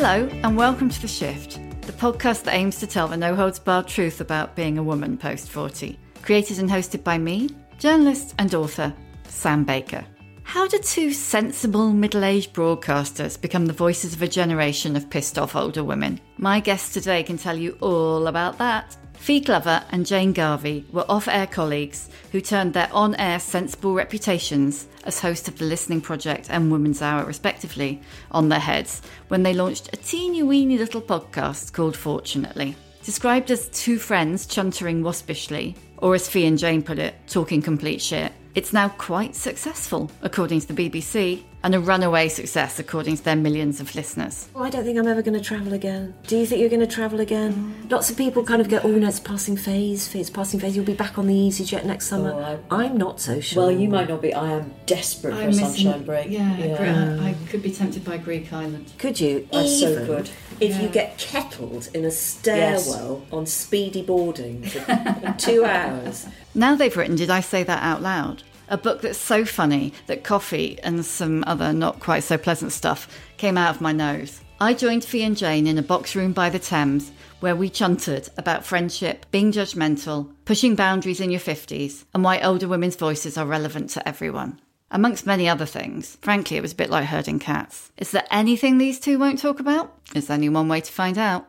Hello, 0.00 0.28
and 0.44 0.56
welcome 0.56 0.88
to 0.88 1.02
The 1.02 1.08
Shift, 1.08 1.58
the 1.80 1.92
podcast 1.92 2.44
that 2.44 2.54
aims 2.54 2.78
to 2.78 2.86
tell 2.86 3.08
the 3.08 3.16
no 3.16 3.34
holds 3.34 3.58
barred 3.58 3.88
truth 3.88 4.20
about 4.20 4.54
being 4.54 4.78
a 4.78 4.82
woman 4.82 5.18
post 5.18 5.50
40. 5.50 5.98
Created 6.22 6.60
and 6.60 6.70
hosted 6.70 7.02
by 7.02 7.18
me, 7.18 7.50
journalist 7.80 8.32
and 8.38 8.54
author 8.54 8.94
Sam 9.24 9.64
Baker. 9.64 10.04
How 10.44 10.68
do 10.68 10.78
two 10.78 11.12
sensible 11.12 11.92
middle 11.92 12.22
aged 12.22 12.54
broadcasters 12.54 13.40
become 13.40 13.66
the 13.66 13.72
voices 13.72 14.14
of 14.14 14.22
a 14.22 14.28
generation 14.28 14.94
of 14.94 15.10
pissed 15.10 15.36
off 15.36 15.56
older 15.56 15.82
women? 15.82 16.20
My 16.36 16.60
guest 16.60 16.94
today 16.94 17.24
can 17.24 17.36
tell 17.36 17.56
you 17.58 17.76
all 17.80 18.28
about 18.28 18.56
that. 18.58 18.96
Fi 19.18 19.40
Glover 19.40 19.84
and 19.90 20.06
Jane 20.06 20.32
Garvey 20.32 20.86
were 20.90 21.04
off 21.08 21.28
air 21.28 21.46
colleagues 21.46 22.08
who 22.32 22.40
turned 22.40 22.72
their 22.72 22.88
on 22.92 23.14
air 23.16 23.38
sensible 23.38 23.92
reputations 23.92 24.86
as 25.04 25.20
host 25.20 25.48
of 25.48 25.58
the 25.58 25.64
Listening 25.64 26.00
Project 26.00 26.48
and 26.50 26.70
Woman's 26.70 27.02
Hour, 27.02 27.24
respectively, 27.26 28.00
on 28.30 28.48
their 28.48 28.58
heads 28.58 29.02
when 29.28 29.42
they 29.42 29.52
launched 29.52 29.90
a 29.92 29.96
teeny 29.96 30.42
weeny 30.42 30.78
little 30.78 31.02
podcast 31.02 31.72
called 31.72 31.96
Fortunately. 31.96 32.74
Described 33.04 33.50
as 33.50 33.68
two 33.68 33.98
friends 33.98 34.46
chuntering 34.46 35.02
waspishly, 35.02 35.74
or 35.98 36.14
as 36.14 36.28
Fi 36.28 36.44
and 36.44 36.58
Jane 36.58 36.82
put 36.82 36.98
it, 36.98 37.14
talking 37.26 37.60
complete 37.60 38.00
shit, 38.00 38.32
it's 38.54 38.72
now 38.72 38.88
quite 38.88 39.34
successful, 39.34 40.10
according 40.22 40.60
to 40.60 40.72
the 40.72 40.90
BBC, 40.90 41.42
and 41.64 41.74
a 41.74 41.80
runaway 41.80 42.28
success, 42.28 42.78
according 42.78 43.16
to 43.16 43.24
their 43.24 43.36
millions 43.36 43.80
of 43.80 43.94
listeners. 43.94 44.48
Oh, 44.54 44.62
I 44.62 44.70
don't 44.70 44.84
think 44.84 44.98
I'm 44.98 45.08
ever 45.08 45.22
going 45.22 45.36
to 45.38 45.44
travel 45.44 45.72
again. 45.72 46.14
Do 46.26 46.36
you 46.36 46.46
think 46.46 46.60
you're 46.60 46.70
going 46.70 46.80
to 46.80 46.86
travel 46.86 47.20
again? 47.20 47.88
Lots 47.90 48.10
of 48.10 48.16
people 48.16 48.44
kind 48.44 48.60
of 48.60 48.68
go, 48.68 48.80
oh, 48.84 48.88
no, 48.88 49.08
it's 49.08 49.18
passing 49.20 49.56
phase. 49.56 50.14
It's 50.14 50.30
passing 50.30 50.60
phase. 50.60 50.76
You'll 50.76 50.84
be 50.84 50.94
back 50.94 51.18
on 51.18 51.26
the 51.26 51.34
EasyJet 51.34 51.84
next 51.84 52.06
summer. 52.06 52.60
Oh, 52.70 52.76
I, 52.76 52.84
am 52.84 52.96
not 52.96 53.20
so 53.20 53.40
sure. 53.40 53.64
Well, 53.64 53.72
you 53.72 53.88
might 53.88 54.08
not 54.08 54.22
be. 54.22 54.32
I 54.32 54.52
am 54.52 54.72
desperate 54.86 55.34
for 55.34 55.48
a 55.48 55.52
sunshine 55.52 56.04
break. 56.04 56.30
Yeah, 56.30 56.56
yeah. 56.56 57.18
I 57.20 57.34
could 57.50 57.62
be 57.62 57.72
tempted 57.72 58.04
by 58.04 58.18
Greek 58.18 58.52
Island. 58.52 58.92
Could 58.98 59.18
you? 59.18 59.48
Oh, 59.52 59.58
I 59.58 59.64
Even 59.64 59.94
so 59.94 60.06
could. 60.06 60.30
If 60.60 60.76
Yeah. 60.76 60.82
you 60.82 60.88
get 60.88 61.18
kettled 61.18 61.88
in 61.94 62.04
a 62.04 62.10
stairwell 62.10 63.24
on 63.32 63.46
speedy 63.46 64.02
boarding 64.02 64.62
for 64.62 65.34
two 65.38 65.64
hours. 65.64 66.26
Now 66.54 66.74
they've 66.74 66.96
written 66.96 67.16
Did 67.16 67.30
I 67.30 67.40
Say 67.40 67.62
That 67.62 67.82
Out 67.82 68.02
Loud? 68.02 68.42
A 68.70 68.76
book 68.76 69.00
that's 69.00 69.18
so 69.18 69.44
funny 69.44 69.94
that 70.06 70.24
coffee 70.24 70.78
and 70.82 71.04
some 71.04 71.42
other 71.46 71.72
not 71.72 72.00
quite 72.00 72.22
so 72.22 72.36
pleasant 72.36 72.72
stuff 72.72 73.08
came 73.38 73.56
out 73.56 73.74
of 73.74 73.80
my 73.80 73.92
nose. 73.92 74.42
I 74.60 74.74
joined 74.74 75.04
Fi 75.04 75.22
and 75.22 75.36
Jane 75.36 75.66
in 75.66 75.78
a 75.78 75.82
box 75.82 76.14
room 76.14 76.32
by 76.32 76.50
the 76.50 76.58
Thames 76.58 77.10
where 77.40 77.56
we 77.56 77.70
chuntered 77.70 78.28
about 78.36 78.66
friendship, 78.66 79.24
being 79.30 79.52
judgmental, 79.52 80.32
pushing 80.44 80.74
boundaries 80.74 81.20
in 81.20 81.30
your 81.30 81.40
50s, 81.40 82.04
and 82.12 82.24
why 82.24 82.40
older 82.40 82.66
women's 82.66 82.96
voices 82.96 83.38
are 83.38 83.46
relevant 83.46 83.90
to 83.90 84.06
everyone. 84.06 84.60
Amongst 84.90 85.26
many 85.26 85.48
other 85.48 85.66
things, 85.66 86.18
frankly, 86.20 86.56
it 86.56 86.62
was 86.62 86.72
a 86.72 86.76
bit 86.76 86.90
like 86.90 87.06
herding 87.06 87.38
cats. 87.38 87.92
Is 87.96 88.10
there 88.10 88.24
anything 88.30 88.78
these 88.78 88.98
two 88.98 89.18
won't 89.18 89.38
talk 89.38 89.60
about? 89.60 89.96
Is 90.14 90.26
there 90.26 90.34
only 90.34 90.48
one 90.48 90.68
way 90.68 90.80
to 90.80 90.92
find 90.92 91.16
out. 91.16 91.46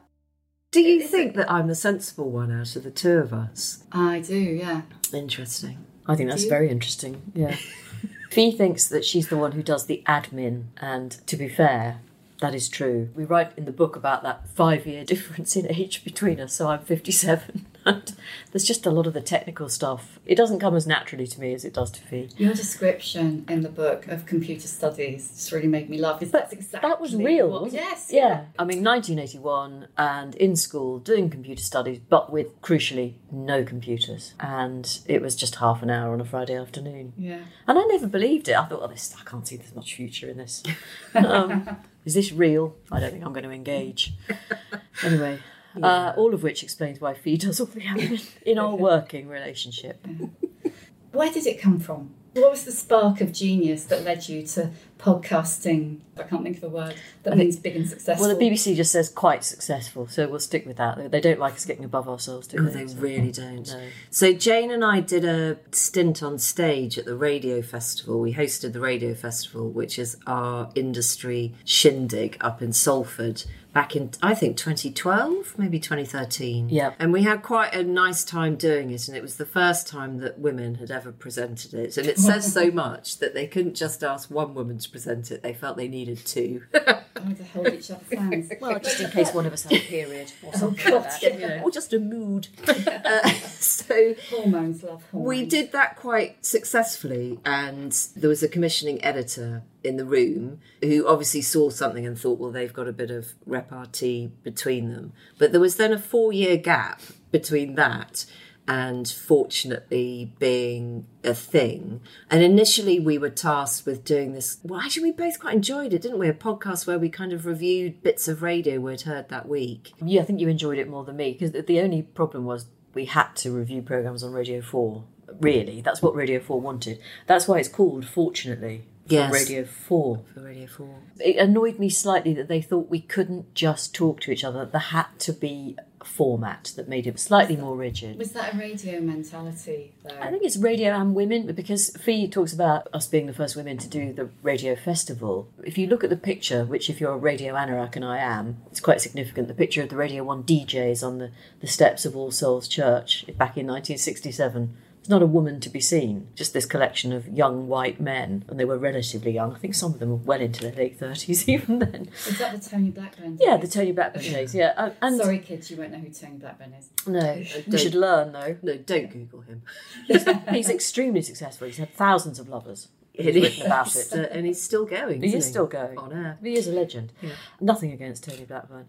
Do 0.71 0.81
you 0.81 1.01
think 1.01 1.35
that 1.35 1.51
I'm 1.51 1.67
the 1.67 1.75
sensible 1.75 2.29
one 2.29 2.51
out 2.51 2.75
of 2.75 2.83
the 2.83 2.91
two 2.91 3.17
of 3.17 3.33
us? 3.33 3.83
I 3.91 4.19
do, 4.19 4.37
yeah. 4.37 4.83
Interesting. 5.11 5.83
I 6.09 6.15
think 6.15 6.29
that's 6.29 6.45
very 6.45 6.69
interesting. 6.69 7.21
Yeah. 7.35 7.55
Fi 8.31 8.51
thinks 8.51 8.87
that 8.87 9.05
she's 9.05 9.29
the 9.29 9.37
one 9.37 9.53
who 9.53 9.63
does 9.63 9.85
the 9.85 10.03
admin, 10.07 10.65
and 10.81 11.11
to 11.27 11.37
be 11.37 11.47
fair, 11.47 12.01
that 12.41 12.55
is 12.55 12.67
true. 12.67 13.09
We 13.15 13.25
write 13.25 13.51
in 13.55 13.65
the 13.65 13.71
book 13.71 13.95
about 13.95 14.23
that 14.23 14.47
five 14.49 14.87
year 14.87 15.05
difference 15.13 15.55
in 15.55 15.71
age 15.71 16.03
between 16.03 16.39
us, 16.39 16.53
so 16.53 16.67
I'm 16.67 16.79
57. 16.79 17.65
There's 18.51 18.65
just 18.65 18.85
a 18.85 18.91
lot 18.91 19.07
of 19.07 19.13
the 19.13 19.21
technical 19.21 19.69
stuff. 19.69 20.19
It 20.25 20.35
doesn't 20.35 20.59
come 20.59 20.75
as 20.75 20.85
naturally 20.87 21.27
to 21.27 21.39
me 21.39 21.53
as 21.53 21.63
it 21.65 21.73
does 21.73 21.91
to 21.91 22.01
Fi. 22.01 22.29
Your 22.37 22.53
description 22.53 23.45
in 23.49 23.61
the 23.61 23.69
book 23.69 24.07
of 24.07 24.25
computer 24.25 24.67
studies 24.67 25.29
just 25.29 25.51
really 25.51 25.67
made 25.67 25.89
me 25.89 25.97
laugh. 25.97 26.21
Is 26.21 26.31
that's 26.31 26.51
exactly 26.53 26.89
That 26.89 26.99
was 27.01 27.15
real. 27.15 27.49
what- 27.49 27.71
yes. 27.71 28.09
Yeah. 28.11 28.45
I 28.57 28.63
mean, 28.65 28.83
1981, 28.83 29.87
and 29.97 30.35
in 30.35 30.55
school 30.55 30.99
doing 30.99 31.29
computer 31.29 31.63
studies, 31.63 31.99
but 32.09 32.31
with 32.31 32.61
crucially 32.61 33.15
no 33.31 33.63
computers. 33.63 34.33
And 34.39 34.99
it 35.07 35.21
was 35.21 35.35
just 35.35 35.55
half 35.55 35.81
an 35.83 35.89
hour 35.89 36.13
on 36.13 36.21
a 36.21 36.25
Friday 36.25 36.55
afternoon. 36.55 37.13
Yeah. 37.17 37.39
And 37.67 37.77
I 37.79 37.83
never 37.83 38.07
believed 38.07 38.47
it. 38.49 38.55
I 38.57 38.65
thought, 38.65 38.79
well, 38.79 38.89
this, 38.89 39.15
I 39.19 39.23
can't 39.29 39.47
see 39.47 39.57
there's 39.57 39.75
much 39.75 39.93
future 39.95 40.29
in 40.29 40.37
this. 40.37 40.63
Um, 41.15 41.77
is 42.05 42.13
this 42.13 42.31
real? 42.31 42.75
I 42.91 42.99
don't 42.99 43.11
think 43.11 43.25
I'm 43.25 43.33
going 43.33 43.43
to 43.43 43.51
engage. 43.51 44.13
Anyway, 45.03 45.39
uh, 45.81 46.13
all 46.15 46.33
of 46.33 46.43
which 46.43 46.63
explains 46.63 46.99
why 46.99 47.13
Fi 47.13 47.35
does 47.37 47.59
all 47.59 47.67
the 47.67 47.81
admin 47.81 48.27
in 48.43 48.57
our 48.57 48.75
working 48.75 49.27
relationship. 49.27 50.05
Where 51.11 51.31
did 51.31 51.47
it 51.47 51.59
come 51.59 51.79
from? 51.79 52.13
What 52.33 52.51
was 52.51 52.63
the 52.63 52.71
spark 52.71 53.21
of 53.21 53.33
genius 53.33 53.85
that 53.85 54.03
led 54.03 54.29
you 54.29 54.45
to 54.47 54.69
podcasting? 54.99 56.01
I 56.15 56.23
can't 56.23 56.43
think 56.43 56.57
of 56.57 56.63
a 56.63 56.69
word 56.69 56.93
that 57.23 57.35
means 57.35 57.55
big 57.57 57.75
and 57.75 57.89
successful. 57.89 58.27
Well, 58.27 58.37
the 58.37 58.45
BBC 58.45 58.75
just 58.75 58.91
says 58.91 59.09
quite 59.09 59.43
successful, 59.43 60.07
so 60.07 60.27
we'll 60.27 60.39
stick 60.39 60.65
with 60.67 60.77
that. 60.77 61.11
They 61.11 61.21
don't 61.21 61.39
like 61.39 61.53
us 61.53 61.65
getting 61.65 61.83
above 61.83 62.07
ourselves, 62.07 62.45
do 62.45 62.63
they? 62.63 62.83
they 62.83 62.93
really 62.95 63.31
don't. 63.31 63.67
No. 63.67 63.87
So 64.11 64.31
Jane 64.31 64.69
and 64.69 64.85
I 64.85 64.99
did 64.99 65.25
a 65.25 65.57
stint 65.71 66.21
on 66.21 66.37
stage 66.37 66.99
at 66.99 67.05
the 67.05 67.15
Radio 67.15 67.63
Festival. 67.63 68.19
We 68.19 68.33
hosted 68.35 68.73
the 68.73 68.79
Radio 68.79 69.15
Festival, 69.15 69.69
which 69.69 69.97
is 69.97 70.15
our 70.27 70.69
industry 70.75 71.55
shindig 71.65 72.37
up 72.41 72.61
in 72.61 72.73
Salford 72.73 73.43
back 73.73 73.95
in 73.95 74.11
I 74.21 74.33
think 74.33 74.57
2012, 74.57 75.57
maybe 75.57 75.79
2013. 75.79 76.69
Yeah. 76.69 76.93
And 76.99 77.13
we 77.13 77.23
had 77.23 77.43
quite 77.43 77.73
a 77.73 77.83
nice 77.83 78.23
time 78.23 78.55
doing 78.55 78.89
it 78.91 79.07
and 79.07 79.15
it 79.15 79.21
was 79.21 79.37
the 79.37 79.45
first 79.45 79.87
time 79.87 80.17
that 80.19 80.39
women 80.39 80.75
had 80.75 80.91
ever 80.91 81.11
presented 81.11 81.73
it. 81.73 81.97
And 81.97 82.07
it 82.07 82.17
says 82.17 82.51
so 82.51 82.71
much 82.71 83.19
that 83.19 83.33
they 83.33 83.47
couldn't 83.47 83.75
just 83.75 84.03
ask 84.03 84.29
one 84.29 84.53
woman 84.53 84.79
to 84.79 84.89
present 84.89 85.31
it. 85.31 85.41
They 85.43 85.53
felt 85.53 85.77
they 85.77 85.87
needed 85.87 86.25
two. 86.25 86.63
Oh, 87.21 87.33
to 87.33 87.43
hold 87.43 87.67
each 87.67 87.91
other's 87.91 88.17
hands. 88.17 88.49
Well, 88.61 88.79
just 88.79 89.01
in 89.01 89.11
case 89.11 89.33
one 89.33 89.45
of 89.45 89.51
us 89.51 89.63
had 89.63 89.73
a 89.73 89.79
period 89.81 90.31
or 90.41 90.53
something 90.53 90.93
like 90.93 91.19
that. 91.19 91.21
you 91.21 91.47
know. 91.47 91.61
or 91.63 91.69
just 91.71 91.91
a 91.91 91.99
mood. 91.99 92.47
uh, 92.65 93.29
so 93.59 94.15
hormones, 94.29 94.83
love 94.83 95.03
hormones. 95.11 95.27
We 95.27 95.45
did 95.45 95.73
that 95.73 95.97
quite 95.97 96.45
successfully, 96.45 97.37
and 97.43 97.91
there 98.15 98.29
was 98.29 98.41
a 98.41 98.47
commissioning 98.47 99.03
editor 99.03 99.63
in 99.83 99.97
the 99.97 100.05
room 100.05 100.59
who 100.81 101.07
obviously 101.07 101.41
saw 101.41 101.69
something 101.69 102.05
and 102.05 102.19
thought, 102.19 102.39
well, 102.39 102.51
they've 102.51 102.73
got 102.73 102.87
a 102.87 102.93
bit 102.93 103.11
of 103.11 103.33
repartee 103.45 104.31
between 104.43 104.91
them. 104.91 105.13
But 105.37 105.51
there 105.51 105.61
was 105.61 105.77
then 105.77 105.93
a 105.93 105.99
four 105.99 106.33
year 106.33 106.57
gap 106.57 107.01
between 107.31 107.75
that 107.75 108.25
and 108.69 109.09
fortunately 109.09 110.31
being 110.37 111.07
a 111.23 111.33
thing. 111.33 112.01
And 112.29 112.43
initially, 112.43 112.99
we 112.99 113.17
were 113.17 113.31
tasked 113.31 113.87
with 113.87 114.05
doing 114.05 114.33
this. 114.33 114.59
Well, 114.63 114.79
actually, 114.79 115.03
we 115.03 115.11
both 115.11 115.39
quite 115.39 115.55
enjoyed 115.55 115.91
it, 115.91 116.03
didn't 116.03 116.19
we? 116.19 116.29
A 116.29 116.33
podcast 116.35 116.85
where 116.85 116.99
we 116.99 117.09
kind 117.09 117.33
of 117.33 117.47
reviewed 117.47 118.03
bits 118.03 118.27
of 118.27 118.43
radio 118.43 118.79
we'd 118.79 119.01
heard 119.01 119.29
that 119.29 119.49
week. 119.49 119.93
Yeah, 120.05 120.21
I 120.21 120.25
think 120.25 120.39
you 120.39 120.47
enjoyed 120.47 120.77
it 120.77 120.87
more 120.87 121.03
than 121.03 121.17
me 121.17 121.31
because 121.31 121.51
the 121.65 121.79
only 121.79 122.03
problem 122.03 122.45
was 122.45 122.67
we 122.93 123.05
had 123.05 123.35
to 123.37 123.51
review 123.51 123.81
programs 123.81 124.23
on 124.23 124.33
Radio 124.33 124.61
Four. 124.61 125.03
Really, 125.41 125.81
that's 125.81 126.03
what 126.03 126.15
Radio 126.15 126.39
Four 126.39 126.61
wanted. 126.61 126.99
That's 127.25 127.47
why 127.47 127.57
it's 127.57 127.69
called, 127.69 128.05
fortunately, 128.05 128.85
for 129.09 129.15
Yes. 129.15 129.31
Radio 129.33 129.65
Four. 129.65 130.21
For 130.33 130.41
Radio 130.41 130.67
4. 130.67 130.87
It 131.19 131.35
annoyed 131.37 131.79
me 131.79 131.89
slightly 131.89 132.33
that 132.33 132.47
they 132.47 132.61
thought 132.61 132.89
we 132.89 133.01
couldn't 133.01 133.53
just 133.53 133.93
talk 133.93 134.21
to 134.21 134.31
each 134.31 134.43
other. 134.43 134.65
There 134.65 134.79
had 134.79 135.07
to 135.19 135.33
be 135.33 135.75
a 136.01 136.05
format 136.05 136.71
that 136.77 136.87
made 136.87 137.05
it 137.07 137.19
slightly 137.19 137.57
more 137.57 137.75
rigid. 137.75 138.17
Was 138.17 138.31
that 138.31 138.53
a 138.53 138.57
radio 138.57 139.01
mentality, 139.01 139.91
though? 140.03 140.15
I 140.21 140.29
think 140.31 140.43
it's 140.43 140.55
radio 140.55 140.93
and 140.93 141.13
women 141.13 141.51
because 141.53 141.89
Fi 141.97 142.25
talks 142.27 142.53
about 142.53 142.87
us 142.93 143.07
being 143.07 143.25
the 143.25 143.33
first 143.33 143.55
women 143.57 143.77
to 143.79 143.87
do 143.89 144.13
the 144.13 144.29
radio 144.41 144.75
festival. 144.77 145.49
If 145.63 145.77
you 145.77 145.87
look 145.87 146.03
at 146.05 146.09
the 146.09 146.15
picture, 146.15 146.63
which 146.63 146.89
if 146.89 147.01
you're 147.01 147.13
a 147.13 147.17
radio 147.17 147.53
anorak 147.55 147.95
and 147.97 148.05
I 148.05 148.19
am, 148.19 148.57
it's 148.71 148.79
quite 148.79 149.01
significant. 149.01 149.49
The 149.49 149.53
picture 149.53 149.81
of 149.83 149.89
the 149.89 149.97
Radio 149.97 150.23
1 150.23 150.43
DJs 150.43 151.05
on 151.05 151.17
the, 151.17 151.31
the 151.59 151.67
steps 151.67 152.05
of 152.05 152.15
All 152.15 152.31
Souls 152.31 152.67
Church 152.67 153.25
back 153.37 153.57
in 153.57 153.67
1967. 153.67 154.77
Not 155.09 155.23
a 155.23 155.25
woman 155.25 155.59
to 155.61 155.69
be 155.69 155.79
seen, 155.79 156.27
just 156.35 156.53
this 156.53 156.67
collection 156.67 157.11
of 157.11 157.27
young 157.27 157.67
white 157.67 157.99
men, 157.99 158.45
and 158.47 158.59
they 158.59 158.63
were 158.63 158.77
relatively 158.77 159.31
young. 159.31 159.55
I 159.55 159.57
think 159.57 159.73
some 159.73 159.91
of 159.93 159.99
them 159.99 160.09
were 160.11 160.15
well 160.17 160.39
into 160.39 160.61
their 160.61 160.71
late 160.71 160.99
30s 160.99 161.49
even 161.53 161.79
then. 161.79 162.11
Is 162.27 162.37
that 162.37 162.61
the 162.61 162.69
Tony 162.69 162.91
Blackburn? 162.91 163.39
Yeah, 163.41 163.57
the 163.57 163.67
Tony 163.67 163.91
Blackburn 163.91 164.21
days, 164.21 164.53
yeah. 164.53 164.73
Uh, 164.77 164.91
and 165.01 165.17
Sorry, 165.17 165.39
kids, 165.39 165.71
you 165.71 165.77
won't 165.77 165.91
know 165.91 165.97
who 165.97 166.09
Tony 166.09 166.35
Blackburn 166.37 166.73
is. 166.73 166.89
No, 167.07 167.33
you 167.67 167.77
should 167.79 167.95
learn 167.95 168.31
though. 168.33 168.57
No, 168.61 168.77
don't 168.77 169.11
Google 169.11 169.41
him. 169.41 169.63
He's 170.07 170.69
extremely 170.69 171.23
successful. 171.23 171.65
He's 171.65 171.77
had 171.77 171.91
thousands 171.95 172.37
of 172.37 172.47
lovers. 172.47 172.89
He's 173.11 173.35
written 173.35 173.65
about 173.65 173.93
it. 173.95 174.13
and 174.13 174.45
he's 174.45 174.61
still 174.61 174.85
going. 174.85 175.21
He 175.23 175.35
is 175.35 175.45
still 175.45 175.65
going. 175.65 175.97
on 175.97 176.13
air. 176.13 176.37
He 176.41 176.53
is 176.53 176.67
a 176.67 176.71
legend. 176.71 177.11
Nothing 177.59 177.91
against 177.91 178.23
Tony 178.23 178.45
Blackburn. 178.45 178.85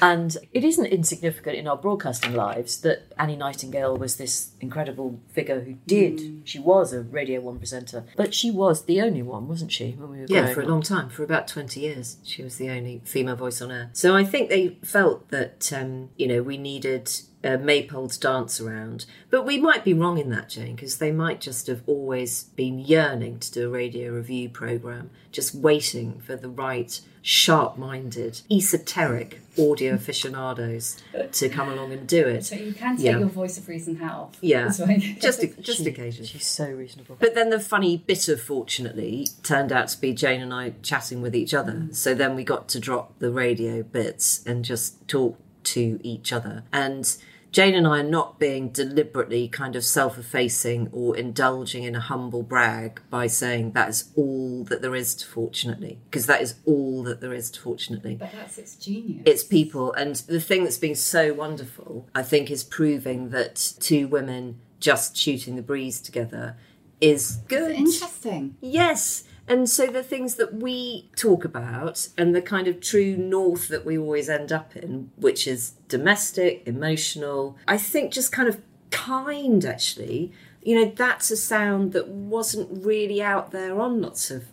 And 0.00 0.36
it 0.52 0.64
isn't 0.64 0.86
insignificant 0.86 1.56
in 1.56 1.68
our 1.68 1.76
broadcasting 1.76 2.34
lives 2.34 2.80
that 2.80 3.12
Annie 3.18 3.36
Nightingale 3.36 3.96
was 3.96 4.16
this 4.16 4.50
incredible 4.60 5.20
figure 5.32 5.60
who 5.60 5.74
did. 5.86 6.42
She 6.44 6.58
was 6.58 6.92
a 6.92 7.02
Radio 7.02 7.40
1 7.40 7.58
presenter, 7.58 8.04
but 8.16 8.34
she 8.34 8.50
was 8.50 8.84
the 8.84 9.00
only 9.00 9.22
one, 9.22 9.48
wasn't 9.48 9.72
she, 9.72 9.92
when 9.92 10.10
we 10.10 10.20
were 10.20 10.26
Yeah, 10.28 10.52
for 10.52 10.62
a 10.62 10.66
long 10.66 10.82
time, 10.82 11.08
for 11.08 11.22
about 11.22 11.48
20 11.48 11.80
years, 11.80 12.16
she 12.24 12.42
was 12.42 12.56
the 12.56 12.70
only 12.70 13.02
female 13.04 13.36
voice 13.36 13.60
on 13.60 13.70
air. 13.70 13.90
So 13.92 14.16
I 14.16 14.24
think 14.24 14.48
they 14.48 14.78
felt 14.82 15.28
that, 15.30 15.72
um, 15.72 16.10
you 16.16 16.26
know, 16.26 16.42
we 16.42 16.56
needed 16.56 17.10
a 17.44 17.58
maypole 17.58 18.08
to 18.08 18.18
dance 18.18 18.60
around. 18.60 19.06
But 19.30 19.44
we 19.44 19.58
might 19.58 19.84
be 19.84 19.92
wrong 19.94 20.18
in 20.18 20.30
that, 20.30 20.48
Jane, 20.48 20.74
because 20.74 20.98
they 20.98 21.12
might 21.12 21.40
just 21.40 21.66
have 21.66 21.82
always 21.86 22.44
been 22.56 22.78
yearning 22.78 23.38
to 23.40 23.52
do 23.52 23.66
a 23.66 23.70
radio 23.70 24.12
review 24.12 24.48
programme, 24.48 25.10
just 25.30 25.54
waiting 25.54 26.20
for 26.20 26.36
the 26.36 26.48
right 26.48 27.00
sharp 27.20 27.78
minded, 27.78 28.40
esoteric 28.50 29.40
audio 29.58 29.94
aficionados 30.34 31.02
to 31.32 31.48
come 31.48 31.68
along 31.70 31.92
and 31.92 32.06
do 32.06 32.26
it. 32.26 32.44
So 32.44 32.54
you 32.56 32.72
can 32.72 32.96
take 32.96 33.06
Yeah. 33.06 33.18
your 33.18 33.28
voice 33.28 33.56
of 33.56 33.68
reason 33.68 33.96
hat 33.96 34.12
off. 34.12 34.36
Yeah, 34.40 34.64
That's 34.64 34.80
right. 34.80 35.00
just, 35.20 35.40
just 35.60 35.82
She- 35.82 35.88
occasionally. 35.88 36.26
She's 36.28 36.46
so 36.46 36.66
reasonable. 36.70 37.16
But 37.18 37.34
then 37.34 37.50
the 37.50 37.60
funny 37.60 37.96
bit 37.98 38.28
of 38.28 38.40
fortunately 38.42 39.28
turned 39.42 39.72
out 39.72 39.88
to 39.88 40.00
be 40.00 40.12
Jane 40.12 40.40
and 40.42 40.52
I 40.52 40.74
chatting 40.82 41.22
with 41.22 41.34
each 41.34 41.54
other. 41.54 41.72
Mm. 41.72 41.94
So 41.94 42.14
then 42.14 42.34
we 42.34 42.44
got 42.44 42.68
to 42.70 42.80
drop 42.80 43.18
the 43.18 43.30
radio 43.30 43.82
bits 43.82 44.44
and 44.46 44.64
just 44.64 45.06
talk 45.08 45.38
to 45.64 45.98
each 46.02 46.30
other. 46.32 46.64
And 46.72 47.16
Jane 47.54 47.76
and 47.76 47.86
I 47.86 48.00
are 48.00 48.02
not 48.02 48.40
being 48.40 48.70
deliberately 48.70 49.46
kind 49.46 49.76
of 49.76 49.84
self 49.84 50.18
effacing 50.18 50.88
or 50.90 51.16
indulging 51.16 51.84
in 51.84 51.94
a 51.94 52.00
humble 52.00 52.42
brag 52.42 53.00
by 53.10 53.28
saying 53.28 53.72
that 53.72 53.88
is 53.90 54.10
all 54.16 54.64
that 54.64 54.82
there 54.82 54.96
is 54.96 55.14
to 55.14 55.26
fortunately, 55.26 56.00
because 56.10 56.26
that 56.26 56.42
is 56.42 56.56
all 56.66 57.04
that 57.04 57.20
there 57.20 57.32
is 57.32 57.52
to 57.52 57.60
fortunately 57.60 58.16
But 58.16 58.32
that's 58.32 58.58
its 58.58 58.74
genius. 58.74 59.22
it's 59.24 59.44
people 59.44 59.92
and 59.92 60.16
the 60.16 60.40
thing 60.40 60.64
that's 60.64 60.78
been 60.78 60.96
so 60.96 61.32
wonderful 61.32 62.08
i 62.14 62.22
think 62.24 62.50
is 62.50 62.64
proving 62.64 63.30
that 63.30 63.74
two 63.78 64.08
women 64.08 64.58
just 64.80 65.16
shooting 65.16 65.54
the 65.54 65.62
breeze 65.62 66.00
together 66.00 66.56
is 67.00 67.36
good 67.48 67.70
interesting. 67.72 68.56
yes 68.60 69.23
and 69.46 69.68
so 69.68 69.86
the 69.86 70.02
things 70.02 70.36
that 70.36 70.54
we 70.54 71.10
talk 71.16 71.44
about 71.44 72.08
and 72.16 72.34
the 72.34 72.42
kind 72.42 72.66
of 72.66 72.80
true 72.80 73.16
north 73.16 73.68
that 73.68 73.84
we 73.84 73.98
always 73.98 74.28
end 74.28 74.52
up 74.52 74.76
in 74.76 75.10
which 75.16 75.46
is 75.46 75.72
domestic 75.88 76.62
emotional 76.66 77.56
i 77.68 77.76
think 77.76 78.12
just 78.12 78.32
kind 78.32 78.48
of 78.48 78.60
kind 78.90 79.64
actually 79.64 80.32
you 80.62 80.78
know 80.78 80.90
that's 80.96 81.30
a 81.30 81.36
sound 81.36 81.92
that 81.92 82.08
wasn't 82.08 82.84
really 82.84 83.22
out 83.22 83.50
there 83.50 83.80
on 83.80 84.00
lots 84.00 84.30
of 84.30 84.44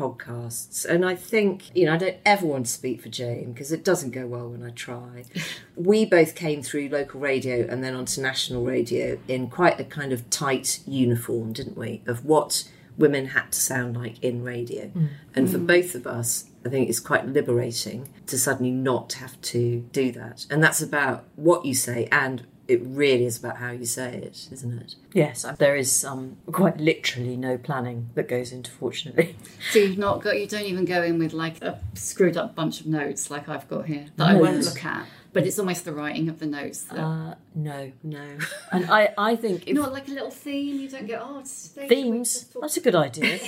podcasts. 0.00 0.86
And 0.86 1.04
I 1.04 1.14
think, 1.14 1.76
you 1.76 1.84
know, 1.84 1.92
I 1.92 1.98
don't 1.98 2.16
ever 2.24 2.46
want 2.46 2.66
to 2.66 2.72
speak 2.72 3.02
for 3.02 3.10
Jane 3.10 3.52
because 3.52 3.70
it 3.70 3.84
doesn't 3.84 4.12
go 4.12 4.26
well 4.26 4.48
when 4.48 4.62
I 4.62 4.70
try. 4.70 5.24
we 5.76 6.06
both 6.06 6.34
came 6.34 6.62
through 6.62 6.88
local 6.88 7.20
radio 7.20 7.66
and 7.68 7.84
then 7.84 7.94
onto 7.94 8.22
national 8.22 8.64
radio 8.64 9.18
in 9.28 9.48
quite 9.48 9.78
a 9.78 9.84
kind 9.84 10.12
of 10.12 10.30
tight 10.30 10.80
uniform, 10.86 11.52
didn't 11.52 11.76
we? 11.76 12.02
Of 12.06 12.24
what 12.24 12.64
women 13.00 13.26
had 13.26 13.50
to 13.52 13.60
sound 13.60 13.96
like 13.96 14.22
in 14.22 14.44
radio. 14.44 14.86
Mm. 14.86 15.08
And 15.34 15.50
for 15.50 15.58
mm. 15.58 15.66
both 15.66 15.94
of 15.94 16.06
us, 16.06 16.44
I 16.64 16.68
think 16.68 16.88
it's 16.88 17.00
quite 17.00 17.26
liberating 17.26 18.08
to 18.26 18.38
suddenly 18.38 18.70
not 18.70 19.14
have 19.14 19.40
to 19.42 19.80
do 19.92 20.12
that. 20.12 20.46
And 20.50 20.62
that's 20.62 20.82
about 20.82 21.24
what 21.36 21.64
you 21.64 21.74
say 21.74 22.08
and 22.12 22.46
it 22.68 22.80
really 22.84 23.24
is 23.24 23.36
about 23.36 23.56
how 23.56 23.72
you 23.72 23.84
say 23.84 24.14
it, 24.14 24.46
isn't 24.52 24.78
it? 24.80 24.94
Yes, 25.12 25.44
uh, 25.44 25.56
there 25.58 25.74
is 25.74 26.04
um, 26.04 26.36
quite 26.52 26.76
literally 26.76 27.36
no 27.36 27.58
planning 27.58 28.10
that 28.14 28.28
goes 28.28 28.52
into 28.52 28.70
Fortunately. 28.70 29.34
So 29.72 29.80
you've 29.80 29.98
not 29.98 30.22
got, 30.22 30.38
you 30.38 30.46
don't 30.46 30.66
even 30.66 30.84
go 30.84 31.02
in 31.02 31.18
with 31.18 31.32
like 31.32 31.60
a 31.62 31.80
screwed 31.94 32.36
up 32.36 32.54
bunch 32.54 32.80
of 32.80 32.86
notes 32.86 33.28
like 33.28 33.48
I've 33.48 33.68
got 33.68 33.86
here 33.86 34.06
that 34.16 34.28
I 34.28 34.34
won't 34.34 34.64
look 34.64 34.84
at. 34.84 35.04
But 35.32 35.46
it's 35.46 35.58
almost 35.58 35.84
the 35.84 35.92
writing 35.92 36.28
of 36.28 36.38
the 36.40 36.46
notes. 36.46 36.82
That, 36.82 36.98
Uh, 36.98 37.34
no. 37.54 37.92
No. 38.02 38.38
And 38.72 38.90
I, 38.90 39.14
I 39.18 39.36
think 39.36 39.66
if 39.68 39.74
not 39.76 39.92
like 39.92 40.08
a 40.08 40.12
little 40.12 40.30
theme. 40.30 40.80
You 40.80 40.88
don't 40.88 41.06
get 41.06 41.20
oh 41.22 41.40
it's 41.40 41.68
themes, 41.68 42.44
talk- 42.44 42.62
that's 42.62 42.76
a 42.76 42.80
good 42.80 42.94
idea. 42.94 43.38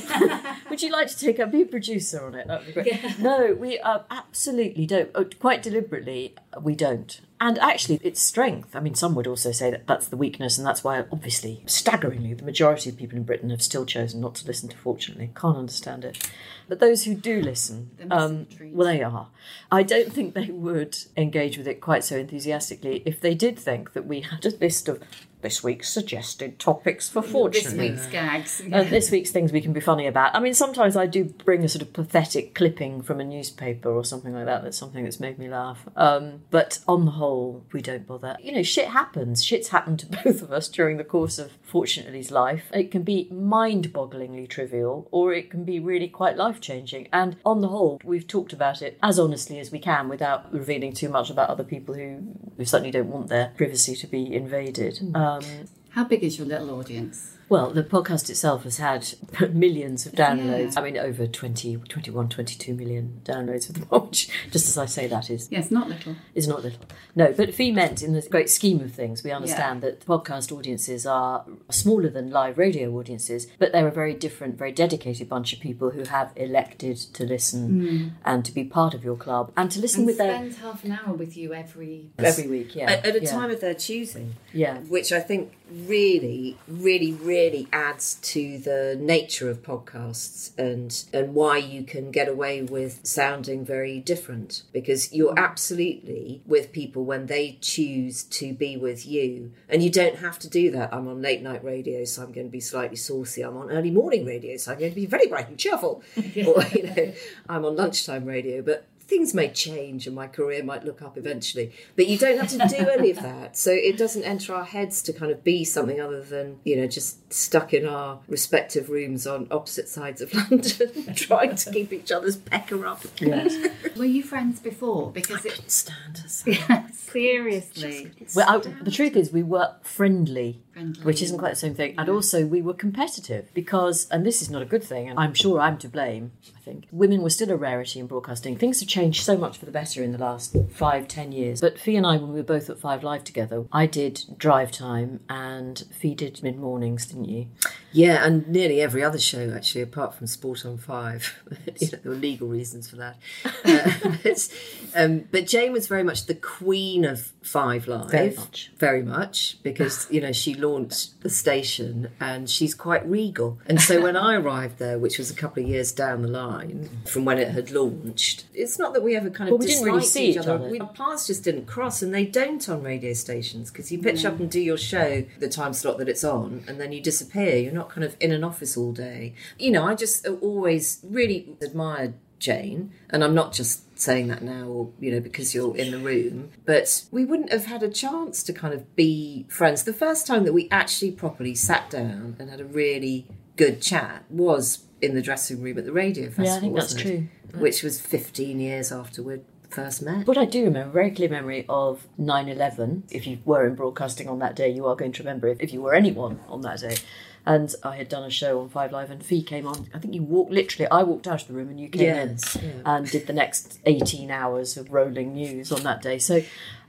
Would 0.71 0.83
you 0.83 0.91
like 0.91 1.09
to 1.09 1.19
take 1.19 1.39
up, 1.41 1.51
be 1.53 1.63
a 1.63 1.67
producer 1.67 2.25
on 2.25 2.35
it? 2.35 2.47
That 2.49 2.65
would 2.67 2.75
be 2.75 2.83
great. 2.83 3.19
No, 3.19 3.55
we 3.59 3.79
uh, 3.79 4.01
absolutely 4.11 4.87
don't. 4.87 5.11
Oh, 5.15 5.25
quite 5.39 5.63
deliberately, 5.63 6.35
we 6.61 6.75
don't. 6.75 7.21
And 7.43 7.59
actually, 7.59 7.99
it's 8.05 8.23
strength. 8.23 8.77
I 8.77 8.79
mean, 8.79 8.95
some 8.95 9.17
would 9.17 9.27
also 9.27 9.51
say 9.51 9.69
that 9.69 9.89
that's 9.89 10.07
the 10.07 10.17
weakness, 10.17 10.59
and 10.59 10.65
that's 10.65 10.85
why, 10.85 11.05
obviously, 11.11 11.65
staggeringly, 11.67 12.35
the 12.35 12.45
majority 12.45 12.89
of 12.89 12.97
people 12.97 13.19
in 13.19 13.25
Britain 13.25 13.51
have 13.51 13.61
still 13.61 13.85
chosen 13.85 14.21
not 14.21 14.37
to 14.37 14.47
listen 14.47 14.69
to 14.69 14.77
Fortunately. 14.77 15.33
Can't 15.35 15.57
understand 15.57 16.05
it. 16.05 16.31
But 16.69 16.79
those 16.79 17.03
who 17.03 17.17
do 17.17 17.43
listen, 17.43 17.91
um, 18.13 18.47
well, 18.73 18.87
they 18.87 19.03
are. 19.03 19.27
I 19.73 19.83
don't 19.83 20.13
think 20.13 20.35
they 20.35 20.51
would 20.53 20.97
engage 21.17 21.59
with 21.59 21.67
it 21.67 21.81
quite 21.81 22.05
so 22.05 22.17
enthusiastically 22.17 23.03
if 23.05 23.21
they 23.21 23.35
did 23.35 23.59
think 23.59 23.93
that 23.95 24.07
we 24.07 24.21
had 24.21 24.47
a 24.47 24.57
list 24.59 24.89
of 24.89 25.03
this 25.43 25.63
week's 25.63 25.89
suggested 25.89 26.59
topics 26.59 27.09
for 27.09 27.21
fortune. 27.21 27.65
this 27.65 27.75
week's 27.75 28.07
gags. 28.07 28.63
Uh, 28.73 28.85
this 28.85 29.11
week's 29.11 29.31
things 29.31 29.53
we 29.53 29.61
can 29.61 29.73
be 29.73 29.81
funny 29.81 30.07
about. 30.07 30.35
I 30.35 30.41
mean, 30.41 30.55
sometimes 30.55 30.97
I 30.97 31.07
do 31.07 31.25
bring 31.25 31.65
a 31.65 31.69
sort 31.69 31.83
of 31.83 31.93
pathetic 31.93 32.55
clipping 32.55 33.03
from 33.03 33.21
a 33.21 33.25
newspaper 33.25 33.91
or 33.91 34.05
something 34.05 34.33
like 34.33 34.47
that. 34.47 34.63
That's 34.63 34.79
something 34.79 35.05
that's 35.05 35.21
made 35.21 35.39
me 35.39 35.49
laugh. 35.49 35.87
Um, 35.97 36.43
but 36.51 36.79
on 36.89 37.05
the 37.05 37.13
whole, 37.13 37.65
we 37.73 37.83
don't 37.83 38.07
bother. 38.07 38.37
You 38.41 38.53
know, 38.53 38.63
shit 38.63 38.89
happens. 38.89 39.45
Shit's 39.45 39.69
happened 39.69 39.99
to 40.01 40.07
both 40.25 40.43
of 40.43 40.53
us 40.53 40.69
during 40.69 40.97
the 40.97 41.05
course 41.05 41.39
of 41.39 41.53
Fortunately's 41.73 42.31
life. 42.31 42.65
It 42.75 42.91
can 42.91 43.03
be 43.03 43.29
mind 43.31 43.95
bogglingly 43.95 44.47
trivial 44.47 45.09
or 45.11 45.33
it 45.33 45.51
can 45.51 45.65
be 45.65 45.81
really 45.81 46.09
quite 46.09 46.37
life 46.37 46.61
changing. 46.61 47.09
And 47.15 47.37
on 47.47 47.63
the 47.63 47.69
whole, 47.69 47.99
we've 48.05 48.29
talked 48.29 48.53
about 48.53 48.83
it 48.83 48.99
as 49.03 49.19
honestly 49.19 49.59
as 49.59 49.73
we 49.73 49.79
can 49.79 50.11
without 50.11 50.53
revealing 50.53 50.93
too 50.93 51.09
much 51.09 51.31
about 51.31 51.49
other 51.49 51.65
people 51.65 51.95
who, 51.95 52.37
who 52.59 52.65
certainly 52.67 52.91
don't 52.91 53.09
want 53.09 53.29
their 53.29 53.53
privacy 53.57 53.97
to 53.97 54.07
be 54.07 54.35
invaded. 54.35 55.01
Um, 55.15 55.43
How 55.91 56.05
big 56.05 56.23
is 56.23 56.37
your 56.39 56.47
little 56.47 56.79
audience? 56.79 57.39
Well, 57.53 57.69
the 57.69 57.83
podcast 57.83 58.31
itself 58.31 58.63
has 58.65 58.79
had 58.79 59.13
millions 59.53 60.07
of 60.07 60.15
downloads. 60.15 60.73
Yeah. 60.73 60.81
I 60.81 60.85
mean, 60.85 60.97
over 60.97 61.27
20, 61.27 61.77
21, 61.87 62.31
22 62.31 62.73
million 62.73 63.21
downloads 63.27 63.69
of 63.69 63.79
the 63.79 63.85
watch. 63.91 64.31
Just 64.51 64.69
as 64.69 64.79
I 64.79 64.87
say 64.87 65.07
that 65.09 65.29
is 65.29 65.49
Yes, 65.51 65.71
not 65.71 65.87
little. 65.87 66.17
is 66.35 66.49
not 66.49 66.63
little. 66.63 66.81
No, 67.15 67.31
but 67.37 67.55
Fi 67.55 67.71
meant 67.71 68.03
in 68.03 68.15
the 68.15 68.23
great 68.23 68.49
scheme 68.49 68.81
of 68.81 68.93
things, 68.95 69.23
we 69.23 69.33
understand 69.33 69.83
that 69.83 70.01
podcast 70.07 70.51
audiences 70.51 71.05
are 71.05 71.45
smaller 71.69 72.09
than 72.09 72.31
live 72.31 72.57
radio 72.57 72.91
audiences, 72.99 73.47
but 73.59 73.71
they're 73.71 73.87
a 73.87 73.93
very 73.93 74.15
different, 74.15 74.57
very 74.57 74.73
dedicated 74.73 75.29
bunch 75.29 75.53
of 75.53 75.61
people 75.61 75.91
who 75.91 76.05
have 76.05 76.33
elected 76.37 76.97
to 76.97 77.27
listen 77.27 77.71
mm. 77.71 78.11
and 78.25 78.47
to 78.47 78.53
be 78.53 78.65
part 78.65 78.95
of 78.95 79.05
your 79.05 79.17
club 79.17 79.53
and 79.59 79.71
to 79.73 79.79
listen 79.79 80.01
And 80.01 80.07
with 80.07 80.17
their 80.17 80.37
spend 80.37 80.55
half 80.55 80.85
an 80.85 80.93
hour 80.93 81.13
with 81.13 81.37
you 81.37 81.53
every. 81.53 82.13
every 82.19 82.47
week. 82.47 82.75
Yeah, 82.75 82.93
At, 82.93 83.05
at 83.05 83.17
a 83.17 83.23
yeah. 83.23 83.31
time 83.31 83.51
of 83.51 83.61
their 83.61 83.75
choosing. 83.75 84.37
Yeah. 84.55 84.79
Which 84.79 85.13
I 85.13 85.21
think 85.21 85.53
really, 85.71 86.57
really, 86.67 87.13
really 87.13 87.42
adds 87.73 88.15
to 88.23 88.59
the 88.59 88.97
nature 89.01 89.51
of 89.51 89.63
podcasts 89.63 90.57
and 90.59 91.05
and 91.13 91.35
why 91.35 91.57
you 91.57 91.83
can 91.83 92.11
get 92.11 92.29
away 92.29 92.63
with 92.63 93.01
sounding 93.03 93.65
very 93.65 94.01
different. 94.01 94.63
Because 94.73 95.13
you're 95.13 95.39
absolutely 95.39 96.43
with 96.47 96.73
people 96.73 97.05
when 97.05 97.27
they 97.27 97.59
choose 97.61 98.23
to 98.25 98.53
be 98.53 98.77
with 98.77 99.07
you. 99.07 99.53
And 99.69 99.83
you 99.83 99.91
don't 99.91 100.17
have 100.17 100.39
to 100.41 100.49
do 100.49 100.71
that. 100.73 100.93
I'm 100.93 101.09
on 101.09 101.23
late 101.23 101.43
night 101.43 101.65
radio, 101.65 102.05
so 102.05 102.23
I'm 102.23 102.33
going 102.33 102.47
to 102.47 102.53
be 102.53 102.61
slightly 102.61 102.97
saucy. 102.97 103.43
I'm 103.43 103.57
on 103.57 103.71
early 103.71 103.91
morning 103.91 104.25
radio, 104.25 104.57
so 104.57 104.73
I'm 104.73 104.79
going 104.79 104.93
to 104.93 104.97
be 104.97 105.07
very 105.07 105.27
bright 105.27 105.49
and 105.49 105.59
cheerful. 105.59 106.03
or, 106.17 106.63
you 106.73 106.83
know, 106.83 107.13
I'm 107.49 107.65
on 107.65 107.77
lunchtime 107.77 108.25
radio, 108.25 108.63
but 108.63 108.87
things 109.07 109.35
may 109.35 109.49
change 109.49 110.07
and 110.07 110.15
my 110.15 110.27
career 110.27 110.63
might 110.63 110.85
look 110.85 111.03
up 111.03 111.19
eventually. 111.19 111.73
But 111.97 112.07
you 112.07 112.19
don't 112.19 112.39
have 112.39 112.49
to 112.49 112.77
do 112.77 112.89
any 112.89 113.11
of 113.11 113.21
that. 113.23 113.57
So 113.57 113.71
it 113.71 113.97
doesn't 113.97 114.23
enter 114.23 114.55
our 114.55 114.65
heads 114.65 115.03
to 115.03 115.13
kind 115.13 115.31
of 115.31 115.45
be 115.45 115.65
something 115.65 116.01
other 116.01 116.23
than, 116.23 116.61
you 116.65 116.77
know, 116.77 116.87
just 116.87 117.33
stuck 117.33 117.75
in 117.75 117.87
our 117.87 118.21
respective 118.29 118.89
rooms 118.89 119.27
on 119.27 119.49
opposite 119.51 119.89
sides 119.89 120.21
of 120.21 120.33
London, 120.51 121.15
trying 121.15 121.57
to 121.57 121.73
keep 121.73 121.93
each 121.93 122.13
other's 122.13 122.37
pecker 122.37 122.87
up. 122.87 123.03
Yes. 123.19 123.69
Were 123.97 124.05
you 124.05 124.23
friends 124.23 124.61
before? 124.61 125.11
Because 125.11 125.45
it. 125.45 125.53
Couldn't 125.53 125.71
stand 125.71 126.23
us. 126.25 126.45
Yes. 126.53 126.99
Seriously. 126.99 128.11
Well, 128.35 128.49
I, 128.49 128.59
the 128.83 128.91
truth 128.91 129.17
is, 129.17 129.33
we 129.33 129.43
were 129.43 129.75
friendly, 129.83 130.63
Friendly. 130.73 131.03
which 131.03 131.23
isn't 131.23 131.39
quite 131.39 131.51
the 131.51 131.57
same 131.57 131.75
thing. 131.75 131.95
And 131.99 132.09
also, 132.09 132.47
we 132.47 132.63
were 132.63 132.75
competitive 132.75 133.53
because, 133.55 134.09
and 134.11 134.25
this 134.25 134.41
is 134.43 134.51
not 134.51 134.63
a 134.63 134.65
good 134.65 134.83
thing, 134.83 135.09
and 135.09 135.19
I'm 135.19 135.35
sure 135.35 135.61
I'm 135.61 135.79
to 135.79 135.89
blame, 135.89 136.33
I 136.57 136.61
think. 136.61 136.87
Women 136.91 137.23
were 137.23 137.31
still 137.31 137.51
a 137.51 137.57
rarity 137.57 138.01
in 138.01 138.07
broadcasting. 138.07 138.57
Things 138.57 138.81
have 138.81 138.89
changed 138.89 139.23
so 139.23 139.37
much 139.37 139.59
for 139.59 139.67
the 139.67 139.73
better 139.73 140.03
in 140.03 140.13
the 140.13 140.19
last 140.19 140.57
five, 140.71 141.09
ten 141.09 141.33
years. 141.33 141.61
But 141.61 141.79
Fi 141.79 141.97
and 141.97 142.07
I, 142.07 142.17
when 142.17 142.29
we 142.29 142.37
were 142.37 142.43
both 142.43 142.71
at 142.71 142.79
Five 142.79 143.03
Live 143.05 143.25
together, 143.25 143.65
I 143.73 143.87
did 143.87 144.25
drive 144.39 144.73
time 144.73 145.21
and 145.29 145.85
Fee 145.93 146.15
did 146.15 146.43
mid 146.43 146.59
mornings, 146.59 147.07
didn't 147.07 147.27
you? 147.29 147.49
Yeah, 147.93 148.25
and 148.25 148.49
nearly 148.49 148.81
every 148.81 149.03
other 149.03 149.19
show 149.19 149.53
actually, 149.55 149.83
apart 149.83 150.15
from 150.15 150.27
Sport 150.27 150.65
on 150.65 150.79
Five. 150.79 151.43
you 151.81 151.89
know, 151.93 151.99
there 152.03 152.13
were 152.13 152.19
legal 152.19 152.49
reasons 152.49 152.89
for 152.89 152.97
that. 152.97 153.17
Uh, 153.65 153.91
but, 154.23 154.49
um, 154.95 155.25
but 155.31 155.47
Jane 155.47 155.73
was 155.73 155.87
very 155.87 156.03
much 156.03 156.27
the 156.27 156.35
queen 156.35 157.05
of 157.05 157.33
Five 157.43 157.87
Live. 157.87 158.11
Very 158.11 158.35
much. 158.35 158.71
Very 158.77 159.03
much, 159.03 159.59
because, 159.63 160.07
you 160.11 160.21
know, 160.21 160.33
she 160.33 160.55
launched 160.55 161.21
the 161.23 161.31
station 161.31 162.09
and 162.19 162.51
she's 162.51 162.75
quite 162.75 163.09
regal. 163.09 163.59
And 163.67 163.81
so 163.81 164.03
when 164.03 164.17
I 164.17 164.35
arrived 164.35 164.79
there, 164.79 164.99
which 164.99 165.19
was 165.19 165.31
a 165.31 165.35
couple 165.35 165.63
of 165.63 165.69
years 165.69 165.93
down 165.93 166.23
the 166.23 166.29
line 166.29 166.89
from 167.05 167.25
when 167.25 167.39
it 167.39 167.49
had 167.49 167.71
launched, 167.71 168.45
it's 168.55 168.79
not 168.79 168.95
that 168.95 169.03
we 169.03 169.17
ever 169.17 169.31
kind 169.31 169.49
of 169.49 169.53
Well, 169.53 169.59
we 169.59 169.67
didn't 169.67 169.85
really 169.85 170.05
see 170.05 170.31
each 170.31 170.39
other. 170.39 170.59
We, 170.59 170.81
our 170.81 170.89
paths 170.89 171.27
just 171.27 171.45
didn't 171.45 171.67
cross, 171.67 172.03
and 172.03 172.13
they 172.13 172.25
don't 172.25 172.69
on 172.69 172.83
radio 172.83 173.13
stations 173.13 173.71
because 173.71 173.91
you 173.93 173.99
pitch 173.99 174.25
up 174.25 174.39
and 174.41 174.51
do 174.51 174.61
your 174.61 174.79
show 174.79 175.25
the 175.39 175.49
time 175.49 175.73
slot 175.73 175.99
that 175.99 176.09
it's 176.09 176.25
on, 176.25 176.65
and 176.67 176.81
then 176.81 176.93
you 176.93 177.01
disappear. 177.01 177.57
You're 177.57 177.73
not 177.73 177.82
kind 177.89 178.05
of 178.05 178.17
in 178.21 178.33
an 178.33 178.45
office 178.45 178.77
all 178.77 178.93
day. 178.93 179.35
You 179.59 179.71
know, 179.71 179.85
I 179.85 179.95
just 179.95 180.27
always 180.27 181.01
really 181.03 181.57
admired 181.61 182.15
Jane, 182.39 182.93
and 183.09 183.23
I'm 183.23 183.35
not 183.35 183.53
just 183.53 183.99
saying 183.99 184.27
that 184.29 184.43
now, 184.43 184.67
or 184.67 184.91
you 184.99 185.13
know, 185.13 185.21
because 185.21 185.55
you're 185.55 185.77
in 185.77 185.93
the 185.93 185.99
room, 185.99 186.51
but 186.65 187.05
we 187.13 187.25
wouldn't 187.25 187.53
have 187.53 187.67
had 187.67 187.83
a 187.83 187.89
chance 187.89 188.43
to 188.43 188.53
kind 188.53 188.75
of 188.75 188.97
be 188.97 189.47
friends. 189.49 189.85
The 189.85 189.93
first 189.93 190.27
time 190.27 190.45
that 190.45 190.53
we 190.53 190.69
actually 190.71 191.13
properly 191.13 191.55
sat 191.55 191.89
down 191.89 192.37
and 192.39 192.51
had 192.51 192.61
a 192.61 192.65
really 192.65 193.29
good 193.57 193.81
chat 193.81 194.25
was 194.29 194.85
in 195.01 195.15
the 195.15 195.23
dressing 195.23 195.63
room 195.63 195.79
at 195.79 195.85
the 195.85 195.93
radio 195.93 196.27
festival. 196.27 196.53
I 196.53 196.61
think 196.61 196.75
that's 196.75 196.95
it? 196.95 196.99
true. 196.99 197.29
Which 197.61 197.83
was 197.83 198.01
15 198.01 198.61
years 198.61 198.91
after 198.91 199.23
we'd 199.23 199.45
first 199.69 200.03
met. 200.03 200.27
but 200.27 200.39
I 200.39 200.45
do 200.45 200.65
remember, 200.65 200.91
a 200.91 200.93
very 200.93 201.11
clear 201.11 201.29
memory 201.29 201.65
of 201.69 202.07
9 202.19 202.49
11. 202.49 203.05
If 203.11 203.27
you 203.27 203.39
were 203.45 203.67
in 203.67 203.75
broadcasting 203.75 204.29
on 204.29 204.39
that 204.41 204.55
day, 204.55 204.69
you 204.69 204.87
are 204.87 204.97
going 204.97 205.13
to 205.13 205.23
remember 205.23 205.49
it. 205.49 205.59
If 205.61 205.73
you 205.73 205.83
were 205.83 205.95
anyone 205.95 206.41
on 206.49 206.61
that 206.63 206.81
day. 206.81 206.97
And 207.45 207.75
I 207.83 207.97
had 207.97 208.09
done 208.09 208.23
a 208.23 208.31
show 208.31 208.61
on 208.61 208.69
Five 208.69 208.93
Live, 208.93 209.11
and 209.11 209.25
Fee 209.25 209.43
came 209.43 209.67
on. 209.67 209.89
I 209.93 209.99
think 209.99 210.15
you 210.15 210.23
walked, 210.23 210.53
literally, 210.53 210.89
I 210.91 211.03
walked 211.03 211.27
out 211.27 211.43
of 211.43 211.49
the 211.49 211.55
room 211.55 211.69
and 211.71 211.81
you 211.81 211.89
came 211.89 212.03
Yes, 212.03 212.55
in 212.57 212.65
yeah. 212.65 212.71
and 212.97 213.11
did 213.11 213.27
the 213.27 213.33
next 213.33 213.81
18 213.85 214.31
hours 214.31 214.77
of 214.77 214.93
rolling 214.93 215.35
news 215.35 215.73
on 215.73 215.83
that 215.83 216.03
day. 216.03 216.19
So 216.19 216.43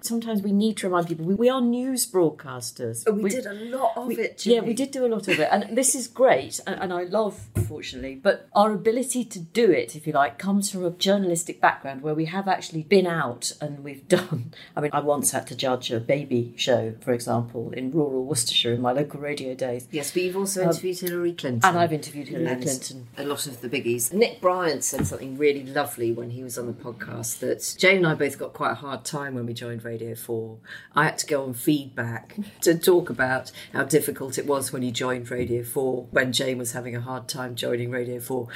sometimes 0.05 0.41
we 0.41 0.51
need 0.51 0.77
to 0.77 0.87
remind 0.87 1.07
people 1.07 1.25
we, 1.25 1.35
we 1.35 1.49
are 1.49 1.61
news 1.61 2.09
broadcasters. 2.09 3.03
Oh, 3.07 3.11
we, 3.11 3.29
did 3.29 3.45
a 3.45 3.53
lot 3.53 3.93
of 3.95 4.11
it. 4.11 4.45
Yeah, 4.45 4.61
we 4.61 4.73
did 4.73 4.91
do 4.91 5.05
a 5.05 5.07
lot 5.07 5.27
of 5.27 5.39
it, 5.39 5.47
and 5.51 5.77
this 5.77 5.95
is 5.95 6.07
great, 6.07 6.59
and, 6.67 6.79
and 6.79 6.93
I 6.93 7.03
love, 7.03 7.47
fortunately. 7.67 8.15
But 8.15 8.47
our 8.53 8.71
ability 8.71 9.25
to 9.25 9.39
do 9.39 9.71
it, 9.71 9.95
if 9.95 10.05
you 10.05 10.13
like, 10.13 10.37
comes 10.37 10.69
from 10.69 10.85
a 10.85 10.91
journalistic 10.91 11.61
background 11.61 12.01
where 12.01 12.15
we 12.15 12.25
have 12.25 12.47
actually 12.47 12.83
been 12.83 13.07
out 13.07 13.53
and 13.61 13.83
we've 13.83 14.07
done. 14.19 14.53
I 14.75 14.81
mean, 14.81 14.91
I 14.93 14.99
once 14.99 15.31
had 15.31 15.47
to 15.47 15.55
judge 15.55 15.91
a 15.91 15.99
baby 15.99 16.53
show, 16.57 16.95
for 17.01 17.13
example, 17.13 17.71
in 17.71 17.91
rural 17.91 18.25
Worcestershire 18.25 18.73
in 18.73 18.81
my 18.81 18.91
local 18.91 19.19
radio 19.19 19.53
days, 19.55 19.87
Yes, 19.91 20.11
but 20.11 20.23
you've 20.23 20.37
also 20.37 20.63
interviewed 20.63 20.99
Hillary 20.99 21.33
Clinton. 21.33 21.61
Um, 21.63 21.75
and 21.75 21.79
I've 21.79 21.93
interviewed 21.93 22.27
Hillary 22.27 22.47
And 22.47 22.63
Clinton. 22.63 23.07
A 23.17 23.23
lot 23.23 23.45
of 23.47 23.61
the 23.61 23.69
biggies. 23.69 24.11
Nick 24.11 24.41
Bryant 24.41 24.83
said 24.83 25.05
something 25.07 25.37
really 25.37 25.63
lovely 25.65 26.11
when 26.11 26.31
he 26.31 26.43
was 26.43 26.57
on 26.57 26.67
the 26.67 26.73
podcast 26.73 27.39
that 27.39 27.75
Jane 27.77 27.97
and 27.97 28.07
I 28.07 28.15
both 28.15 28.37
got 28.39 28.53
quite 28.53 28.71
a 28.71 28.75
hard 28.75 29.05
time 29.05 29.35
when 29.35 29.45
we 29.45 29.53
joined 29.53 29.83
Radio 29.83 29.92
4. 30.15 30.57
I 30.95 31.05
had 31.05 31.17
to 31.19 31.25
go 31.25 31.43
on 31.43 31.53
feedback 31.53 32.35
to 32.61 32.77
talk 32.77 33.09
about 33.09 33.51
how 33.73 33.83
difficult 33.83 34.37
it 34.37 34.45
was 34.45 34.71
when 34.71 34.81
he 34.81 34.91
joined 34.91 35.29
Radio 35.29 35.63
4 35.63 36.07
when 36.11 36.31
Jane 36.31 36.57
was 36.57 36.73
having 36.73 36.95
a 36.95 37.01
hard 37.01 37.27
time 37.27 37.55
joining 37.55 37.91
Radio 37.91 38.19
4. 38.19 38.47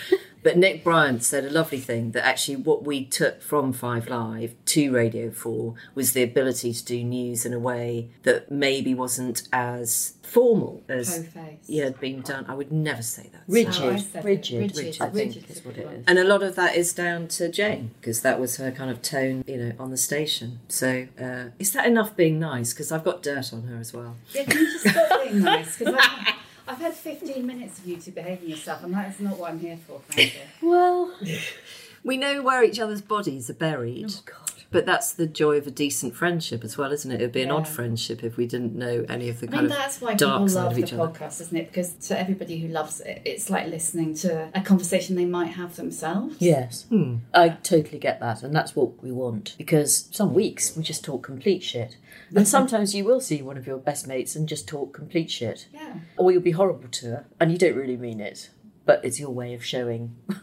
But 0.47 0.55
Nick 0.55 0.81
Bryant 0.81 1.25
said 1.25 1.43
a 1.43 1.49
lovely 1.49 1.81
thing 1.81 2.11
that 2.11 2.25
actually 2.25 2.55
what 2.55 2.85
we 2.85 3.03
took 3.03 3.41
from 3.41 3.73
Five 3.73 4.07
Live 4.07 4.55
to 4.67 4.93
Radio 4.93 5.29
4 5.29 5.73
was 5.93 6.13
the 6.13 6.23
ability 6.23 6.71
to 6.71 6.85
do 6.85 7.03
news 7.03 7.45
in 7.45 7.51
a 7.51 7.59
way 7.59 8.11
that 8.23 8.49
maybe 8.49 8.93
wasn't 8.93 9.45
as 9.51 10.13
formal 10.23 10.83
as 10.87 11.27
it 11.67 11.83
had 11.83 11.99
been 11.99 12.21
done. 12.21 12.45
I 12.47 12.53
would 12.53 12.71
never 12.71 13.01
say 13.01 13.29
that. 13.33 13.41
Rigid, 13.45 14.05
rigid, 14.23 14.77
Rigid. 14.77 15.01
I 15.01 15.09
think 15.09 15.35
Rigid 15.35 15.49
is 15.49 15.65
what 15.65 15.77
it 15.77 15.85
is. 15.85 16.05
And 16.07 16.17
a 16.17 16.23
lot 16.23 16.41
of 16.41 16.55
that 16.55 16.77
is 16.77 16.93
down 16.93 17.27
to 17.27 17.51
Jane 17.51 17.91
because 17.99 18.21
that 18.21 18.39
was 18.39 18.55
her 18.55 18.71
kind 18.71 18.89
of 18.89 19.01
tone, 19.01 19.43
you 19.45 19.57
know, 19.57 19.73
on 19.77 19.91
the 19.91 19.97
station. 19.97 20.61
So 20.69 21.07
uh, 21.21 21.49
is 21.59 21.73
that 21.73 21.85
enough 21.85 22.15
being 22.15 22.39
nice? 22.39 22.71
Because 22.71 22.93
I've 22.93 23.03
got 23.03 23.21
dirt 23.21 23.51
on 23.51 23.63
her 23.63 23.77
as 23.77 23.91
well. 23.91 24.15
Yeah, 24.31 24.45
can 24.45 24.61
you 24.61 24.79
just 24.79 24.95
stop 24.95 25.23
being 25.23 25.41
nice? 25.41 25.77
Because 25.77 25.95
I've, 26.67 26.75
I've 26.75 26.77
had 26.79 26.93
15 26.93 27.45
minutes 27.45 27.79
of 27.79 27.87
you 27.87 27.97
two 27.97 28.11
behaving 28.11 28.49
yourself, 28.49 28.83
and 28.83 28.93
that 28.93 29.09
is 29.09 29.19
not 29.19 29.37
what 29.37 29.51
I'm 29.51 29.59
here 29.59 29.77
for, 29.87 29.99
frankly. 30.07 30.41
Well, 30.61 31.13
We 32.07 32.15
know 32.15 32.41
where 32.41 32.63
each 32.63 32.79
other's 32.79 33.01
bodies 33.01 33.49
are 33.49 33.53
buried. 33.53 34.05
Oh, 34.09 34.21
God. 34.23 34.46
But 34.69 34.85
that's 34.85 35.13
the 35.13 35.27
joy 35.27 35.55
of 35.57 35.65
a 35.65 35.71
decent 35.71 36.13
friendship 36.15 36.63
as 36.63 36.77
well, 36.77 36.91
isn't 36.91 37.09
it? 37.09 37.21
It 37.21 37.23
would 37.23 37.31
be 37.31 37.41
an 37.41 37.51
odd 37.51 37.67
friendship 37.67 38.21
if 38.23 38.35
we 38.35 38.45
didn't 38.45 38.75
know 38.75 39.05
any 39.07 39.29
of 39.29 39.39
the 39.39 39.47
I 39.47 39.51
kind 39.51 39.61
mean, 39.63 39.71
of 39.71 39.77
that's 39.77 40.01
why 40.01 40.13
dark 40.15 40.45
people 40.47 40.61
love 40.61 40.75
the 40.75 40.81
each 40.83 40.91
other. 40.93 41.07
podcast, 41.07 41.39
isn't 41.39 41.55
it? 41.57 41.67
Because 41.67 41.93
to 42.07 42.19
everybody 42.19 42.59
who 42.59 42.67
loves 42.67 42.99
it, 42.99 43.21
it's 43.23 43.49
like 43.49 43.67
listening 43.67 44.13
to 44.15 44.49
a 44.53 44.61
conversation 44.61 45.15
they 45.15 45.25
might 45.25 45.51
have 45.51 45.77
themselves. 45.77 46.35
Yes, 46.39 46.83
hmm. 46.89 47.17
I 47.33 47.49
totally 47.49 47.97
get 47.97 48.19
that, 48.19 48.43
and 48.43 48.53
that's 48.53 48.75
what 48.75 49.01
we 49.01 49.11
want. 49.11 49.55
Because 49.57 50.09
some 50.11 50.33
weeks 50.33 50.75
we 50.75 50.83
just 50.83 51.05
talk 51.05 51.23
complete 51.23 51.63
shit, 51.63 51.95
and 52.35 52.45
sometimes 52.57 52.93
you 52.93 53.05
will 53.05 53.21
see 53.21 53.41
one 53.41 53.57
of 53.57 53.65
your 53.67 53.77
best 53.77 54.05
mates 54.05 54.35
and 54.35 54.49
just 54.49 54.67
talk 54.67 54.93
complete 54.93 55.31
shit, 55.31 55.67
Yeah. 55.73 55.93
or 56.17 56.31
you'll 56.31 56.41
be 56.41 56.51
horrible 56.51 56.89
to 56.89 57.05
her, 57.07 57.25
and 57.39 57.51
you 57.53 57.57
don't 57.57 57.75
really 57.75 57.97
mean 57.97 58.19
it, 58.19 58.49
but 58.85 59.03
it's 59.05 59.17
your 59.19 59.31
way 59.31 59.53
of 59.53 59.63
showing. 59.63 60.15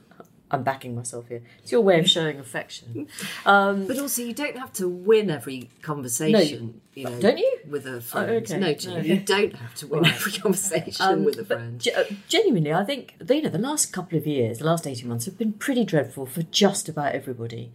I'm 0.51 0.63
backing 0.63 0.95
myself 0.95 1.27
here. 1.29 1.43
It's 1.63 1.73
your 1.73 1.81
way 1.81 1.99
of 1.99 2.09
showing 2.09 2.39
affection. 2.39 3.09
Um, 3.47 3.87
But 3.87 3.99
also, 3.99 4.23
you 4.23 4.35
don't 4.35 4.57
have 4.57 4.73
to 4.75 4.89
win 4.89 5.31
every 5.31 5.69
conversation. 5.83 6.81
you 6.95 7.05
know, 7.05 7.21
Don't 7.21 7.39
you? 7.39 7.59
With 7.69 7.87
a 7.87 8.01
friend. 8.01 8.31
okay. 8.31 8.59
No, 8.59 8.73
Jane, 8.75 8.95
No. 8.95 9.01
you 9.01 9.17
don't 9.21 9.55
have 9.57 9.75
to 9.77 9.87
win 9.87 10.07
every 10.07 10.33
conversation 10.33 11.05
Um, 11.05 11.25
with 11.25 11.39
a 11.39 11.45
friend. 11.45 11.81
ge- 11.81 11.89
uh, 11.89 12.05
genuinely, 12.29 12.73
I 12.73 12.85
think 12.85 13.15
you 13.29 13.43
know 13.43 13.49
the 13.49 13.59
last 13.59 13.93
couple 13.93 14.17
of 14.19 14.27
years, 14.27 14.59
the 14.59 14.67
last 14.67 14.87
eighteen 14.87 15.09
months 15.09 15.25
have 15.25 15.39
been 15.39 15.53
pretty 15.55 15.85
dreadful 15.85 16.27
for 16.27 16.43
just 16.51 16.89
about 16.89 17.15
everybody, 17.15 17.73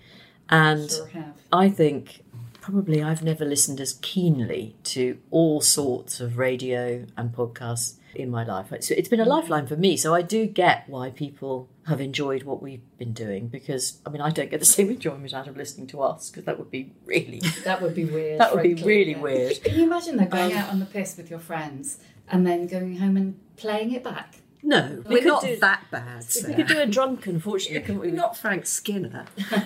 and 0.50 0.90
Sure. 0.90 1.34
I 1.52 1.70
think 1.70 2.24
probably 2.62 3.02
I've 3.02 3.24
never 3.24 3.46
listened 3.46 3.80
as 3.80 3.94
keenly 4.02 4.76
to 4.86 5.18
all 5.32 5.62
sorts 5.62 6.20
of 6.20 6.38
radio 6.38 7.06
and 7.18 7.32
podcasts 7.34 7.96
in 8.16 8.30
my 8.30 8.44
life. 8.44 8.68
So 8.82 8.96
it's 8.98 9.10
been 9.10 9.20
a 9.20 9.26
lifeline 9.26 9.68
for 9.68 9.76
me, 9.76 9.96
so 9.98 10.16
I 10.16 10.22
do 10.22 10.46
get 10.48 10.84
why 10.88 11.12
people 11.12 11.70
have 11.88 12.02
enjoyed 12.02 12.44
what 12.44 12.62
we've 12.62 12.82
been 12.98 13.14
doing 13.14 13.48
because 13.48 14.00
I 14.06 14.10
mean 14.10 14.22
I 14.22 14.30
don't 14.30 14.52
get 14.52 14.60
the 14.60 14.66
same 14.66 14.90
enjoyment 14.90 15.34
out 15.34 15.48
of 15.48 15.58
listening 15.58 15.88
to 15.88 16.02
us 16.02 16.30
because 16.30 16.46
that 16.46 16.58
would 16.60 16.70
be 16.72 16.94
really 17.06 17.40
That 17.64 17.82
would 17.82 17.96
be 17.96 18.06
weird. 18.06 18.40
that 18.42 18.54
would 18.54 18.64
be 18.64 18.76
really 18.76 19.12
yeah. 19.12 19.20
weird. 19.22 19.64
Can 19.64 19.76
you 19.78 19.84
imagine 19.86 20.18
though 20.18 20.26
going 20.26 20.52
Um, 20.54 20.58
out 20.58 20.70
on 20.70 20.80
the 20.80 20.86
piss 20.86 21.18
with 21.18 21.30
your 21.30 21.40
friends 21.40 21.98
and 22.32 22.46
then 22.46 22.68
going 22.68 22.98
home 22.98 23.18
and 23.18 23.40
playing 23.58 23.92
it 23.94 24.04
back? 24.04 24.36
No, 24.62 25.02
we 25.08 25.16
we're 25.16 25.26
not 25.26 25.42
do- 25.44 25.56
that 25.58 25.86
bad. 25.90 26.18
We 26.20 26.24
Sarah. 26.24 26.54
could 26.54 26.68
do 26.68 26.80
a 26.80 26.86
drunken, 26.86 27.40
fortunately, 27.40 27.80
couldn't 27.82 28.02
we? 28.02 28.10
We're 28.10 28.16
not 28.16 28.36
Frank 28.38 28.66
Skinner. 28.66 29.26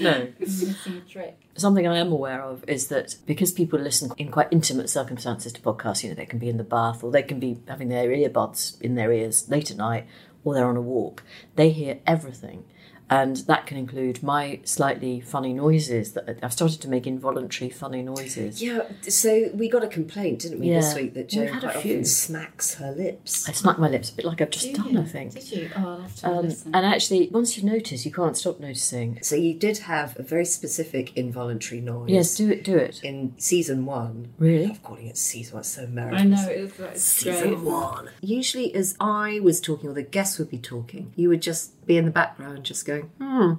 No. 0.00 0.28
Missing. 0.38 0.74
Something 1.56 1.86
I 1.86 1.98
am 1.98 2.12
aware 2.12 2.42
of 2.42 2.64
is 2.68 2.88
that 2.88 3.16
because 3.26 3.50
people 3.52 3.78
listen 3.78 4.12
in 4.18 4.30
quite 4.30 4.48
intimate 4.50 4.88
circumstances 4.88 5.52
to 5.54 5.60
podcasts, 5.60 6.02
you 6.02 6.08
know, 6.10 6.14
they 6.14 6.26
can 6.26 6.38
be 6.38 6.48
in 6.48 6.56
the 6.56 6.64
bath 6.64 7.02
or 7.02 7.10
they 7.10 7.22
can 7.22 7.40
be 7.40 7.58
having 7.68 7.88
their 7.88 8.08
earbuds 8.08 8.80
in 8.80 8.94
their 8.94 9.12
ears 9.12 9.48
late 9.50 9.70
at 9.70 9.76
night 9.76 10.06
or 10.44 10.54
they're 10.54 10.68
on 10.68 10.76
a 10.76 10.80
walk, 10.80 11.22
they 11.56 11.70
hear 11.70 11.98
everything. 12.06 12.64
And 13.10 13.36
that 13.48 13.66
can 13.66 13.76
include 13.76 14.22
my 14.22 14.60
slightly 14.64 15.20
funny 15.20 15.52
noises 15.52 16.12
that 16.12 16.38
I've 16.42 16.52
started 16.52 16.80
to 16.82 16.88
make 16.88 17.06
involuntary 17.08 17.68
funny 17.70 18.02
noises. 18.02 18.62
Yeah, 18.62 18.82
so 19.02 19.50
we 19.52 19.68
got 19.68 19.82
a 19.82 19.88
complaint, 19.88 20.40
didn't 20.40 20.60
we, 20.60 20.70
this 20.70 20.94
week 20.94 21.14
that 21.14 21.20
We've 21.20 21.28
Joe 21.28 21.52
had 21.52 21.64
a 21.64 21.70
quite 21.72 21.82
few. 21.82 21.92
often 21.94 22.04
smacks 22.04 22.74
her 22.74 22.92
lips. 22.92 23.48
I 23.48 23.52
smack 23.52 23.78
my 23.80 23.88
lips 23.88 24.10
a 24.10 24.14
bit 24.14 24.24
like 24.24 24.40
I've 24.40 24.50
just 24.50 24.66
Did 24.66 24.76
done, 24.76 24.92
you? 24.92 25.00
I 25.00 25.04
think. 25.04 25.32
Did 25.34 25.50
you? 25.50 25.70
Oh, 25.76 25.80
I'll 25.88 26.00
have 26.02 26.14
to 26.16 26.26
Um, 26.28 26.44
listen. 26.46 26.74
and 26.74 26.86
actually, 26.86 27.28
once 27.32 27.58
you 27.58 27.64
notice, 27.68 28.06
you 28.06 28.12
can't 28.12 28.36
stop 28.36 28.60
noticing. 28.60 29.18
So 29.22 29.34
you 29.34 29.54
did 29.54 29.78
have 29.78 30.16
a 30.18 30.22
very 30.22 30.44
specific 30.44 31.16
involuntary 31.16 31.80
noise. 31.80 32.10
Yes, 32.10 32.36
do 32.36 32.48
it, 32.48 32.62
do 32.62 32.76
it. 32.76 33.00
In 33.02 33.34
season 33.38 33.86
one. 33.86 34.32
Really? 34.38 34.66
I'm 34.66 34.76
calling 34.76 35.08
it 35.08 35.16
season 35.16 35.54
one, 35.54 35.60
it's 35.60 35.70
so 35.70 35.82
American. 35.84 36.16
I 36.18 36.36
know, 36.36 36.48
it's, 36.48 36.78
it's 36.78 37.02
Season 37.02 37.54
great. 37.54 37.58
one. 37.64 38.10
Usually, 38.20 38.72
as 38.74 38.94
I 39.00 39.40
was 39.40 39.60
talking 39.60 39.90
or 39.90 39.94
the 39.94 40.02
guests 40.02 40.38
would 40.38 40.50
be 40.50 40.58
talking, 40.58 41.12
you 41.16 41.28
would 41.28 41.42
just 41.42 41.72
be 41.90 41.96
in 41.96 42.04
the 42.04 42.10
background, 42.12 42.62
just 42.64 42.86
going, 42.86 43.10
hmm, 43.18 43.54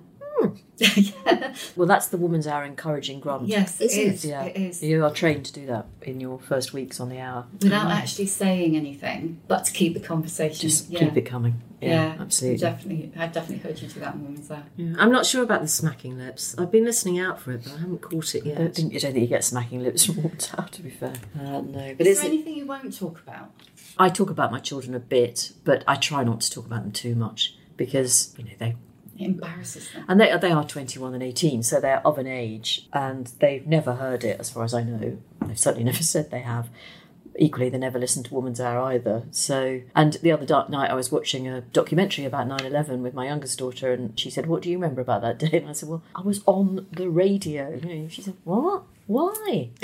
yeah. 0.77 1.53
Well, 1.75 1.87
that's 1.87 2.07
the 2.07 2.17
Woman's 2.17 2.47
Hour 2.47 2.63
encouraging 2.63 3.19
grunt. 3.19 3.47
Yes, 3.47 3.79
it 3.81 3.91
it? 3.91 3.97
is. 3.97 4.25
Yeah. 4.25 4.43
It 4.45 4.55
is. 4.55 4.83
You 4.83 5.03
are 5.05 5.11
trained 5.11 5.45
to 5.45 5.53
do 5.53 5.65
that 5.67 5.85
in 6.01 6.19
your 6.19 6.39
first 6.39 6.73
weeks 6.73 6.99
on 6.99 7.09
the 7.09 7.19
hour. 7.19 7.45
Without 7.61 7.91
actually 7.91 8.27
saying 8.27 8.75
anything, 8.75 9.41
but 9.47 9.65
to 9.65 9.71
keep 9.71 9.93
the 9.93 9.99
conversation. 9.99 10.61
Just 10.61 10.89
yeah. 10.89 10.99
keep 10.99 11.17
it 11.17 11.21
coming. 11.21 11.61
Yeah, 11.81 12.15
Yeah, 12.15 12.21
absolutely. 12.21 12.59
Definitely, 12.59 13.11
I've 13.17 13.31
definitely 13.33 13.69
heard 13.69 13.81
you 13.81 13.87
do 13.87 13.99
that 13.99 14.15
in 14.15 14.23
Woman's 14.23 14.49
Hour. 14.49 14.63
Yeah. 14.77 14.93
I'm 14.97 15.11
not 15.11 15.25
sure 15.25 15.43
about 15.43 15.61
the 15.61 15.67
smacking 15.67 16.17
lips. 16.17 16.55
I've 16.57 16.71
been 16.71 16.85
listening 16.85 17.19
out 17.19 17.39
for 17.39 17.51
it, 17.51 17.63
but 17.63 17.73
I 17.73 17.79
haven't 17.79 18.01
caught 18.01 18.35
it 18.35 18.43
I 18.45 18.49
yet. 18.49 18.57
don't 18.57 18.75
think, 18.75 18.95
I 18.95 18.97
don't 18.99 19.13
think 19.13 19.21
you 19.23 19.27
get 19.27 19.43
smacking 19.43 19.83
lips 19.83 20.05
from 20.05 20.17
Woman's 20.23 20.49
Hour, 20.53 20.67
to 20.69 20.81
be 20.81 20.89
fair. 20.89 21.13
Uh, 21.39 21.61
no, 21.61 21.95
but 21.97 22.07
Is 22.07 22.13
it's, 22.13 22.21
there 22.21 22.29
anything 22.29 22.55
you 22.55 22.65
won't 22.65 22.97
talk 22.97 23.19
about? 23.19 23.51
I 23.97 24.09
talk 24.09 24.29
about 24.29 24.51
my 24.51 24.59
children 24.59 24.95
a 24.95 24.99
bit, 24.99 25.51
but 25.63 25.83
I 25.87 25.95
try 25.95 26.23
not 26.23 26.41
to 26.41 26.51
talk 26.51 26.65
about 26.65 26.83
them 26.83 26.91
too 26.91 27.13
much 27.13 27.57
because 27.85 28.33
you 28.37 28.43
know 28.45 28.51
they 28.59 28.75
It 29.17 29.25
embarrasses 29.25 29.89
them. 29.91 30.05
and 30.07 30.19
they 30.21 30.29
they 30.37 30.51
are 30.51 30.65
21 30.65 31.13
and 31.15 31.23
18 31.23 31.63
so 31.63 31.79
they're 31.79 32.05
of 32.05 32.17
an 32.17 32.27
age 32.27 32.87
and 32.93 33.23
they've 33.39 33.65
never 33.77 33.93
heard 33.95 34.23
it 34.23 34.39
as 34.39 34.49
far 34.49 34.63
as 34.63 34.73
i 34.73 34.83
know. 34.83 35.17
They've 35.47 35.57
certainly 35.65 35.83
never 35.91 36.03
said 36.03 36.29
they 36.31 36.41
have. 36.55 36.69
Equally 37.47 37.69
they 37.69 37.77
never 37.77 37.97
listened 37.97 38.25
to 38.25 38.33
woman's 38.35 38.59
hour 38.59 38.79
either. 38.93 39.23
So 39.31 39.81
and 39.95 40.13
the 40.21 40.31
other 40.35 40.45
dark 40.45 40.67
night 40.69 40.91
i 40.91 40.93
was 41.01 41.11
watching 41.11 41.47
a 41.47 41.61
documentary 41.61 42.25
about 42.25 42.47
9-11 42.47 42.99
with 43.05 43.13
my 43.13 43.25
youngest 43.25 43.57
daughter 43.57 43.87
and 43.93 44.19
she 44.19 44.29
said 44.29 44.45
what 44.47 44.61
do 44.61 44.69
you 44.69 44.77
remember 44.77 45.01
about 45.01 45.21
that 45.21 45.39
day? 45.39 45.57
And 45.59 45.69
i 45.69 45.73
said 45.73 45.89
well 45.89 46.03
i 46.13 46.21
was 46.21 46.41
on 46.45 46.85
the 46.91 47.09
radio. 47.09 47.63
And 47.81 48.11
she 48.11 48.21
said 48.21 48.35
what 48.43 48.83
why 49.07 49.69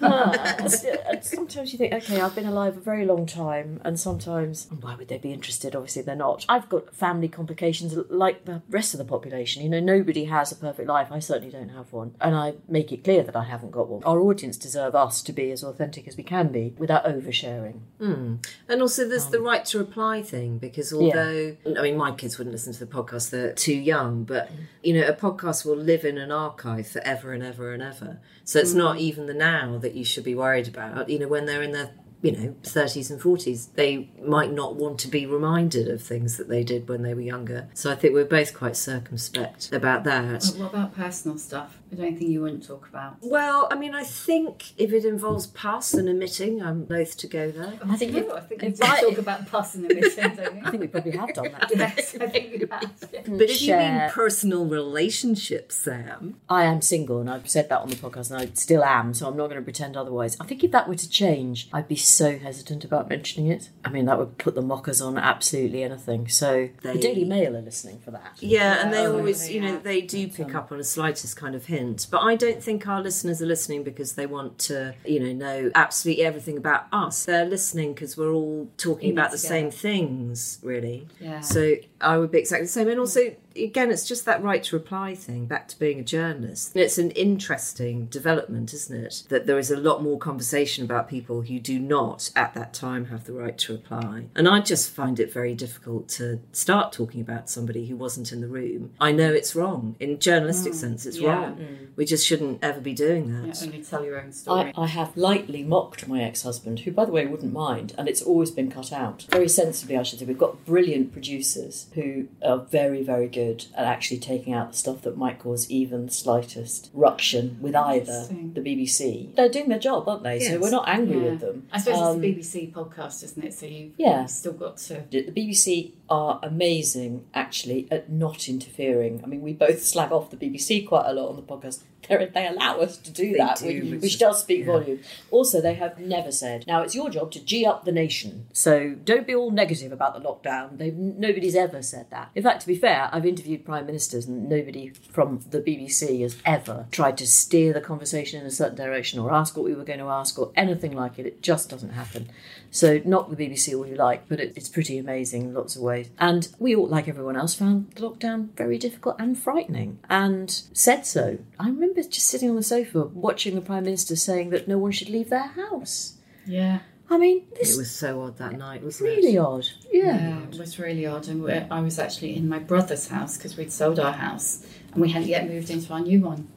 and 0.00 1.24
sometimes 1.24 1.72
you 1.72 1.78
think, 1.78 1.92
okay, 1.92 2.20
I've 2.20 2.34
been 2.34 2.46
alive 2.46 2.76
a 2.76 2.80
very 2.80 3.04
long 3.04 3.26
time, 3.26 3.80
and 3.84 3.98
sometimes, 3.98 4.66
why 4.80 4.94
would 4.94 5.08
they 5.08 5.18
be 5.18 5.32
interested? 5.32 5.74
Obviously, 5.76 6.02
they're 6.02 6.16
not. 6.16 6.44
I've 6.48 6.68
got 6.68 6.94
family 6.94 7.28
complications 7.28 7.94
like 8.08 8.44
the 8.44 8.62
rest 8.70 8.94
of 8.94 8.98
the 8.98 9.04
population. 9.04 9.62
You 9.62 9.68
know, 9.68 9.80
nobody 9.80 10.24
has 10.26 10.52
a 10.52 10.56
perfect 10.56 10.88
life. 10.88 11.08
I 11.10 11.18
certainly 11.18 11.50
don't 11.52 11.70
have 11.70 11.92
one. 11.92 12.14
And 12.20 12.34
I 12.34 12.54
make 12.68 12.92
it 12.92 13.04
clear 13.04 13.22
that 13.22 13.36
I 13.36 13.44
haven't 13.44 13.70
got 13.72 13.88
one. 13.88 14.02
Our 14.04 14.20
audience 14.20 14.56
deserve 14.56 14.94
us 14.94 15.22
to 15.22 15.32
be 15.32 15.50
as 15.50 15.62
authentic 15.62 16.08
as 16.08 16.16
we 16.16 16.22
can 16.24 16.48
be 16.48 16.74
without 16.78 17.04
oversharing. 17.04 17.80
And 18.00 18.82
also, 18.82 19.08
there's 19.08 19.26
Um, 19.26 19.32
the 19.32 19.40
right 19.40 19.64
to 19.66 19.78
reply 19.78 20.22
thing 20.22 20.58
because 20.58 20.92
although 20.92 21.56
I 21.66 21.82
mean, 21.82 21.96
my 21.96 22.12
kids 22.12 22.38
wouldn't 22.38 22.52
listen 22.52 22.72
to 22.72 22.84
the 22.84 22.86
podcast; 22.92 23.30
they're 23.30 23.52
too 23.52 23.74
young. 23.74 24.24
But 24.24 24.48
Mm. 24.48 24.56
you 24.82 24.94
know, 24.94 25.06
a 25.06 25.12
podcast 25.12 25.64
will 25.64 25.76
live 25.76 26.04
in 26.04 26.18
an 26.18 26.32
archive 26.32 26.86
forever 26.88 27.32
and 27.32 27.42
ever 27.42 27.72
and 27.72 27.82
ever. 27.82 28.18
So 28.44 28.51
it's 28.58 28.74
not 28.74 28.96
Mm. 28.96 29.00
even 29.00 29.26
the 29.26 29.34
now 29.34 29.78
that 29.78 29.94
you 29.94 30.04
should 30.04 30.24
be 30.24 30.34
worried 30.34 30.68
about. 30.68 31.08
You 31.08 31.18
know, 31.18 31.28
when 31.28 31.46
they're 31.46 31.62
in 31.62 31.72
their 31.72 31.90
you 32.22 32.30
know 32.32 32.54
30s 32.62 33.10
and 33.10 33.20
40s 33.20 33.68
they 33.74 34.08
might 34.24 34.52
not 34.52 34.76
want 34.76 34.98
to 35.00 35.08
be 35.08 35.26
reminded 35.26 35.88
of 35.88 36.00
things 36.00 36.36
that 36.36 36.48
they 36.48 36.62
did 36.62 36.88
when 36.88 37.02
they 37.02 37.14
were 37.14 37.20
younger 37.20 37.68
so 37.74 37.90
i 37.90 37.94
think 37.96 38.14
we're 38.14 38.24
both 38.24 38.54
quite 38.54 38.76
circumspect 38.76 39.72
about 39.72 40.04
that 40.04 40.44
what 40.56 40.72
about 40.72 40.94
personal 40.94 41.36
stuff? 41.36 41.78
Is 41.90 41.98
there 41.98 42.06
anything 42.06 42.30
you 42.30 42.40
wouldn't 42.40 42.64
talk 42.66 42.88
about? 42.88 43.16
well 43.20 43.68
i 43.70 43.74
mean 43.74 43.94
i 43.94 44.04
think 44.04 44.72
if 44.78 44.92
it 44.92 45.04
involves 45.04 45.48
pus 45.48 45.92
and 45.94 46.08
emitting 46.08 46.62
i'm 46.62 46.86
loath 46.88 47.16
to 47.18 47.26
go 47.26 47.50
there 47.50 47.74
I 47.90 47.96
think 47.96 48.14
if- 48.14 48.26
oh, 48.30 48.36
I 48.36 48.40
think 48.40 48.62
if 48.62 48.78
you 48.78 48.84
I- 48.86 49.00
talk 49.00 49.18
about 49.18 49.46
pus 49.48 49.74
and 49.74 49.90
emitting, 49.90 50.36
don't 50.36 50.56
you? 50.56 50.62
I 50.64 50.70
think 50.70 50.80
we 50.80 50.86
probably 50.86 51.10
have 51.12 51.34
done 51.34 51.50
that. 51.52 51.70
yes, 51.74 52.14
I 52.20 52.26
think 52.28 52.52
you 52.52 52.66
have. 52.70 52.82
yeah. 53.12 53.20
Mm, 53.22 53.38
but 53.38 53.50
if 53.50 53.60
you 53.62 53.76
mean 53.76 54.10
personal 54.10 54.64
relationships 54.66 55.74
sam 55.76 56.36
I 56.48 56.64
am 56.64 56.80
single, 56.82 57.20
and 57.20 57.28
I've 57.28 57.48
said 57.48 57.68
that 57.70 57.80
on 57.80 57.88
the 57.88 57.96
podcast, 57.96 58.30
and 58.30 58.40
I 58.40 58.46
still 58.54 58.84
am, 58.84 59.12
so 59.14 59.26
I'm 59.28 59.36
not 59.36 59.46
going 59.48 59.56
to 59.60 59.62
pretend 59.64 59.96
otherwise. 59.96 60.36
I 60.40 60.44
think 60.44 60.62
if 60.64 60.70
that 60.70 60.88
were 60.88 60.94
to 60.94 61.08
change, 61.08 61.68
I'd 61.72 61.88
be 61.88 61.96
so 62.12 62.38
hesitant 62.38 62.84
about 62.84 63.08
mentioning 63.08 63.50
it. 63.50 63.70
I 63.84 63.90
mean, 63.90 64.04
that 64.06 64.18
would 64.18 64.38
put 64.38 64.54
the 64.54 64.62
mockers 64.62 65.00
on 65.00 65.18
absolutely 65.18 65.82
anything. 65.82 66.28
So 66.28 66.68
the 66.82 66.94
Daily 66.98 67.24
Mail 67.24 67.56
are 67.56 67.62
listening 67.62 67.98
for 68.00 68.10
that. 68.12 68.36
Yeah, 68.40 68.82
and 68.82 68.92
they 68.92 69.06
Oh, 69.06 69.16
always, 69.16 69.50
you 69.50 69.60
know, 69.60 69.78
they 69.78 70.00
do 70.00 70.28
pick 70.28 70.50
um, 70.50 70.56
up 70.56 70.72
on 70.72 70.78
the 70.78 70.84
slightest 70.84 71.36
kind 71.36 71.54
of 71.54 71.66
hint. 71.66 72.06
But 72.10 72.20
I 72.20 72.36
don't 72.36 72.62
think 72.62 72.86
our 72.86 73.02
listeners 73.02 73.42
are 73.42 73.46
listening 73.46 73.82
because 73.82 74.14
they 74.14 74.26
want 74.26 74.58
to, 74.60 74.94
you 75.04 75.20
know, 75.20 75.32
know 75.32 75.70
absolutely 75.74 76.24
everything 76.24 76.56
about 76.56 76.86
us. 76.92 77.24
They're 77.24 77.44
listening 77.44 77.94
because 77.94 78.16
we're 78.16 78.32
all 78.32 78.70
talking 78.76 79.10
In 79.10 79.18
about 79.18 79.30
the 79.30 79.38
same 79.38 79.70
things, 79.70 80.58
really. 80.62 81.08
Yeah. 81.20 81.40
So 81.40 81.74
I 82.00 82.18
would 82.18 82.30
be 82.30 82.38
exactly 82.38 82.66
the 82.66 82.72
same. 82.72 82.88
And 82.88 83.00
also, 83.00 83.34
again, 83.56 83.90
it's 83.90 84.06
just 84.06 84.24
that 84.24 84.42
right 84.42 84.62
to 84.64 84.76
reply 84.76 85.14
thing, 85.14 85.46
back 85.46 85.68
to 85.68 85.78
being 85.78 86.00
a 86.00 86.04
journalist. 86.04 86.76
It's 86.76 86.98
an 86.98 87.10
interesting 87.12 88.06
development, 88.06 88.72
isn't 88.72 89.04
it? 89.04 89.22
That 89.28 89.46
there 89.46 89.58
is 89.58 89.70
a 89.70 89.76
lot 89.76 90.02
more 90.02 90.18
conversation 90.18 90.84
about 90.84 91.08
people 91.08 91.42
who 91.42 91.58
do 91.58 91.78
not, 91.78 92.30
at 92.36 92.54
that 92.54 92.72
time, 92.72 93.06
have 93.06 93.24
the 93.24 93.32
right 93.32 93.56
to 93.58 93.72
reply. 93.72 94.26
And 94.34 94.48
I 94.48 94.60
just 94.60 94.90
find 94.90 95.20
it 95.20 95.32
very 95.32 95.54
difficult 95.54 96.08
to 96.10 96.40
start 96.52 96.92
talking 96.92 97.20
about 97.20 97.50
somebody 97.50 97.86
who 97.86 97.96
wasn't 97.96 98.32
in 98.32 98.40
the 98.40 98.48
room. 98.48 98.92
I 99.00 99.12
know 99.12 99.32
it's 99.32 99.54
wrong. 99.54 99.96
In 100.00 100.18
journalistic 100.18 100.72
mm. 100.72 100.76
sense, 100.76 101.06
it's 101.06 101.18
yeah. 101.18 101.34
wrong. 101.34 101.56
Mm. 101.56 101.88
We 101.96 102.04
just 102.04 102.26
shouldn't 102.26 102.62
ever 102.62 102.80
be 102.80 102.94
doing 102.94 103.28
Yeah, 103.28 103.52
that. 103.52 103.62
only 103.62 103.82
tell 103.82 104.04
your 104.04 104.20
own 104.20 104.32
story. 104.32 104.72
I, 104.76 104.82
I 104.82 104.86
have 104.86 105.16
lightly 105.16 105.62
mocked 105.62 106.08
my 106.08 106.22
ex 106.22 106.42
husband, 106.42 106.80
who, 106.80 106.92
by 106.92 107.04
the 107.04 107.12
way, 107.12 107.26
wouldn't 107.26 107.52
mind, 107.52 107.94
and 107.98 108.08
it's 108.08 108.22
always 108.22 108.50
been 108.50 108.70
cut 108.70 108.92
out. 108.92 109.26
Very 109.30 109.48
sensibly, 109.48 109.96
I 109.96 110.02
should 110.02 110.18
say. 110.18 110.24
We've 110.24 110.38
got 110.38 110.64
brilliant 110.64 111.12
producers 111.12 111.86
who 111.94 112.28
are 112.44 112.58
very, 112.58 113.02
very 113.02 113.28
good 113.28 113.41
at 113.50 113.84
actually 113.86 114.18
taking 114.18 114.52
out 114.52 114.72
the 114.72 114.76
stuff 114.78 115.02
that 115.02 115.16
might 115.16 115.38
cause 115.38 115.70
even 115.70 116.06
the 116.06 116.12
slightest 116.12 116.90
ruction 116.94 117.58
with 117.60 117.74
either 117.74 118.26
the 118.54 118.60
BBC. 118.60 119.34
They're 119.34 119.48
doing 119.48 119.68
their 119.68 119.78
job, 119.78 120.08
aren't 120.08 120.22
they? 120.22 120.40
So 120.40 120.58
we're 120.60 120.70
not 120.70 120.88
angry 120.88 121.16
Yeah. 121.18 121.30
with 121.30 121.40
them. 121.40 121.66
I 121.72 121.78
suppose 121.78 122.00
Um, 122.00 122.24
it's 122.24 122.54
a 122.54 122.60
BBC 122.60 122.72
podcast, 122.72 123.22
isn't 123.24 123.44
it? 123.44 123.54
So 123.54 123.66
you've, 123.66 123.92
Yeah. 123.98 124.22
you've 124.22 124.30
still 124.30 124.52
got 124.52 124.76
to. 124.78 125.04
the 125.10 125.30
BBC 125.30 125.92
are 126.12 126.38
amazing, 126.42 127.24
actually, 127.32 127.88
at 127.90 128.10
not 128.10 128.46
interfering. 128.46 129.22
I 129.24 129.26
mean, 129.26 129.40
we 129.40 129.54
both 129.54 129.82
slag 129.92 130.12
off 130.12 130.30
the 130.30 130.36
BBC 130.36 130.86
quite 130.86 131.06
a 131.06 131.12
lot 131.14 131.30
on 131.30 131.36
the 131.36 131.42
podcast. 131.42 131.82
They're, 132.06 132.26
they 132.26 132.46
allow 132.46 132.80
us 132.80 132.98
to 132.98 133.10
do 133.10 133.32
They 133.32 133.38
that, 133.38 133.58
do, 133.58 133.90
which, 133.92 134.02
which 134.02 134.18
does 134.18 134.40
speak 134.40 134.60
yeah. 134.60 134.66
volume. 134.66 135.00
Also, 135.30 135.60
they 135.60 135.74
have 135.74 135.98
never 135.98 136.32
said, 136.32 136.66
now 136.66 136.82
it's 136.82 136.94
your 136.94 137.08
job 137.08 137.30
to 137.32 137.42
G 137.42 137.64
up 137.64 137.84
the 137.84 137.92
nation. 137.92 138.46
So 138.52 138.96
don't 139.04 139.26
be 139.26 139.34
all 139.34 139.50
negative 139.50 139.92
about 139.92 140.14
the 140.14 140.20
lockdown. 140.20 140.78
They've, 140.78 140.94
nobody's 140.94 141.54
ever 141.54 141.80
said 141.80 142.10
that. 142.10 142.30
In 142.34 142.42
fact, 142.42 142.62
to 142.62 142.66
be 142.66 142.76
fair, 142.76 143.08
I've 143.12 143.24
interviewed 143.24 143.64
prime 143.64 143.86
ministers 143.86 144.26
and 144.26 144.48
nobody 144.48 144.90
from 145.10 145.40
the 145.48 145.60
BBC 145.60 146.22
has 146.22 146.36
ever 146.44 146.86
tried 146.90 147.16
to 147.18 147.26
steer 147.26 147.72
the 147.72 147.80
conversation 147.80 148.40
in 148.40 148.46
a 148.46 148.50
certain 148.50 148.76
direction 148.76 149.20
or 149.20 149.32
ask 149.32 149.56
what 149.56 149.64
we 149.64 149.74
were 149.74 149.84
going 149.84 150.00
to 150.00 150.08
ask 150.08 150.38
or 150.38 150.52
anything 150.56 150.92
like 150.92 151.18
it. 151.20 151.26
It 151.26 151.40
just 151.40 151.70
doesn't 151.70 151.90
happen. 151.90 152.28
So 152.74 153.02
knock 153.04 153.28
the 153.28 153.36
BBC 153.36 153.76
all 153.76 153.86
you 153.86 153.96
like, 153.96 154.28
but 154.30 154.40
it, 154.40 154.54
it's 154.56 154.70
pretty 154.70 154.96
amazing 154.96 155.42
in 155.42 155.54
lots 155.54 155.76
of 155.76 155.82
ways. 155.82 156.08
And 156.18 156.48
we 156.58 156.74
all, 156.74 156.86
like 156.86 157.06
everyone 157.06 157.36
else, 157.36 157.54
found 157.54 157.92
the 157.94 158.00
lockdown 158.00 158.48
very 158.56 158.78
difficult 158.78 159.16
and 159.18 159.38
frightening, 159.38 159.98
and 160.08 160.50
said 160.72 161.04
so. 161.04 161.38
I 161.60 161.66
remember 161.66 162.02
just 162.02 162.26
sitting 162.28 162.48
on 162.48 162.56
the 162.56 162.62
sofa 162.62 163.04
watching 163.04 163.54
the 163.56 163.60
Prime 163.60 163.84
Minister 163.84 164.16
saying 164.16 164.50
that 164.50 164.66
no 164.68 164.78
one 164.78 164.90
should 164.90 165.10
leave 165.10 165.28
their 165.28 165.48
house. 165.48 166.14
Yeah. 166.46 166.78
I 167.10 167.18
mean, 167.18 167.44
this 167.60 167.74
It 167.74 167.78
was 167.78 167.90
so 167.90 168.22
odd 168.22 168.38
that 168.38 168.54
night, 168.56 168.82
wasn't 168.82 169.10
really 169.10 169.34
it? 169.34 169.38
odd. 169.38 169.68
Yeah. 169.92 170.16
Yeah, 170.16 170.42
it 170.44 170.58
was 170.58 170.78
really 170.78 171.04
odd. 171.04 171.28
And 171.28 171.42
we 171.42 171.52
I 171.52 171.80
was 171.80 171.98
actually 171.98 172.34
in 172.36 172.48
my 172.48 172.58
brother's 172.58 173.08
house 173.08 173.36
because 173.36 173.54
we'd 173.58 173.70
sold 173.70 174.00
our 174.00 174.14
house 174.14 174.64
and 174.92 175.02
we 175.02 175.10
hadn't 175.10 175.28
yet 175.28 175.46
moved 175.46 175.68
into 175.68 175.92
our 175.92 176.00
new 176.00 176.22
one. 176.22 176.48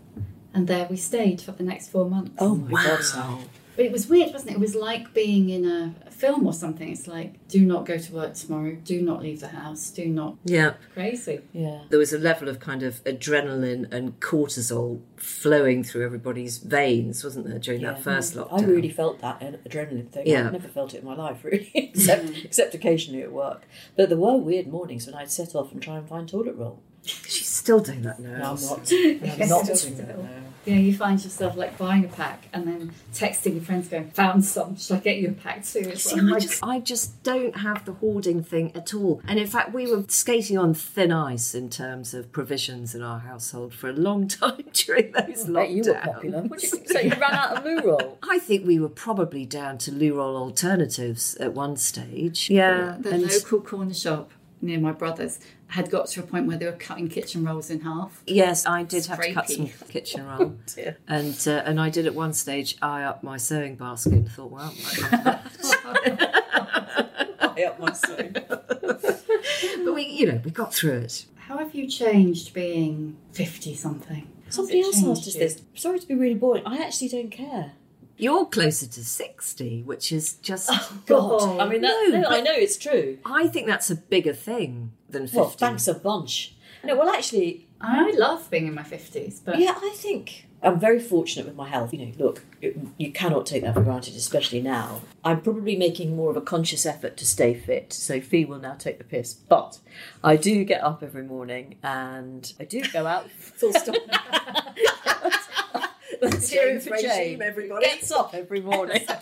And 0.53 0.65
there 0.69 0.87
we 0.89 0.95
stayed 0.95 1.41
for 1.41 1.51
the 1.51 1.63
next 1.63 1.89
four 1.89 2.09
months. 2.09 2.31
Oh 2.39 2.55
my 2.55 2.81
God, 2.81 3.03
Sam. 3.03 3.21
Wow. 3.35 3.39
But 3.75 3.85
it 3.85 3.91
was 3.91 4.07
weird, 4.07 4.31
wasn't 4.31 4.51
it? 4.51 4.53
It 4.55 4.59
was 4.59 4.75
like 4.75 5.13
being 5.13 5.49
in 5.49 5.65
a, 5.65 5.93
a 6.07 6.11
film 6.11 6.47
or 6.47 6.53
something. 6.53 6.89
It's 6.89 7.07
like, 7.07 7.45
do 7.47 7.59
not 7.65 7.85
go 7.85 7.97
to 7.97 8.13
work 8.13 8.33
tomorrow. 8.33 8.75
Do 8.83 9.01
not 9.01 9.21
leave 9.21 9.41
the 9.41 9.49
house. 9.49 9.89
Do 9.89 10.05
not. 10.05 10.37
Yeah. 10.45 10.73
Crazy. 10.93 11.41
Yeah. 11.53 11.81
there 11.89 11.99
was 11.99 12.13
a 12.13 12.17
level 12.17 12.47
of 12.47 12.59
kind 12.59 12.83
of 12.83 13.03
adrenaline 13.03 13.91
and 13.91 14.19
cortisol 14.19 15.01
flowing 15.17 15.83
through 15.83 16.05
everybody's 16.05 16.57
veins, 16.59 17.23
wasn't 17.23 17.47
there, 17.47 17.59
during 17.59 17.81
that 17.81 18.01
first 18.01 18.35
lockdown? 18.35 18.61
I 18.61 18.65
really 18.65 18.89
felt 18.89 19.19
that 19.19 19.41
adrenaline 19.41 20.09
thing. 20.09 20.27
Yeah. 20.27 20.45
I've 20.45 20.53
never 20.53 20.67
felt 20.67 20.93
it 20.93 20.99
in 20.99 21.05
my 21.05 21.15
life, 21.15 21.43
really, 21.43 21.69
except 21.75 22.29
except 22.43 22.73
occasionally 22.75 23.21
at 23.23 23.31
work. 23.31 23.63
But 23.97 24.09
there 24.09 24.17
were 24.17 24.37
weird 24.37 24.67
mornings 24.67 25.05
when 25.05 25.15
I'd 25.15 25.31
set 25.31 25.55
off 25.55 25.71
and 25.71 25.81
try 25.81 25.97
and 25.97 26.07
find 26.07 26.27
toilet 26.29 26.55
roll. 26.55 26.81
She's 27.03 27.47
still 27.47 27.79
doing 27.81 28.01
that 28.01 28.19
now. 28.19 28.37
No, 28.37 28.51
I'm 28.55 28.61
not. 28.61 28.91
I'm 28.91 29.49
not 29.49 29.65
Still, 29.65 29.75
doing 29.75 29.97
that 29.97 30.07
still. 30.15 30.29
Now. 30.65 30.73
Yeah, 30.73 30.79
you 30.79 30.93
find 30.93 31.23
yourself 31.23 31.55
like 31.55 31.77
buying 31.77 32.05
a 32.05 32.07
pack 32.07 32.47
and 32.53 32.67
then 32.67 32.91
texting 33.13 33.53
your 33.55 33.63
friends 33.63 33.87
going, 33.87 34.09
found 34.11 34.43
some. 34.45 34.75
Should 34.77 34.97
I 34.97 34.99
get 34.99 35.17
you 35.17 35.29
a 35.29 35.31
pack 35.31 35.63
too? 35.63 35.79
It's 35.79 36.03
See, 36.03 36.19
like, 36.19 36.35
I 36.35 36.39
just, 36.39 36.63
I 36.63 36.79
just 36.79 37.23
don't 37.23 37.57
have 37.57 37.85
the 37.85 37.93
hoarding 37.93 38.43
thing 38.43 38.71
at 38.75 38.93
all. 38.93 39.21
And 39.27 39.39
in 39.39 39.47
fact, 39.47 39.73
we 39.73 39.89
were 39.89 40.03
skating 40.07 40.57
on 40.57 40.73
thin 40.73 41.11
ice 41.11 41.53
in 41.55 41.69
terms 41.69 42.13
of 42.13 42.31
provisions 42.31 42.93
in 42.95 43.01
our 43.01 43.19
household 43.19 43.73
for 43.73 43.89
a 43.89 43.93
long 43.93 44.27
time 44.27 44.63
during 44.73 45.11
those 45.11 45.49
I 45.49 45.53
bet 45.53 45.69
you 45.69 45.83
were 45.83 45.93
lockdowns. 45.93 46.03
popular. 46.13 46.41
What 46.43 46.63
you 46.63 46.69
say? 46.69 47.03
You 47.05 47.11
ran 47.11 47.33
out 47.33 47.57
of 47.57 47.65
loo 47.65 47.79
roll. 47.81 48.17
I 48.29 48.39
think 48.39 48.65
we 48.65 48.79
were 48.79 48.89
probably 48.89 49.45
down 49.45 49.77
to 49.79 49.91
loo 49.91 50.15
roll 50.17 50.37
alternatives 50.37 51.35
at 51.35 51.53
one 51.53 51.77
stage. 51.77 52.49
Yeah, 52.49 52.97
the 52.99 53.11
and 53.11 53.23
local 53.23 53.61
corner 53.61 53.93
shop 53.93 54.31
near 54.61 54.79
my 54.79 54.91
brother's 54.91 55.39
had 55.67 55.89
got 55.89 56.07
to 56.07 56.19
a 56.21 56.23
point 56.23 56.47
where 56.47 56.57
they 56.57 56.65
were 56.65 56.71
cutting 56.73 57.07
kitchen 57.09 57.43
rolls 57.45 57.69
in 57.69 57.81
half. 57.81 58.21
yes, 58.27 58.65
I 58.65 58.83
did 58.83 59.05
have 59.07 59.19
to 59.21 59.33
cut 59.33 59.49
some 59.49 59.67
kitchen 59.89 60.25
roll, 60.27 60.55
dear. 60.73 60.97
and 61.07 61.37
uh, 61.47 61.63
and 61.65 61.79
I 61.79 61.89
did 61.89 62.05
at 62.05 62.15
one 62.15 62.33
stage 62.33 62.77
eye 62.81 63.03
up 63.03 63.23
my 63.23 63.37
sewing 63.37 63.75
basket 63.75 64.13
and 64.13 64.31
thought, 64.31 64.51
well, 64.51 64.73
I 65.01 65.39
up 67.67 67.79
my 67.79 67.93
sleeve. 67.93 68.33
but 68.47 69.93
we, 69.93 70.05
you 70.07 70.27
know, 70.27 70.41
we 70.43 70.51
got 70.51 70.73
through 70.73 70.99
it. 70.99 71.25
How 71.35 71.57
have 71.57 71.73
you 71.75 71.83
you 71.83 71.89
changed 71.89 72.53
being 72.53 73.17
50 73.33 73.75
something? 73.75 74.27
Somebody 74.49 74.81
else 74.81 75.03
asked 75.03 75.27
us 75.27 75.35
this. 75.35 75.61
Sorry 75.75 75.99
to 75.99 76.07
be 76.07 76.15
really 76.15 76.35
boring. 76.35 76.63
I 76.65 76.77
actually 76.77 77.09
don't 77.09 77.29
care. 77.29 77.73
You're 78.17 78.45
closer 78.45 78.87
to 78.87 79.03
60, 79.03 79.83
which 79.83 80.11
is 80.11 80.33
just. 80.33 80.69
Oh, 80.71 80.99
God, 81.05 81.59
I 81.59 81.67
mean, 81.67 81.81
that, 81.81 82.09
No, 82.11 82.21
no, 82.21 82.29
I 82.29 82.41
know 82.41 82.53
it's 82.53 82.77
true. 82.77 83.17
I 83.25 83.47
think 83.47 83.67
that's 83.67 83.89
a 83.89 83.95
bigger 83.95 84.33
thing 84.33 84.93
than 85.09 85.23
50. 85.23 85.37
Well, 85.37 85.49
thanks 85.49 85.87
a 85.87 85.93
bunch. 85.93 86.55
No, 86.83 86.95
well, 86.95 87.09
actually, 87.09 87.67
I 87.81 88.11
love 88.11 88.49
being 88.49 88.67
in 88.67 88.73
my 88.73 88.83
50s, 88.83 89.41
but 89.43 89.59
yeah, 89.59 89.73
I 89.75 89.93
think 89.95 90.45
I'm 90.61 90.79
very 90.79 90.99
fortunate 90.99 91.45
with 91.45 91.55
my 91.55 91.67
health. 91.67 91.93
You 91.93 92.05
know, 92.05 92.11
look, 92.17 92.43
it, 92.61 92.77
you 92.97 93.11
cannot 93.11 93.45
take 93.45 93.63
that 93.63 93.73
for 93.73 93.81
granted, 93.81 94.15
especially 94.15 94.61
now. 94.61 95.01
I'm 95.23 95.41
probably 95.41 95.75
making 95.75 96.15
more 96.15 96.29
of 96.29 96.37
a 96.37 96.41
conscious 96.41 96.85
effort 96.85 97.17
to 97.17 97.25
stay 97.25 97.53
fit. 97.53 97.93
So 97.93 98.21
Fi 98.21 98.45
will 98.45 98.59
now 98.59 98.75
take 98.75 98.97
the 98.97 99.03
piss, 99.03 99.33
but 99.33 99.79
I 100.23 100.37
do 100.37 100.63
get 100.63 100.83
up 100.83 101.03
every 101.03 101.23
morning 101.23 101.75
and 101.83 102.51
I 102.59 102.65
do 102.65 102.81
go 102.93 103.05
out. 103.05 103.29
Full 103.37 103.73
stop. 103.73 103.95
Let's 106.55 106.65
hear 106.65 106.67
it 106.67 106.71
James 106.73 106.87
for 106.87 106.93
regime, 106.93 107.39
Jane. 107.39 107.41
everybody. 107.41 107.85
Gets 107.85 108.11
up 108.11 108.33
every 108.33 108.61
morning. 108.61 109.01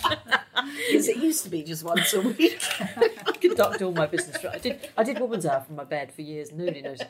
Because 0.88 1.10
it 1.10 1.18
used 1.18 1.44
to 1.44 1.50
be 1.50 1.64
just 1.64 1.84
once 1.84 2.14
a 2.14 2.22
week. 2.22 2.58
I 2.80 3.32
conduct 3.40 3.82
all 3.82 3.92
my 3.92 4.06
business. 4.06 4.38
I 4.46 4.60
did. 4.60 4.88
I 4.98 5.04
did 5.04 5.20
woman's 5.20 5.46
hour 5.46 5.62
from 5.62 5.76
my 5.76 5.84
bed 5.84 6.12
for 6.14 6.22
years. 6.22 6.52
Nobody 6.54 6.82
noticed. 6.82 7.06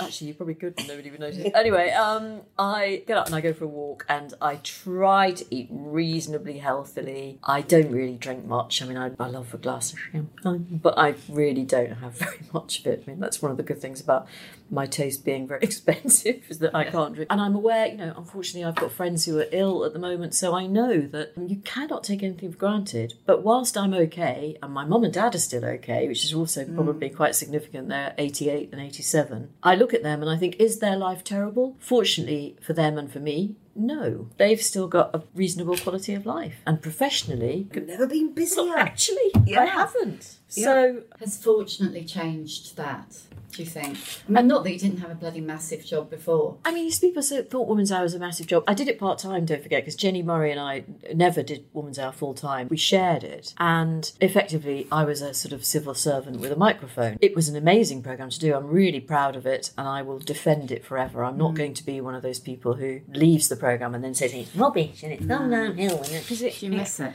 Actually, 0.00 0.28
you 0.28 0.34
probably 0.34 0.54
could. 0.54 0.76
Nobody 0.86 1.10
would 1.10 1.20
notice. 1.20 1.50
Anyway, 1.54 1.90
um, 1.92 2.42
I 2.58 3.02
get 3.06 3.16
up 3.16 3.26
and 3.26 3.34
I 3.34 3.40
go 3.40 3.52
for 3.54 3.64
a 3.64 3.68
walk, 3.68 4.04
and 4.08 4.34
I 4.42 4.56
try 4.56 5.30
to 5.30 5.44
eat 5.50 5.68
reasonably 5.70 6.58
healthily. 6.58 7.38
I 7.44 7.62
don't 7.62 7.90
really 7.90 8.16
drink 8.16 8.44
much. 8.44 8.82
I 8.82 8.86
mean, 8.86 8.98
I, 8.98 9.12
I 9.18 9.28
love 9.28 9.54
a 9.54 9.58
glass 9.58 9.92
of 9.92 9.98
champagne, 9.98 10.80
but 10.82 10.98
I 10.98 11.14
really 11.28 11.64
don't 11.64 11.92
have 11.92 12.18
very 12.18 12.40
much 12.52 12.80
of 12.80 12.86
it. 12.86 13.04
I 13.06 13.10
mean, 13.10 13.20
that's 13.20 13.40
one 13.40 13.50
of 13.50 13.56
the 13.56 13.62
good 13.62 13.80
things 13.80 14.00
about 14.00 14.26
my 14.70 14.86
taste 14.86 15.24
being 15.24 15.46
very 15.46 15.60
expensive 15.62 16.44
is 16.48 16.58
that 16.60 16.74
I 16.74 16.84
can't 16.84 17.14
drink. 17.14 17.30
And 17.30 17.40
I'm 17.40 17.54
aware, 17.54 17.86
you 17.86 17.96
know, 17.96 18.14
unfortunately, 18.16 18.64
I've 18.64 18.76
got 18.76 18.92
friends 18.92 19.24
who 19.24 19.38
are 19.38 19.46
ill 19.52 19.84
at 19.84 19.92
the 19.92 19.98
moment, 19.98 20.34
so 20.34 20.54
I 20.54 20.66
know 20.66 21.00
that 21.00 21.32
um, 21.36 21.48
you 21.48 21.56
cannot 21.56 22.04
take 22.04 22.22
anything 22.22 22.52
for 22.52 22.58
granted. 22.58 23.14
But 23.26 23.42
whilst 23.42 23.76
I'm 23.76 23.94
okay, 23.94 24.56
and 24.62 24.72
my 24.72 24.84
mum 24.84 25.04
and 25.04 25.12
dad 25.12 25.34
are 25.34 25.38
still 25.38 25.64
okay, 25.64 26.08
which 26.08 26.24
is 26.24 26.34
also 26.34 26.64
hmm. 26.64 26.74
probably 26.74 27.10
quite 27.10 27.34
significant, 27.34 27.88
they're 27.88 28.14
88 28.18 28.70
and 28.72 28.80
87, 28.80 29.50
I 29.62 29.74
look 29.74 29.94
at 29.94 30.02
them 30.02 30.22
and 30.22 30.30
I 30.30 30.36
think, 30.36 30.56
is 30.56 30.78
their 30.78 30.96
life 30.96 31.24
terrible? 31.24 31.76
Fortunately 31.78 32.56
for 32.60 32.72
them 32.72 32.98
and 32.98 33.10
for 33.10 33.20
me, 33.20 33.56
no. 33.74 34.28
They've 34.36 34.60
still 34.60 34.88
got 34.88 35.14
a 35.14 35.22
reasonable 35.34 35.76
quality 35.76 36.14
of 36.14 36.26
life. 36.26 36.56
And 36.66 36.82
professionally, 36.82 37.68
I've 37.74 37.86
Never 37.86 38.06
been 38.06 38.32
busier. 38.32 38.76
actually, 38.76 39.32
Yeah. 39.46 39.62
I 39.62 39.66
haven't. 39.66 40.36
So 40.48 41.02
has 41.20 41.42
fortunately 41.42 42.04
changed 42.04 42.76
that, 42.76 43.22
do 43.52 43.62
you 43.62 43.68
think? 43.68 43.98
And 44.34 44.48
not 44.48 44.64
that 44.64 44.72
you 44.72 44.78
didn't 44.78 44.98
have 44.98 45.10
a 45.10 45.14
bloody 45.14 45.40
massive 45.40 45.84
job 45.84 46.10
before. 46.10 46.58
I 46.64 46.72
mean, 46.72 46.84
these 46.84 46.98
people 46.98 47.22
thought 47.22 47.68
Woman's 47.68 47.92
Hour 47.92 48.02
was 48.02 48.14
a 48.14 48.18
massive 48.18 48.46
job. 48.46 48.64
I 48.66 48.74
did 48.74 48.88
it 48.88 48.98
part 48.98 49.18
time, 49.18 49.44
don't 49.44 49.62
forget, 49.62 49.82
because 49.82 49.96
Jenni 49.96 50.24
Murray 50.24 50.50
and 50.50 50.60
I 50.60 50.84
never 51.14 51.42
did 51.42 51.64
Woman's 51.72 51.98
Hour 51.98 52.12
full 52.12 52.34
time. 52.34 52.68
We 52.68 52.76
shared 52.76 53.24
it. 53.24 53.54
And 53.58 54.10
effectively, 54.20 54.86
I 54.90 55.04
was 55.04 55.22
a 55.22 55.34
sort 55.34 55.52
of 55.52 55.64
civil 55.64 55.94
servant 55.94 56.40
with 56.40 56.52
a 56.52 56.56
microphone. 56.56 57.18
It 57.20 57.34
was 57.34 57.48
an 57.48 57.56
amazing 57.56 58.02
programme 58.02 58.30
to 58.30 58.38
do. 58.38 58.54
I'm 58.54 58.68
really 58.68 59.00
proud 59.00 59.36
of 59.36 59.46
it 59.46 59.72
and 59.76 59.88
I 59.88 60.02
will 60.02 60.18
defend 60.18 60.70
it 60.70 60.84
forever. 60.84 61.24
I'm 61.24 61.38
not 61.38 61.52
mm. 61.52 61.56
going 61.56 61.74
to 61.74 61.84
be 61.84 62.00
one 62.00 62.14
of 62.14 62.22
those 62.22 62.40
people 62.40 62.74
who 62.74 63.00
leaves 63.12 63.48
the 63.48 63.56
programme 63.56 63.94
and 63.94 64.04
then 64.04 64.14
says 64.14 64.32
it's 64.32 64.54
rubbish 64.54 65.02
and 65.02 65.12
it's 65.12 65.26
gone 65.26 65.50
downhill. 65.50 65.98
Because 65.98 66.62
you 66.62 66.70
miss 66.70 67.00
it? 67.00 67.14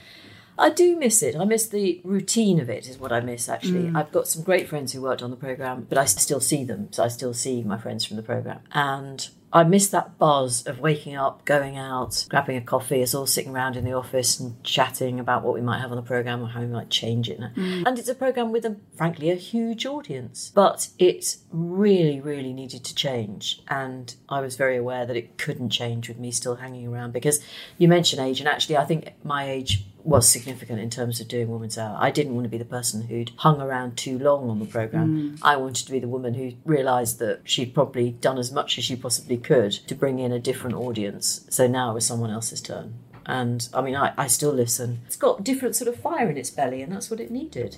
I 0.58 0.70
do 0.70 0.98
miss 0.98 1.22
it. 1.22 1.36
I 1.36 1.46
miss 1.46 1.68
the 1.68 2.02
routine 2.04 2.60
of 2.60 2.70
it, 2.70 2.88
is 2.88 2.98
what 2.98 3.12
I 3.12 3.20
miss 3.20 3.50
actually. 3.50 3.90
Mm. 3.90 3.96
I've 3.96 4.12
got 4.12 4.28
some 4.28 4.44
great 4.44 4.68
friends 4.68 4.94
who 4.94 5.02
worked 5.02 5.22
on 5.22 5.32
the 5.32 5.38
programme, 5.38 5.86
but 5.90 5.98
I 5.98 6.06
still 6.06 6.40
see 6.40 6.64
them. 6.64 6.92
So 6.92 7.04
I 7.04 7.08
still 7.08 7.34
see 7.34 7.64
my 7.64 7.78
friends 7.78 8.06
from 8.06 8.18
the 8.18 8.24
programme. 8.24 8.62
And 8.72 9.28
I 9.54 9.64
miss 9.64 9.88
that 9.90 10.18
buzz 10.18 10.68
of 10.68 10.80
waking 10.80 11.16
up, 11.16 11.46
going 11.46 11.78
out, 11.78 12.26
grabbing 12.30 12.58
a 12.58 12.62
coffee, 12.62 13.02
us 13.02 13.16
all 13.16 13.26
sitting 13.26 13.54
around 13.54 13.78
in 13.78 13.86
the 13.86 13.94
office 13.94 14.38
and 14.38 14.62
chatting 14.66 15.18
about 15.18 15.44
what 15.44 15.54
we 15.54 15.62
might 15.62 15.80
have 15.80 15.92
on 15.92 15.96
the 15.96 16.04
programme 16.04 16.42
or 16.42 16.48
how 16.48 16.60
we 16.60 16.68
might 16.68 16.90
change 16.90 17.30
it. 17.30 17.40
Mm. 17.40 17.84
And 17.86 17.98
it's 17.98 18.10
a 18.10 18.16
programme 18.16 18.52
with, 18.52 18.66
a, 18.66 18.76
frankly, 18.98 19.30
a 19.30 19.36
huge 19.36 19.86
audience. 19.86 20.52
But 20.54 20.90
it 21.00 21.38
really, 21.52 22.20
really 22.20 22.52
needed 22.52 22.84
to 22.84 22.94
change. 22.94 23.62
And 23.70 24.14
I 24.28 24.42
was 24.42 24.58
very 24.58 24.76
aware 24.76 25.06
that 25.06 25.16
it 25.16 25.38
couldn't 25.38 25.70
change 25.70 26.10
with 26.10 26.20
me 26.20 26.32
still 26.32 26.56
hanging 26.56 26.88
around 26.88 27.14
because 27.14 27.40
you 27.78 27.88
mentioned 27.88 28.22
age, 28.22 28.42
and 28.42 28.50
actually, 28.50 28.76
I 28.76 28.84
think 28.84 29.14
my 29.24 29.50
age 29.50 29.86
was 30.06 30.30
significant 30.30 30.80
in 30.80 30.90
terms 30.90 31.20
of 31.20 31.28
doing 31.28 31.48
Woman's 31.48 31.78
Hour. 31.78 31.98
I 32.00 32.12
didn't 32.12 32.36
want 32.36 32.46
to 32.46 32.50
be 32.50 32.60
the 32.60 32.66
person 32.66 33.04
who'd 33.04 33.32
hung 33.38 33.60
around 33.60 33.98
too 33.98 34.20
long 34.20 34.50
on 34.50 34.60
the 34.60 34.66
programme. 34.66 35.36
Mm. 35.36 35.40
I 35.42 35.58
wanted 35.58 35.86
to 35.88 35.92
be 35.92 36.00
the 36.00 36.08
woman 36.08 36.36
who 36.36 36.54
realised 36.64 37.18
that 37.20 37.42
she'd 37.44 37.74
probably 37.74 38.12
done 38.12 38.38
as 38.38 38.52
much 38.52 38.78
as 38.78 38.84
she 38.84 38.96
possibly 38.96 39.38
could 39.38 39.72
to 39.72 39.96
bring 39.96 40.20
in 40.20 40.32
a 40.32 40.40
different 40.40 40.76
audience. 40.76 41.46
So 41.50 41.68
now 41.68 41.92
it 41.92 41.96
was 41.96 42.06
someone 42.06 42.30
else's 42.30 42.62
turn. 42.62 42.94
And 43.26 43.68
I 43.74 43.82
mean, 43.82 43.96
I, 43.96 44.14
I 44.18 44.28
still 44.28 44.54
listen. 44.54 45.02
It's 45.08 45.16
got 45.16 45.44
different 45.44 45.76
sort 45.76 45.88
of 45.88 46.00
fire 46.00 46.30
in 46.30 46.38
its 46.38 46.52
belly, 46.52 46.84
and 46.84 46.92
that's 46.92 47.10
what 47.10 47.20
it 47.20 47.32
needed. 47.32 47.78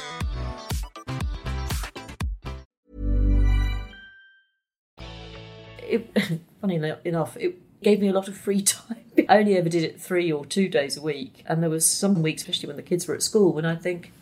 It, 5.91 6.41
funny 6.61 6.75
enough, 7.05 7.37
it 7.37 7.55
gave 7.83 7.99
me 7.99 8.07
a 8.07 8.13
lot 8.13 8.27
of 8.27 8.37
free 8.37 8.61
time. 8.77 8.97
I 9.27 9.39
only 9.39 9.57
ever 9.57 9.69
did 9.69 9.83
it 9.83 9.99
three 9.99 10.31
or 10.31 10.45
two 10.45 10.67
days 10.69 10.97
a 10.97 11.01
week, 11.01 11.43
and 11.45 11.61
there 11.61 11.69
was 11.69 11.89
some 11.89 12.21
weeks, 12.21 12.41
especially 12.43 12.67
when 12.67 12.77
the 12.77 12.83
kids 12.83 13.07
were 13.07 13.15
at 13.15 13.23
school, 13.23 13.53
when 13.53 13.65
I'd 13.65 13.81
think, 13.81 14.01
"What 14.05 14.05
am 14.05 14.11
I 14.11 14.20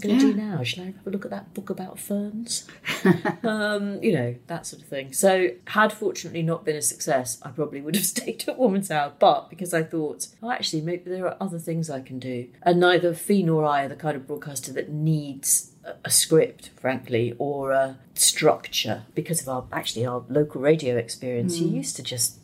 going 0.00 0.18
to 0.18 0.32
do 0.32 0.34
now? 0.34 0.62
Shall 0.62 0.84
I 0.84 0.86
have 0.88 1.06
a 1.06 1.10
look 1.10 1.24
at 1.24 1.30
that 1.30 1.54
book 1.54 1.70
about 1.70 1.98
ferns?" 1.98 2.66
um, 3.42 4.02
you 4.02 4.12
know 4.12 4.34
that 4.46 4.66
sort 4.66 4.82
of 4.82 4.88
thing. 4.88 5.12
So, 5.12 5.50
had 5.68 5.92
fortunately 5.92 6.42
not 6.42 6.64
been 6.64 6.76
a 6.76 6.82
success, 6.82 7.38
I 7.42 7.50
probably 7.50 7.80
would 7.80 7.96
have 7.96 8.04
stayed 8.16 8.44
at 8.48 8.58
Woman's 8.58 8.90
Hour. 8.90 9.12
But 9.18 9.50
because 9.50 9.72
I 9.74 9.82
thought, 9.82 10.26
oh, 10.42 10.50
actually, 10.50 10.82
maybe 10.82 11.10
there 11.10 11.26
are 11.26 11.36
other 11.40 11.58
things 11.58 11.88
I 11.90 12.00
can 12.00 12.18
do, 12.18 12.48
and 12.62 12.80
neither 12.80 13.14
Fi 13.14 13.42
nor 13.42 13.64
I 13.64 13.84
are 13.84 13.88
the 13.88 13.96
kind 13.96 14.16
of 14.16 14.26
broadcaster 14.26 14.72
that 14.72 14.90
needs 14.90 15.72
a- 15.84 15.94
a 16.04 16.10
script, 16.10 16.70
frankly, 16.80 17.34
or 17.38 17.72
a 17.72 17.98
structure 18.14 19.04
because 19.14 19.40
of 19.42 19.48
our 19.48 19.64
actually 19.72 20.04
our 20.06 20.24
local 20.28 20.60
radio 20.60 20.96
experience. 20.96 21.58
You're 21.60 21.70
used 21.70 21.96
to 21.96 22.02
just 22.02 22.38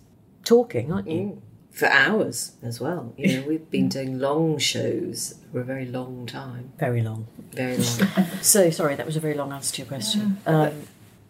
talking, 0.44 0.92
aren't 0.92 1.08
you? 1.08 1.42
For 1.76 1.88
hours 1.88 2.52
as 2.62 2.80
well. 2.80 3.12
You 3.18 3.40
know, 3.40 3.46
we've 3.46 3.70
been 3.78 3.90
doing 3.90 4.18
long 4.18 4.56
shows 4.56 5.34
for 5.52 5.60
a 5.60 5.64
very 5.64 5.84
long 5.84 6.24
time. 6.24 6.72
Very 6.78 7.02
long. 7.02 7.26
Very 7.52 7.76
long. 7.76 8.26
So 8.42 8.70
sorry, 8.70 8.94
that 8.96 9.04
was 9.04 9.16
a 9.16 9.20
very 9.20 9.34
long 9.34 9.52
answer 9.52 9.74
to 9.74 9.82
your 9.82 9.88
question. 9.88 10.38
Um, 10.46 10.72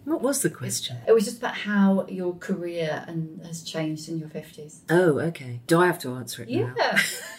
what 0.05 0.23
was 0.23 0.43
the 0.43 0.51
question? 0.51 0.99
It 1.09 1.13
was 1.13 1.25
just 1.25 1.39
about 1.39 1.57
how 1.57 2.07
your 2.09 2.37
career 2.37 3.05
and 3.09 3.45
has 3.45 3.65
changed 3.65 4.09
in 4.09 4.21
your 4.21 4.29
50s. 4.29 4.83
Oh, 4.89 5.19
okay. 5.19 5.59
Do 5.67 5.81
I 5.81 5.87
have 5.87 5.99
to 6.01 6.15
answer 6.15 6.45
it 6.45 6.49
now? 6.49 6.73
Yeah. 6.77 6.99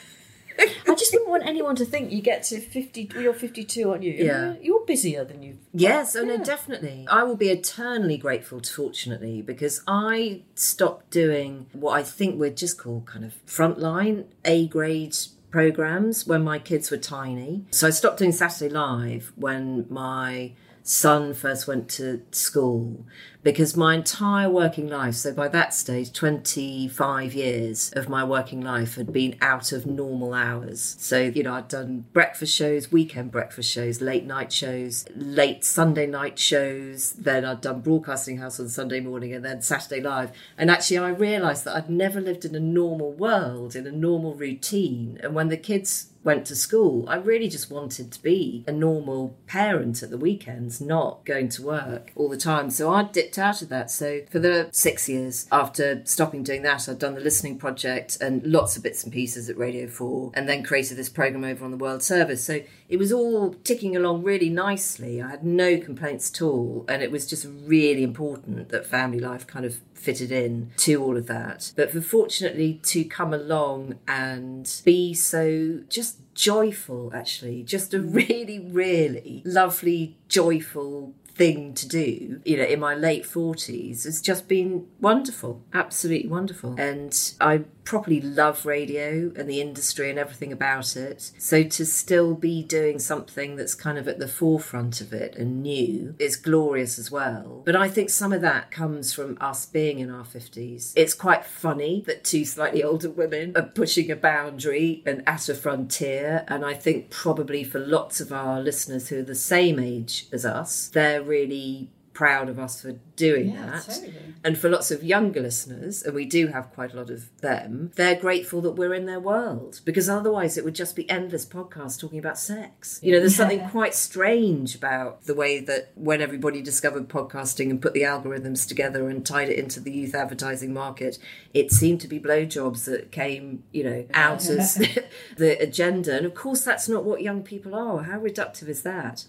I 0.97 0.99
just 0.99 1.13
wouldn't 1.13 1.29
want 1.29 1.45
anyone 1.45 1.75
to 1.75 1.85
think 1.85 2.11
you 2.11 2.23
get 2.23 2.41
to 2.45 2.59
fifty. 2.59 3.07
You're 3.19 3.31
fifty-two, 3.31 3.91
aren't 3.91 4.01
you? 4.01 4.13
Yeah. 4.13 4.55
You're 4.59 4.83
busier 4.83 5.23
than 5.23 5.43
you. 5.43 5.59
Yes, 5.71 6.15
oh 6.15 6.23
no, 6.23 6.43
definitely. 6.43 7.05
I 7.07 7.21
will 7.21 7.35
be 7.35 7.49
eternally 7.49 8.17
grateful 8.17 8.61
Fortunately 8.61 9.43
because 9.43 9.83
I 9.87 10.41
stopped 10.55 11.11
doing 11.11 11.67
what 11.73 11.91
I 11.91 12.01
think 12.01 12.39
we'd 12.39 12.57
just 12.57 12.79
call 12.79 13.01
kind 13.01 13.23
of 13.23 13.35
frontline 13.45 14.25
A 14.43 14.67
grade 14.67 15.15
programs 15.51 16.25
when 16.25 16.43
my 16.43 16.57
kids 16.57 16.89
were 16.89 16.97
tiny. 16.97 17.65
So 17.69 17.85
I 17.85 17.91
stopped 17.91 18.17
doing 18.17 18.31
Saturday 18.31 18.73
Live 18.73 19.33
when 19.35 19.85
my 19.89 20.53
son 20.81 21.35
first 21.35 21.67
went 21.67 21.89
to 21.89 22.23
school 22.31 23.05
because 23.47 23.77
my 23.77 23.95
entire 23.95 24.49
working 24.49 24.89
life, 24.89 25.15
so 25.15 25.31
by 25.31 25.47
that 25.47 25.73
stage, 25.73 26.11
25 26.11 27.33
years 27.33 27.93
of 27.95 28.09
my 28.09 28.21
working 28.21 28.59
life 28.59 28.95
had 28.95 29.13
been 29.13 29.37
out 29.39 29.71
of 29.71 29.85
normal 29.85 30.33
hours. 30.33 30.97
So, 30.99 31.21
you 31.21 31.43
know, 31.43 31.53
I'd 31.53 31.69
done 31.69 32.03
breakfast 32.11 32.53
shows, 32.53 32.91
weekend 32.91 33.31
breakfast 33.31 33.71
shows, 33.71 34.01
late 34.01 34.25
night 34.25 34.51
shows, 34.51 35.05
late 35.15 35.63
Sunday 35.63 36.07
night 36.07 36.37
shows, 36.37 37.13
then 37.13 37.45
I'd 37.45 37.61
done 37.61 37.79
Broadcasting 37.79 38.39
House 38.39 38.59
on 38.59 38.67
Sunday 38.67 38.99
morning 38.99 39.33
and 39.33 39.45
then 39.45 39.61
Saturday 39.61 40.01
Live. 40.01 40.33
And 40.57 40.69
actually, 40.69 40.97
I 40.97 41.07
realised 41.07 41.63
that 41.63 41.77
I'd 41.77 41.89
never 41.89 42.19
lived 42.19 42.43
in 42.43 42.53
a 42.53 42.59
normal 42.59 43.13
world, 43.13 43.77
in 43.77 43.87
a 43.87 43.93
normal 43.93 44.33
routine. 44.35 45.21
And 45.23 45.33
when 45.33 45.47
the 45.47 45.55
kids 45.55 46.09
went 46.27 46.45
to 46.45 46.55
school, 46.57 47.07
I 47.07 47.15
really 47.15 47.47
just 47.47 47.71
wanted 47.71 48.11
to 48.11 48.21
be 48.21 48.65
a 48.67 48.71
normal 48.73 49.37
parent 49.47 50.03
at 50.03 50.09
the 50.09 50.17
weekends, 50.17 50.81
not 50.81 51.23
going 51.23 51.47
to 51.47 51.63
work 51.63 52.11
all 52.17 52.27
the 52.27 52.35
time. 52.35 52.69
So 52.69 52.91
I 52.91 53.03
dipped 53.03 53.36
out 53.37 53.61
of 53.61 53.69
that. 53.69 53.91
So 53.91 54.21
for 54.29 54.39
the 54.39 54.69
six 54.71 55.07
years 55.07 55.47
after 55.51 56.01
stopping 56.05 56.43
doing 56.43 56.63
that, 56.63 56.87
I'd 56.87 56.99
done 56.99 57.15
the 57.15 57.21
listening 57.21 57.57
project 57.57 58.17
and 58.21 58.45
lots 58.45 58.77
of 58.77 58.83
bits 58.83 59.03
and 59.03 59.11
pieces 59.11 59.49
at 59.49 59.57
Radio 59.57 59.87
4 59.87 60.31
and 60.33 60.47
then 60.47 60.63
created 60.63 60.97
this 60.97 61.09
program 61.09 61.43
over 61.43 61.65
on 61.65 61.71
the 61.71 61.77
World 61.77 62.03
Service. 62.03 62.43
So 62.43 62.61
it 62.89 62.97
was 62.97 63.11
all 63.11 63.53
ticking 63.63 63.95
along 63.95 64.23
really 64.23 64.49
nicely. 64.49 65.21
I 65.21 65.29
had 65.29 65.43
no 65.43 65.77
complaints 65.77 66.31
at 66.31 66.41
all. 66.41 66.85
And 66.87 67.01
it 67.01 67.11
was 67.11 67.27
just 67.27 67.47
really 67.65 68.03
important 68.03 68.69
that 68.69 68.85
family 68.85 69.19
life 69.19 69.45
kind 69.45 69.65
of 69.65 69.79
fitted 69.93 70.31
in 70.31 70.71
to 70.77 71.03
all 71.03 71.17
of 71.17 71.27
that. 71.27 71.73
But 71.75 71.91
for 71.91 72.01
fortunately 72.01 72.79
to 72.83 73.03
come 73.03 73.33
along 73.33 73.95
and 74.07 74.81
be 74.85 75.13
so 75.13 75.81
just 75.89 76.19
joyful, 76.33 77.11
actually, 77.13 77.63
just 77.63 77.93
a 77.93 78.01
really, 78.01 78.59
really 78.59 79.41
lovely, 79.45 80.17
joyful 80.29 81.13
thing 81.37 81.73
to 81.75 81.87
do, 81.87 82.41
you 82.43 82.57
know, 82.57 82.63
in 82.63 82.79
my 82.79 82.95
late 82.95 83.23
40s 83.23 84.05
has 84.05 84.21
just 84.21 84.47
been 84.47 84.87
wonderful, 84.99 85.61
absolutely 85.73 86.27
wonderful. 86.27 86.75
And 86.79 87.15
I 87.39 87.65
properly 87.87 88.19
love 88.19 88.65
radio 88.65 89.31
and 89.37 89.49
the 89.49 89.61
industry 89.61 90.09
and 90.09 90.19
everything 90.19 90.51
about 90.51 90.97
it. 90.97 91.31
So 91.37 91.63
to 91.63 91.85
still 91.85 92.35
be 92.35 92.61
doing 92.61 92.99
something 92.99 93.55
that's 93.55 93.75
kind 93.75 93.97
of 93.97 94.09
at 94.09 94.19
the 94.19 94.27
forefront 94.27 94.99
of 94.99 95.13
it 95.13 95.37
and 95.37 95.63
new 95.63 96.13
is 96.19 96.35
glorious 96.35 96.99
as 96.99 97.09
well. 97.09 97.61
But 97.65 97.77
I 97.77 97.87
think 97.87 98.09
some 98.09 98.33
of 98.33 98.41
that 98.41 98.71
comes 98.71 99.13
from 99.13 99.37
us 99.39 99.65
being 99.65 99.99
in 99.99 100.11
our 100.11 100.25
50s. 100.25 100.91
It's 100.97 101.13
quite 101.13 101.45
funny 101.45 102.03
that 102.07 102.25
two 102.25 102.43
slightly 102.43 102.83
older 102.83 103.09
women 103.09 103.55
are 103.55 103.63
pushing 103.63 104.11
a 104.11 104.17
boundary 104.17 105.01
and 105.05 105.23
at 105.25 105.47
a 105.47 105.55
frontier. 105.55 106.43
And 106.49 106.65
I 106.65 106.73
think 106.73 107.09
probably 107.09 107.63
for 107.63 107.79
lots 107.79 108.19
of 108.19 108.33
our 108.33 108.59
listeners 108.59 109.07
who 109.07 109.19
are 109.19 109.23
the 109.23 109.33
same 109.33 109.79
age 109.79 110.27
as 110.33 110.45
us, 110.45 110.89
they're 110.89 111.23
really 111.23 111.87
proud 112.17 112.49
of 112.49 112.57
us 112.57 112.81
for 112.81 112.93
doing 113.15 113.51
Yeah, 113.51 113.67
that. 113.67 113.83
totally. 113.83 114.13
And 114.43 114.57
for 114.57 114.69
lots 114.69 114.89
of 114.89 115.03
younger 115.03 115.39
listeners, 115.39 116.01
and 116.01 116.15
we 116.15 116.25
do 116.25 116.47
have 116.47 116.71
quite 116.73 116.91
a 116.91 116.97
lot 116.97 117.11
of 117.11 117.29
them, 117.41 117.91
they're 117.95 118.15
grateful 118.15 118.59
that 118.61 118.71
we're 118.71 118.95
in 118.95 119.05
their 119.05 119.19
world 119.19 119.81
because 119.85 120.09
otherwise 120.09 120.57
it 120.57 120.65
would 120.65 120.73
just 120.73 120.95
be 120.95 121.07
endless 121.11 121.45
podcasts 121.45 121.99
talking 121.99 122.17
about 122.17 122.39
sex. 122.39 122.99
You 123.03 123.11
know, 123.11 123.19
there's 123.19 123.35
something 123.35 123.69
quite 123.69 123.93
strange 123.93 124.73
about 124.73 125.25
the 125.25 125.35
way 125.35 125.59
that 125.59 125.91
when 125.93 126.19
everybody 126.19 126.63
discovered 126.63 127.07
podcasting 127.07 127.69
and 127.69 127.79
put 127.79 127.93
the 127.93 128.01
algorithms 128.01 128.67
together 128.67 129.09
and 129.09 129.23
tied 129.23 129.49
it 129.49 129.59
into 129.59 129.79
the 129.79 129.91
youth 129.91 130.15
advertising 130.15 130.73
market, 130.73 131.19
it 131.53 131.71
seemed 131.71 132.01
to 132.01 132.07
be 132.07 132.19
blowjobs 132.19 132.85
that 132.85 133.11
came, 133.11 133.63
you 133.71 133.83
know, 133.83 134.07
out 134.15 134.43
as 134.49 134.73
the 135.37 135.51
agenda. 135.61 136.17
And 136.17 136.25
of 136.25 136.33
course, 136.33 136.63
that's 136.63 136.89
not 136.89 137.03
what 137.03 137.21
young 137.21 137.43
people 137.43 137.75
are. 137.75 138.01
How 138.05 138.17
reductive 138.19 138.69
is 138.69 138.81
that? 138.81 139.25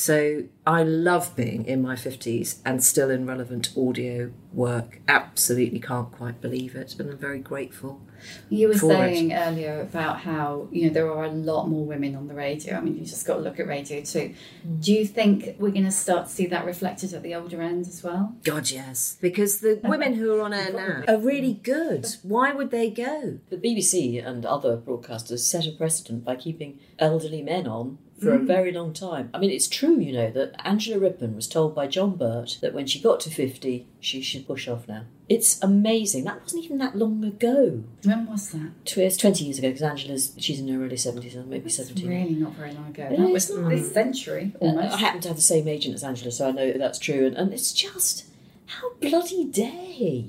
So 0.00 0.44
I 0.66 0.82
love 0.82 1.36
being 1.36 1.66
in 1.66 1.82
my 1.82 1.94
50s 1.94 2.60
and 2.64 2.82
still 2.82 3.10
in 3.10 3.26
relevant 3.26 3.68
audio 3.76 4.32
work. 4.50 4.98
Absolutely 5.06 5.78
can't 5.78 6.10
quite 6.10 6.40
believe 6.40 6.74
it. 6.74 6.98
And 6.98 7.10
I'm 7.10 7.18
very 7.18 7.38
grateful. 7.38 8.00
You 8.48 8.68
were 8.68 8.74
for 8.74 8.92
it. 8.92 8.96
saying 8.96 9.34
earlier 9.34 9.82
about 9.82 10.20
how 10.20 10.68
you 10.70 10.86
know 10.86 10.92
there 10.92 11.10
are 11.10 11.24
a 11.24 11.30
lot 11.30 11.68
more 11.68 11.84
women 11.84 12.16
on 12.16 12.28
the 12.28 12.34
radio. 12.34 12.76
I 12.76 12.80
mean, 12.80 12.96
you 12.96 13.04
just 13.04 13.26
got 13.26 13.36
to 13.36 13.40
look 13.40 13.60
at 13.60 13.66
Radio 13.66 14.02
Two. 14.02 14.34
Mm. 14.66 14.82
Do 14.82 14.92
you 14.92 15.06
think 15.06 15.56
we're 15.58 15.70
going 15.70 15.84
to 15.84 15.90
start 15.90 16.28
to 16.28 16.32
see 16.32 16.46
that 16.46 16.64
reflected 16.64 17.12
at 17.12 17.22
the 17.22 17.34
older 17.34 17.60
end 17.60 17.86
as 17.86 18.02
well? 18.02 18.34
God, 18.42 18.70
yes. 18.70 19.18
Because 19.20 19.60
the 19.60 19.80
women 19.84 20.14
who 20.14 20.34
are 20.34 20.42
on 20.42 20.54
air 20.54 20.72
now 20.72 21.12
are 21.12 21.18
really 21.18 21.54
good. 21.54 22.06
Why 22.22 22.52
would 22.52 22.70
they 22.70 22.90
go? 22.90 23.38
The 23.50 23.56
BBC 23.56 24.26
and 24.26 24.46
other 24.46 24.78
broadcasters 24.78 25.40
set 25.40 25.66
a 25.66 25.72
precedent 25.72 26.24
by 26.24 26.36
keeping 26.36 26.78
elderly 26.98 27.42
men 27.42 27.66
on 27.66 27.98
for 28.20 28.34
a 28.34 28.38
very 28.38 28.70
long 28.72 28.92
time. 28.92 29.30
I 29.32 29.38
mean, 29.38 29.50
it's 29.50 29.66
true, 29.68 29.98
you 29.98 30.12
know, 30.12 30.30
that 30.30 30.54
Angela 30.66 30.98
Rippon 30.98 31.34
was 31.34 31.46
told 31.48 31.74
by 31.74 31.86
John 31.86 32.16
Birt 32.16 32.58
that 32.60 32.74
when 32.74 32.86
she 32.86 33.00
got 33.00 33.20
to 33.20 33.30
50, 33.30 33.86
she 34.00 34.20
should 34.20 34.46
push 34.46 34.68
off 34.68 34.86
now. 34.86 35.04
It's 35.28 35.62
amazing. 35.62 36.24
That 36.24 36.42
wasn't 36.42 36.64
even 36.64 36.78
that 36.78 36.96
long 36.96 37.24
ago. 37.24 37.82
When 38.04 38.26
was 38.26 38.50
that? 38.50 38.72
Tw- 38.84 38.98
It's 38.98 39.16
20 39.16 39.44
years 39.44 39.58
ago 39.58 39.68
because 39.68 39.82
Angela's, 39.82 40.32
she's 40.38 40.58
in 40.60 40.68
her 40.68 40.84
early 40.84 40.96
70s, 40.96 41.36
or 41.36 41.44
maybe 41.44 41.66
It's 41.66 41.76
17. 41.76 42.08
really 42.08 42.34
not 42.34 42.52
very 42.54 42.72
long 42.72 42.88
ago. 42.88 43.04
It 43.10 43.16
that 43.18 43.30
was 43.30 43.48
not. 43.50 43.68
this 43.70 43.92
century 43.92 44.52
Uh, 44.60 44.64
almost. 44.64 44.94
I 44.94 44.98
happen 44.98 45.20
to 45.22 45.28
have 45.28 45.36
the 45.36 45.42
same 45.42 45.68
agent 45.68 45.94
as 45.94 46.02
Angela, 46.04 46.30
so 46.32 46.48
I 46.48 46.50
know 46.50 46.66
that 46.66 46.78
that's 46.78 46.98
true. 46.98 47.26
And, 47.26 47.36
and 47.36 47.52
it's 47.52 47.72
just, 47.72 48.26
how 48.66 48.92
bloody 49.00 49.44
day. 49.44 50.26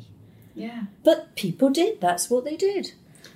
yeah. 0.55 0.83
But 1.03 1.35
people 1.35 1.69
did. 1.71 1.99
That's 1.99 2.29
what 2.29 2.45
they 2.45 2.55
did. 2.55 2.93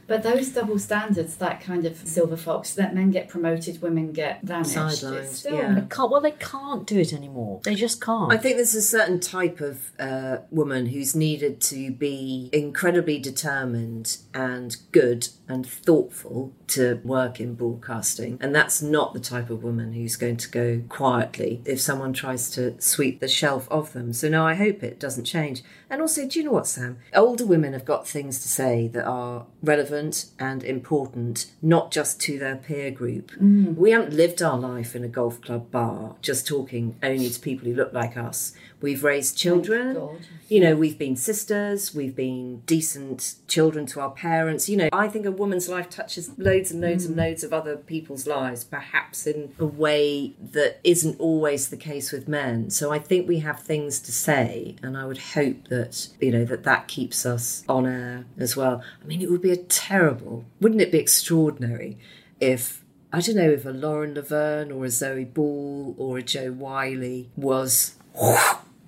But 0.07 0.23
those 0.23 0.49
double 0.49 0.77
standards, 0.77 1.37
that 1.37 1.61
kind 1.61 1.85
of 1.85 1.97
silver 1.97 2.37
fox, 2.37 2.73
that 2.75 2.93
men 2.93 3.09
get 3.11 3.27
promoted, 3.27 3.81
women 3.81 4.11
get 4.11 4.43
vanished. 4.43 4.75
Sidelined, 4.75 5.13
it's 5.23 5.37
still, 5.39 5.55
yeah. 5.55 5.73
They 5.73 5.87
can't, 5.87 6.11
well, 6.11 6.21
they 6.21 6.31
can't 6.31 6.85
do 6.85 6.99
it 6.99 7.11
anymore. 7.11 7.61
They 7.63 7.75
just 7.75 8.01
can't. 8.01 8.31
I 8.31 8.37
think 8.37 8.57
there's 8.57 8.75
a 8.75 8.81
certain 8.81 9.19
type 9.19 9.61
of 9.61 9.91
uh, 9.99 10.37
woman 10.51 10.87
who's 10.87 11.15
needed 11.15 11.59
to 11.61 11.91
be 11.91 12.49
incredibly 12.53 13.17
determined 13.17 14.17
and 14.33 14.77
good 14.91 15.29
and 15.47 15.65
thoughtful 15.65 16.53
to 16.67 17.01
work 17.03 17.39
in 17.39 17.55
broadcasting. 17.55 18.37
And 18.41 18.53
that's 18.53 18.81
not 18.81 19.13
the 19.13 19.19
type 19.19 19.49
of 19.49 19.63
woman 19.63 19.93
who's 19.93 20.15
going 20.15 20.37
to 20.37 20.49
go 20.49 20.81
quietly 20.87 21.61
if 21.65 21.81
someone 21.81 22.13
tries 22.13 22.49
to 22.51 22.79
sweep 22.79 23.19
the 23.19 23.27
shelf 23.27 23.67
of 23.71 23.93
them. 23.93 24.13
So, 24.13 24.29
no, 24.29 24.45
I 24.45 24.53
hope 24.55 24.83
it 24.83 24.99
doesn't 24.99 25.25
change. 25.25 25.63
And 25.89 26.01
also, 26.01 26.27
do 26.27 26.39
you 26.39 26.45
know 26.45 26.51
what, 26.51 26.67
Sam? 26.67 26.97
Older 27.13 27.45
women 27.45 27.73
have 27.73 27.85
got 27.85 28.07
things 28.07 28.41
to 28.41 28.47
say 28.47 28.87
that 28.89 29.05
are 29.05 29.45
relevant 29.63 29.94
and 30.39 30.63
important, 30.63 31.51
not 31.61 31.91
just 31.91 32.19
to 32.21 32.37
their 32.39 32.55
peer 32.55 32.91
group. 32.91 33.31
Mm. 33.31 33.75
We 33.75 33.91
haven't 33.91 34.13
lived 34.13 34.41
our 34.41 34.57
life 34.57 34.95
in 34.95 35.03
a 35.03 35.07
golf 35.07 35.41
club 35.41 35.71
bar 35.71 36.15
just 36.21 36.47
talking 36.47 36.95
only 37.01 37.29
to 37.29 37.39
people 37.39 37.67
who 37.67 37.75
look 37.75 37.93
like 37.93 38.17
us. 38.17 38.53
We've 38.81 39.03
raised 39.03 39.35
oh, 39.35 39.37
children. 39.37 39.93
God. 39.95 40.19
You 40.47 40.59
know, 40.59 40.75
we've 40.75 40.97
been 40.97 41.15
sisters, 41.15 41.95
we've 41.95 42.15
been 42.15 42.61
decent 42.67 43.35
children 43.47 43.87
to 43.87 43.99
our 43.99 44.11
parents. 44.11 44.69
You 44.69 44.77
know, 44.77 44.89
I 44.93 45.07
think 45.07 45.25
a 45.25 45.31
woman's 45.31 45.67
life 45.67 45.89
touches 45.89 46.37
loads 46.37 46.71
and 46.71 46.81
loads 46.81 47.05
and 47.05 47.15
mm. 47.15 47.19
loads 47.19 47.43
of 47.43 47.51
other 47.51 47.77
people's 47.77 48.27
lives, 48.27 48.63
perhaps 48.63 49.25
in 49.25 49.55
a 49.57 49.65
way 49.65 50.35
that 50.39 50.81
isn't 50.83 51.19
always 51.19 51.69
the 51.69 51.77
case 51.77 52.11
with 52.11 52.27
men. 52.27 52.69
So 52.69 52.91
I 52.91 52.99
think 52.99 53.27
we 53.27 53.39
have 53.39 53.59
things 53.59 53.99
to 54.01 54.11
say, 54.11 54.75
and 54.83 54.95
I 54.95 55.05
would 55.05 55.17
hope 55.17 55.69
that, 55.69 56.09
you 56.19 56.31
know, 56.31 56.45
that 56.45 56.63
that 56.63 56.87
keeps 56.87 57.25
us 57.25 57.63
on 57.67 57.87
air 57.87 58.25
as 58.37 58.55
well. 58.55 58.83
I 59.01 59.07
mean, 59.07 59.23
it 59.23 59.31
would 59.31 59.41
be 59.41 59.51
a 59.51 59.57
terrible, 59.89 60.45
wouldn't 60.61 60.81
it 60.81 60.91
be 60.91 60.97
extraordinary 60.99 61.97
if 62.39 62.83
I 63.13 63.21
don't 63.21 63.35
know 63.37 63.49
if 63.49 63.65
a 63.65 63.69
Lauren 63.69 64.13
Laverne 64.15 64.71
or 64.71 64.85
a 64.85 64.89
Zoe 64.89 65.23
Ball 65.25 65.95
or 65.97 66.17
a 66.17 66.23
Jo 66.23 66.51
Whiley 66.51 67.29
was 67.37 67.95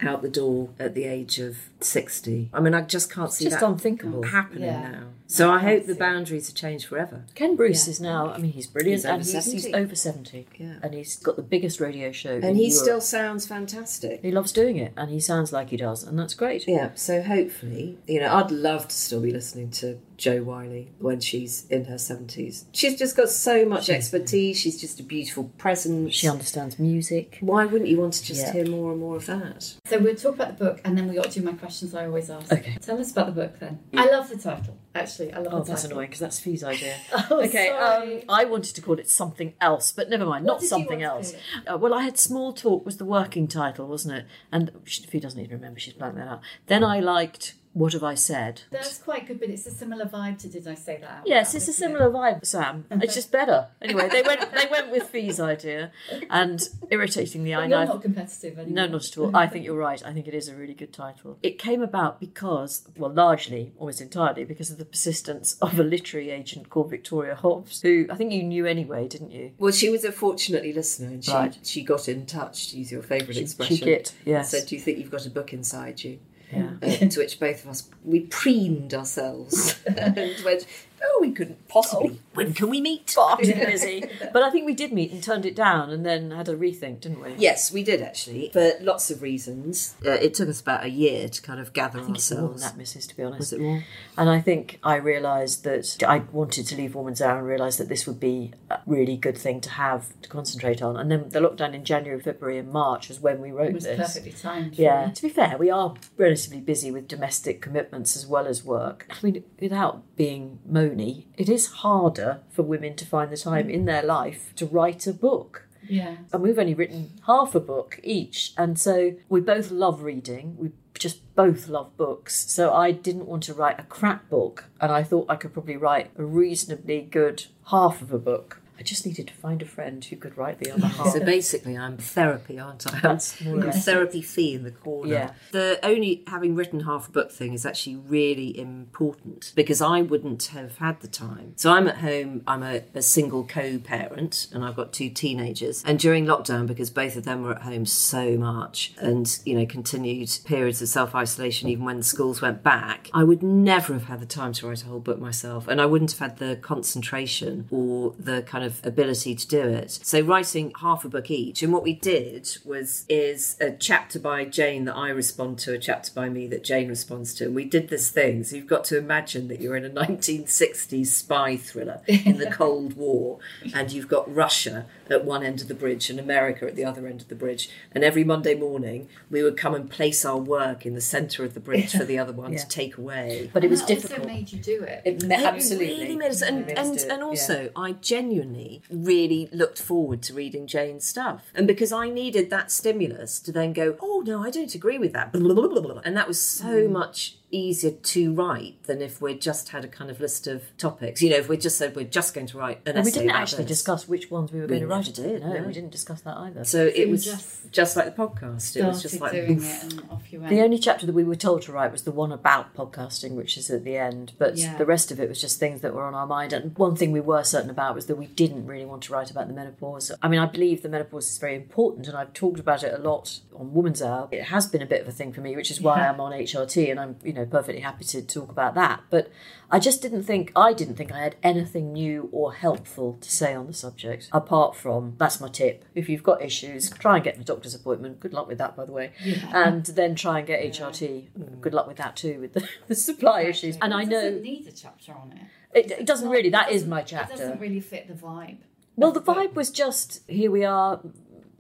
out 0.02 0.22
the 0.22 0.30
door 0.30 0.70
at 0.80 0.94
the 0.94 1.06
age 1.06 1.40
of 1.40 1.58
60. 1.80 2.50
I 2.54 2.60
mean, 2.60 2.74
I 2.76 2.82
just 2.82 3.12
can't 3.12 3.32
see 3.32 3.46
just 3.46 3.60
that 3.60 3.66
unthinkable. 3.66 4.24
happening 4.24 4.64
Yeah. 4.66 4.92
now. 4.92 5.04
So 5.28 5.50
I 5.52 5.60
hope 5.60 5.86
the 5.88 5.96
boundaries 5.96 6.50
are 6.50 6.54
changed 6.54 6.86
forever. 6.86 7.24
Ken 7.36 7.56
Bruce 7.56 7.88
is 7.88 8.00
now, 8.00 8.32
I 8.32 8.38
mean, 8.38 8.52
he's 8.52 8.68
brilliant 8.68 9.00
He's 9.00 9.06
over 9.06 9.14
and 9.16 9.24
he's, 9.26 9.52
he's 9.52 9.64
70. 9.64 9.84
over 9.84 9.96
70. 9.96 10.48
Yeah. 10.58 10.74
And 10.84 10.94
he's 10.94 11.16
got 11.18 11.36
the 11.36 11.42
biggest 11.42 11.80
radio 11.80 12.12
show. 12.12 12.34
in 12.36 12.44
And 12.44 12.58
he 12.58 12.68
Europe. 12.68 12.84
still 12.84 13.02
sounds 13.02 13.46
fantastic. 13.48 14.22
He 14.22 14.32
loves 14.32 14.52
doing 14.52 14.78
it 14.78 14.94
and 14.96 15.10
he 15.10 15.20
sounds 15.20 15.52
like 15.52 15.70
he 15.70 15.78
does, 15.78 16.04
and 16.04 16.18
that's 16.20 16.34
great. 16.34 16.68
Yeah, 16.68 16.92
so 16.96 17.22
hopefully, 17.24 17.98
you 18.08 18.20
know, 18.22 18.34
I'd 18.36 18.52
love 18.52 18.88
to 18.90 18.96
still 18.96 19.22
be 19.22 19.32
listening 19.32 19.72
to 19.72 20.00
Jo 20.18 20.42
Whiley 20.42 20.92
when 21.00 21.20
she's 21.20 21.68
in 21.68 21.86
her 21.86 21.96
70s. 21.96 22.66
She's 22.72 22.98
just 22.98 23.16
got 23.16 23.30
so 23.30 23.66
much 23.66 23.88
expertise. 23.90 24.60
She's 24.60 24.82
just 24.82 25.00
a 25.00 25.04
beautiful 25.04 25.46
presence. 25.60 26.16
She 26.16 26.28
understands 26.28 26.80
music. 26.80 27.38
Why 27.40 27.66
wouldn't 27.66 27.88
you 27.90 28.00
want 28.00 28.14
to 28.14 28.24
just 28.24 28.42
Yeah. 28.48 28.54
hear 28.54 28.66
more 28.68 28.92
and 28.92 29.00
more 29.00 29.16
of 29.18 29.28
that? 29.28 29.76
So 29.86 30.00
we'll 30.00 30.16
talk 30.16 30.34
about 30.36 30.58
the 30.58 30.66
book, 30.66 30.82
and 30.84 30.98
then 30.98 31.08
we 31.08 31.16
got 31.16 31.26
to 31.32 31.40
do 31.40 31.46
my 31.46 31.54
questions 31.54 31.94
I 31.94 32.08
always 32.08 32.30
ask. 32.32 32.52
Okay. 32.52 32.78
Tell 32.82 33.00
us 33.00 33.12
about 33.12 33.28
the 33.28 33.32
book 33.44 33.60
then. 33.60 33.80
I 33.96 34.10
love 34.10 34.30
the 34.30 34.38
title. 34.38 34.78
Actually, 34.96 35.32
I 35.34 35.38
love 35.40 35.54
Oh, 35.54 35.60
the 35.60 35.66
that's 35.66 35.84
title. 35.84 35.98
annoying 35.98 36.08
because 36.10 36.20
that's 36.22 36.40
Fi's 36.40 36.64
idea. 36.64 36.96
Oh, 37.30 37.44
okay, 37.46 37.68
sorry. 37.68 38.16
um, 38.18 38.22
I 38.30 38.46
wanted 38.46 38.74
to 38.76 38.82
call 38.82 38.98
it 38.98 39.08
something 39.10 39.54
else, 39.62 39.92
but 39.92 40.10
never 40.10 40.26
mind, 40.26 40.46
What 40.46 40.54
not 40.54 40.60
did 40.62 40.66
you 40.66 40.70
something 40.70 41.02
want 41.02 41.24
to 41.26 41.34
else. 41.34 41.36
Uh, 41.72 41.78
well, 41.78 41.94
I 41.94 42.02
had 42.02 42.18
Small 42.18 42.54
Talk 42.54 42.86
was 42.86 42.98
the 42.98 43.06
working 43.06 43.48
title, 43.48 43.88
wasn't 43.88 44.16
it? 44.16 44.26
And 44.52 44.72
she- 44.86 45.04
Fi 45.04 45.20
doesn't 45.20 45.40
even 45.40 45.58
remember, 45.58 45.80
she's 45.80 45.94
blanked 45.94 46.18
that 46.18 46.28
out. 46.28 46.42
Then 46.66 46.84
I 46.84 47.00
liked 47.02 47.54
What 47.78 47.94
Have 47.94 48.04
I 48.04 48.16
Said? 48.16 48.64
That's 48.72 48.98
quite 48.98 49.28
good, 49.28 49.40
but 49.40 49.52
it's 49.52 49.68
a 49.68 49.72
similar 49.72 50.06
vibe 50.06 50.40
to 50.40 50.48
Did 50.48 50.68
I 50.68 50.74
Say 50.74 50.98
That? 51.00 51.10
Out 51.20 51.28
Yes, 51.28 51.54
Loud, 51.54 51.58
it's 51.58 51.68
a 51.68 51.72
isn't 51.72 51.84
it? 51.84 51.88
similar 51.94 52.10
vibe, 52.10 52.44
Sam. 52.44 52.86
It's 53.04 53.14
just 53.14 53.32
better. 53.32 53.68
Anyway, 53.84 54.10
they 54.10 54.24
went 54.24 54.52
they 54.52 54.66
went 54.72 54.90
with 54.90 55.04
Fi's 55.10 55.40
idea, 55.40 55.92
and 56.32 56.60
irritatingly, 56.90 57.54
I 57.54 57.62
But 57.62 57.68
know 57.68 57.78
You're 57.78 57.86
not 57.88 58.02
competitive 58.02 58.58
anymore. 58.58 58.76
No, 58.88 58.88
not 58.94 59.06
at 59.06 59.18
all. 59.20 59.36
I 59.36 59.46
think 59.46 59.64
you're 59.64 59.78
right. 59.78 60.04
I 60.04 60.12
think 60.12 60.28
it 60.28 60.34
is 60.34 60.48
a 60.48 60.56
really 60.56 60.74
good 60.74 60.92
title. 60.92 61.38
It 61.44 61.60
came 61.60 61.84
about 61.84 62.20
because, 62.20 62.88
well, 62.98 63.12
largely, 63.14 63.74
almost 63.78 64.02
entirely, 64.02 64.44
because 64.44 64.72
of 64.72 64.80
the 64.80 64.86
persistence 64.86 65.56
of 65.62 65.80
a 65.80 65.84
literary 65.84 66.32
agent 66.32 66.72
called 66.72 66.90
Victoria 66.90 67.36
Hobbs, 67.36 67.82
who 67.84 68.08
I 68.10 68.16
think 68.16 68.32
you 68.34 68.42
knew 68.42 68.66
anyway, 68.66 69.08
didn't 69.08 69.30
you? 69.32 69.52
Well, 69.60 69.72
she 69.72 69.92
was 69.92 70.04
a 70.04 70.12
fortunately 70.12 70.74
listener, 70.74 71.10
and 71.10 71.24
she 71.24 71.32
Right. 71.32 71.56
she 71.62 71.84
got 71.84 72.10
in 72.10 72.26
touch. 72.26 72.70
To 72.72 72.80
use 72.80 72.92
your 72.92 73.04
favourite 73.04 73.38
expression, 73.38 73.78
She 73.78 73.86
git, 73.86 74.14
yes. 74.26 74.50
Said, 74.50 74.66
"Do 74.68 74.76
you 74.76 74.82
think 74.82 74.98
you've 74.98 75.12
got 75.12 75.28
a 75.28 75.30
book 75.30 75.54
inside 75.54 76.04
you?" 76.04 76.18
Yeah. 76.52 76.72
Uh, 76.82 76.88
to 77.10 77.20
which 77.20 77.40
both 77.40 77.64
of 77.64 77.70
us 77.70 77.90
we 78.04 78.22
preened 78.22 78.94
ourselves 78.94 79.80
and 79.86 80.36
went, 80.46 80.66
"Oh, 81.04 81.18
we 81.22 81.32
couldn't 81.32 81.68
possibly. 81.68 82.22
When 82.38 82.54
can 82.54 82.70
we 82.70 82.82
meet?" 82.82 83.10
Far 83.12 83.38
busy. 83.38 84.04
But 84.34 84.44
I 84.44 84.50
think 84.50 84.66
we 84.66 84.74
did 84.74 84.94
meet 84.94 85.12
and 85.12 85.22
turned 85.24 85.46
it 85.46 85.56
down 85.56 85.90
and 85.90 86.06
then 86.06 86.32
had 86.32 86.48
a 86.50 86.56
rethink, 86.56 87.02
didn't 87.02 87.22
we? 87.22 87.34
Yes, 87.38 87.72
we 87.72 87.84
did 87.84 88.02
actually, 88.02 88.50
for 88.54 88.72
lots 88.82 89.10
of 89.12 89.22
reasons. 89.22 89.96
Uh, 90.06 90.12
it 90.12 90.34
took 90.34 90.50
us 90.50 90.62
about 90.62 90.84
a 90.86 90.90
year 90.90 91.28
to 91.30 91.42
kind 91.42 91.60
of 91.60 91.74
gather 91.74 92.00
I 92.00 92.04
think 92.04 92.18
it's 92.18 92.32
more 92.32 92.42
than 92.42 92.52
ourselves. 92.54 92.74
that, 92.76 92.82
Mrs. 92.82 93.08
To 93.10 93.18
be 93.18 93.24
honest. 93.24 93.40
Was 93.40 93.54
it 93.54 93.60
more? 93.62 93.84
And 94.18 94.30
I 94.30 94.40
think 94.42 94.80
I 94.84 94.96
realised 94.96 95.64
that 95.64 96.04
I 96.08 96.20
wanted 96.32 96.68
to 96.68 96.76
leave 96.76 96.96
Woman's 96.96 97.22
Hour 97.22 97.40
and 97.40 97.48
realised 97.48 97.80
that 97.80 97.90
this 97.90 98.06
would 98.08 98.20
be 98.20 98.52
a 98.70 98.80
really 98.86 99.18
good 99.18 99.38
thing 99.38 99.62
to 99.62 99.70
have 99.72 100.20
to 100.22 100.30
concentrate 100.30 100.82
on. 100.82 100.98
And 100.98 101.12
then 101.12 101.30
the 101.30 101.40
lockdown 101.40 101.74
in 101.74 101.84
January, 101.86 102.20
February, 102.22 102.58
and 102.60 102.72
March 102.72 103.10
was 103.10 103.20
when 103.20 103.42
we 103.42 103.52
wrote 103.52 103.70
It 103.70 103.74
was 103.76 103.84
this. 103.86 103.98
perfectly 103.98 104.32
timed. 104.32 104.76
Yeah, 104.78 105.02
really. 105.02 105.14
to 105.14 105.22
be 105.24 105.30
fair, 105.30 105.56
we 105.58 105.70
are 105.70 105.94
relatively 106.18 106.60
busy 106.62 106.92
with 106.92 107.08
domestic 107.08 107.62
commitments 107.62 108.16
as 108.16 108.26
well 108.28 108.46
as 108.48 108.64
work. 108.64 109.06
I 109.10 109.16
mean, 109.26 109.44
without 109.60 110.04
being 110.16 110.60
moany, 110.70 111.26
it 111.38 111.50
is 111.50 111.68
harder 111.68 112.27
for 112.50 112.64
women 112.64 112.96
to 112.96 113.06
find 113.06 113.32
the 113.32 113.38
time 113.38 113.70
in 113.70 113.86
their 113.86 114.04
life 114.04 114.54
to 114.56 114.66
write 114.66 115.08
a 115.08 115.14
book. 115.14 115.68
Yeah. 115.88 116.18
And 116.34 116.42
we've 116.42 116.60
only 116.60 116.74
written 116.74 117.12
half 117.26 117.56
a 117.56 117.60
book 117.60 118.00
each. 118.04 118.54
And 118.58 118.80
so 118.80 119.14
we 119.30 119.42
both 119.42 119.72
love 119.72 120.02
reading. 120.02 120.56
We 120.58 120.72
just 120.94 121.36
both 121.36 121.68
love 121.68 121.96
books. 121.98 122.50
So 122.50 122.74
I 122.74 122.92
didn't 122.92 123.28
want 123.28 123.44
to 123.44 123.54
write 123.54 123.80
a 123.80 123.84
crap 123.84 124.30
book. 124.30 124.66
And 124.82 124.92
I 124.92 125.04
thought 125.04 125.30
I 125.30 125.36
could 125.36 125.54
probably 125.54 125.78
write 125.78 126.12
a 126.18 126.26
reasonably 126.26 127.02
good 127.02 127.46
half 127.68 128.02
of 128.02 128.12
a 128.12 128.20
book. 128.20 128.62
I 128.80 128.84
just 128.84 129.06
needed 129.06 129.28
to 129.28 129.34
find 129.34 129.62
a 129.62 129.66
friend 129.66 130.04
who 130.06 130.16
could 130.16 130.38
write 130.38 130.60
the 130.60 130.72
other 130.72 130.88
half. 130.88 131.14
So 131.14 131.20
basically, 131.20 131.78
I'm 131.78 131.98
therapy, 131.98 132.60
aren't 132.60 132.92
I? 132.94 133.00
That's 133.00 133.42
more 133.46 133.58
less 133.58 133.86
therapy 133.86 134.22
Fi 134.22 134.54
in 134.54 134.64
the 134.64 134.72
corner. 134.72 135.12
Yeah. 135.12 135.32
The 135.52 135.80
only 135.82 136.24
having 136.28 136.56
written 136.56 136.82
half 136.82 137.08
a 137.08 137.12
book 137.12 137.32
thing 137.32 137.54
is 137.54 137.66
actually 137.66 137.96
really 137.96 138.58
important 138.58 139.52
because 139.56 139.82
I 139.82 140.02
wouldn't 140.02 140.46
have 140.46 140.78
had 140.78 141.02
the 141.02 141.08
time. 141.08 141.54
So 141.56 141.72
I'm 141.72 141.88
at 141.88 141.98
home. 141.98 142.44
I'm 142.48 142.62
a, 142.62 142.84
a 142.94 143.02
single 143.02 143.46
co-parent, 143.46 144.48
and 144.54 144.64
I've 144.64 144.76
got 144.76 144.94
two 144.94 145.10
teenagers. 145.10 145.84
And 145.84 145.98
during 145.98 146.26
lockdown, 146.26 146.68
because 146.68 146.92
both 146.92 147.16
of 147.16 147.24
them 147.26 147.44
were 147.44 147.56
at 147.56 147.64
home 147.64 147.86
so 147.86 148.38
much, 148.38 148.94
and 149.00 149.40
you 149.44 149.58
know 149.58 149.66
continued 149.66 150.38
periods 150.46 150.82
of 150.84 150.88
self 150.88 151.16
isolation, 151.16 151.68
even 151.70 151.86
when 151.86 151.98
the 151.98 152.04
schools 152.04 152.42
went 152.42 152.62
back, 152.62 153.10
I 153.12 153.24
would 153.24 153.42
never 153.42 153.94
have 153.94 154.06
had 154.06 154.20
the 154.20 154.28
time 154.28 154.54
to 154.54 154.68
write 154.68 154.84
a 154.84 154.86
whole 154.86 155.00
book 155.00 155.20
myself, 155.20 155.68
and 155.68 155.82
I 155.82 155.88
wouldn't 155.88 156.12
have 156.12 156.20
had 156.20 156.38
the 156.38 156.58
concentration 156.58 157.68
or 157.72 158.14
the 158.20 158.44
kind 158.44 158.64
of 158.64 158.67
ability 158.84 159.36
to 159.36 159.48
do 159.48 159.62
it. 159.62 159.92
So 160.04 160.22
writing 160.22 160.72
half 160.82 161.04
a 161.06 161.10
book 161.10 161.30
each, 161.32 161.62
and 161.64 161.72
what 161.74 161.84
we 161.84 161.94
did 161.94 162.58
was 162.66 163.06
is 163.10 163.56
a 163.60 163.72
chapter 163.72 164.20
by 164.20 164.46
Jane 164.46 164.86
that 164.86 164.96
I 164.96 165.10
respond 165.10 165.60
to, 165.60 165.74
a 165.74 165.78
chapter 165.78 166.12
by 166.14 166.30
me 166.30 166.48
that 166.48 166.64
Jane 166.64 166.88
responds 166.90 167.34
to, 167.36 167.46
and 167.46 167.56
we 167.56 167.66
did 167.66 167.90
this 167.90 168.10
thing. 168.10 168.44
So 168.44 168.56
you've 168.56 168.68
got 168.68 168.84
to 168.86 168.98
imagine 168.98 169.48
that 169.50 169.60
you're 169.62 169.76
in 169.76 169.86
a 169.86 169.90
1960s 170.06 171.08
spy 171.08 171.58
thriller 171.58 172.02
in 172.08 172.38
the 172.38 172.50
Cold 172.52 172.96
War, 172.96 173.40
and 173.74 173.92
you've 173.92 174.08
got 174.08 174.34
Russia 174.34 174.86
at 175.10 175.24
one 175.24 175.44
end 175.44 175.62
of 175.62 175.68
the 175.68 175.74
bridge 175.74 176.10
and 176.10 176.20
America 176.20 176.66
at 176.68 176.76
the 176.76 176.84
other 176.84 177.08
end 177.08 177.22
of 177.22 177.28
the 177.30 177.36
bridge, 177.36 177.70
and 177.94 178.04
every 178.04 178.24
Monday 178.24 178.56
morning 178.56 179.08
we 179.30 179.42
would 179.44 179.58
come 179.58 179.74
and 179.74 179.90
place 179.90 180.26
our 180.26 180.38
work 180.38 180.86
in 180.86 180.94
the 180.96 181.02
centre 181.02 181.44
of 181.44 181.54
the 181.54 181.60
bridge 181.60 181.92
for 181.94 182.04
the 182.06 182.18
other 182.20 182.34
one 182.34 182.52
Yeah. 182.58 182.60
to 182.60 182.68
take 182.68 182.98
away. 182.98 183.50
but 183.54 183.64
it 183.64 183.70
was 183.70 183.82
that 183.82 183.88
difficult. 183.88 184.20
also 184.22 184.34
made 184.34 184.52
you 184.52 184.60
do 184.60 184.82
it. 184.84 185.02
It 185.06 185.26
ma- 185.28 185.36
It 185.36 185.42
absolutely 185.46 185.88
really 186.04 186.16
made 186.16 186.32
us, 186.32 186.42
and 186.42 186.66
made 186.66 186.78
us 186.78 186.88
and, 186.88 186.98
do 186.98 187.04
it, 187.06 187.10
and 187.12 187.20
yeah. 187.20 187.26
also 187.26 187.70
I 187.76 187.92
genuinely 187.94 188.57
really 188.90 189.50
looked 189.52 189.82
forward 189.82 190.22
to 190.24 190.34
reading 190.34 190.68
Jane's 190.68 191.06
stuff, 191.06 191.52
and 191.56 191.66
because 191.68 191.92
I 191.92 192.10
needed 192.10 192.50
that 192.50 192.72
stimulus 192.72 193.40
to 193.42 193.52
then 193.52 193.74
go, 193.74 193.96
oh 194.02 194.24
no, 194.26 194.44
I 194.44 194.50
don't 194.50 194.74
agree 194.76 194.98
with 194.98 195.14
that, 195.14 195.32
blah, 195.32 195.42
blah, 195.42 195.54
blah, 195.54 195.68
blah, 195.70 195.82
blah. 195.94 196.02
and 196.06 196.16
that 196.18 196.28
was 196.28 196.40
so 196.42 196.66
Mm. 196.88 196.92
much 196.92 197.37
easier 197.50 197.92
to 197.92 198.34
write 198.34 198.82
than 198.84 199.02
if 199.02 199.22
we'd 199.22 199.42
just 199.42 199.70
had 199.70 199.86
a 199.86 199.88
kind 199.88 200.12
of 200.12 200.20
list 200.20 200.48
of 200.48 200.64
topics. 200.78 201.22
You 201.22 201.30
know, 201.30 201.38
if 201.38 201.48
we 201.48 201.56
just 201.58 201.78
said 201.78 201.96
we're 201.96 202.04
just 202.06 202.34
going 202.34 202.48
to 202.48 202.58
write 202.58 202.80
an 202.86 202.90
essay. 202.92 202.98
And 202.98 203.06
we 203.06 203.12
didn't 203.12 203.30
about 203.30 203.42
actually 203.42 203.64
this. 203.64 203.78
discuss 203.78 204.08
which 204.08 204.30
ones 204.30 204.52
we 204.52 204.60
were 204.60 204.66
We 204.66 204.80
going 204.80 204.82
to 204.82 204.88
write. 204.88 205.06
never 205.18 205.30
did, 205.30 205.42
No, 205.44 205.54
no. 205.54 205.64
we 205.64 205.74
didn't 205.74 205.92
discuss 205.92 206.22
that 206.22 206.36
either. 206.38 206.66
So 206.66 206.86
it 206.94 207.08
was 207.10 207.24
just 207.26 207.72
just, 207.72 207.96
like 207.98 208.06
the 208.16 208.22
podcast. 208.22 208.76
It 208.76 208.84
was 208.86 209.02
just 209.02 209.20
like 209.22 209.32
doing 209.34 209.62
it 209.64 209.84
and 209.84 210.04
off 210.10 210.32
you 210.32 210.40
went. 210.40 210.50
the 210.50 210.62
only 210.62 210.78
chapter 210.78 211.06
that 211.06 211.14
we 211.14 211.24
were 211.24 211.36
told 211.36 211.62
to 211.64 211.72
write 211.72 211.92
was 211.92 212.04
the 212.04 212.12
one 212.12 212.32
about 212.32 212.74
podcasting, 212.76 213.32
which 213.32 213.58
is 213.58 213.70
at 213.70 213.84
the 213.84 213.98
end. 213.98 214.34
But 214.38 214.58
Yeah. 214.58 214.78
the 214.78 214.86
rest 214.86 215.12
of 215.12 215.20
it 215.20 215.28
was 215.30 215.40
just 215.42 215.60
things 215.60 215.82
that 215.82 215.94
were 215.94 216.04
on 216.04 216.14
our 216.16 216.28
mind. 216.28 216.54
And 216.54 216.78
one 216.78 216.96
thing 216.96 217.12
we 217.12 217.20
were 217.22 217.44
certain 217.44 217.70
about 217.70 217.96
was 217.96 218.06
that 218.08 218.16
we 218.18 218.28
didn't 218.28 218.66
really 218.68 218.86
want 218.86 219.04
to 219.04 219.14
write 219.14 219.32
about 219.32 219.48
the 219.48 219.54
menopause. 219.54 220.12
I 220.22 220.28
mean, 220.28 220.40
I 220.40 220.46
believe 220.46 220.82
the 220.82 220.90
menopause 220.90 221.30
is 221.30 221.38
very 221.38 221.56
important, 221.56 222.08
and 222.08 222.18
I've 222.18 222.34
talked 222.34 222.60
about 222.60 222.84
it 222.84 222.94
a 222.94 222.98
lot 223.02 223.40
on 223.56 223.74
Woman's 223.74 224.02
Hour. 224.02 224.28
It 224.32 224.44
has 224.44 224.66
been 224.68 224.82
a 224.82 224.86
bit 224.86 225.02
of 225.02 225.08
a 225.08 225.12
thing 225.12 225.32
for 225.34 225.42
me, 225.42 225.56
which 225.56 225.72
is 225.72 225.80
why 225.82 225.98
Yeah. 226.00 226.12
I'm 226.12 226.20
on 226.20 226.32
HRT, 226.34 226.90
and 226.92 227.00
I'm 227.00 227.16
you 227.24 227.34
know 227.34 227.37
perfectly 227.46 227.82
happy 227.82 228.04
to 228.06 228.22
talk 228.22 228.50
about 228.50 228.74
that. 228.76 229.02
But 229.10 229.30
I 229.70 229.80
just 229.80 230.02
didn't 230.02 230.24
think 230.24 230.52
I 230.56 230.74
didn't 230.74 230.96
think 230.96 231.12
I 231.12 231.20
had 231.20 231.36
anything 231.44 231.94
new 231.94 232.30
or 232.32 232.54
helpful 232.54 233.18
to 233.22 233.30
say 233.32 233.54
on 233.54 233.68
the 233.68 233.74
subject 233.74 234.30
apart 234.32 234.76
from 234.76 235.16
that's 235.18 235.40
my 235.40 235.50
tip. 235.50 235.86
If 235.94 236.10
you've 236.10 236.24
got 236.24 236.42
issues, 236.42 236.90
try 236.90 237.16
and 237.16 237.24
get 237.24 237.38
a 237.38 237.44
doctor's 237.44 237.76
appointment. 237.76 238.20
Good 238.20 238.34
luck 238.34 238.48
with 238.48 238.58
that, 238.58 238.76
by 238.76 238.86
the 238.86 238.92
way. 238.92 239.12
And 239.52 239.86
then 239.86 240.16
try 240.16 240.40
and 240.40 240.48
get 240.48 240.62
HRT. 240.64 241.28
Mm. 241.38 241.62
Good 241.62 241.74
luck 241.74 241.88
with 241.88 241.98
that 241.98 242.16
too, 242.16 242.40
with 242.40 242.54
the, 242.54 242.68
the 242.88 242.96
supply 242.96 243.42
issues. 243.42 243.78
And 243.82 243.94
I 243.94 244.04
know 244.04 244.30
need 244.40 244.68
a 244.68 244.72
chapter 244.72 245.14
on 245.14 245.34
it. 245.74 245.86
it, 245.86 245.92
it 246.00 246.06
doesn't 246.06 246.30
really. 246.30 246.50
That 246.50 246.72
is 246.72 246.86
my 246.86 247.02
It 247.02 247.08
chapter. 247.08 247.36
doesn't 247.36 247.60
really 247.60 247.80
fit 247.82 248.08
the 248.08 248.14
vibe. 248.14 248.58
Well, 248.96 249.12
the 249.12 249.22
vibe 249.22 249.54
was 249.54 249.70
just 249.70 250.22
here 250.28 250.50
we 250.50 250.66
are 250.66 251.00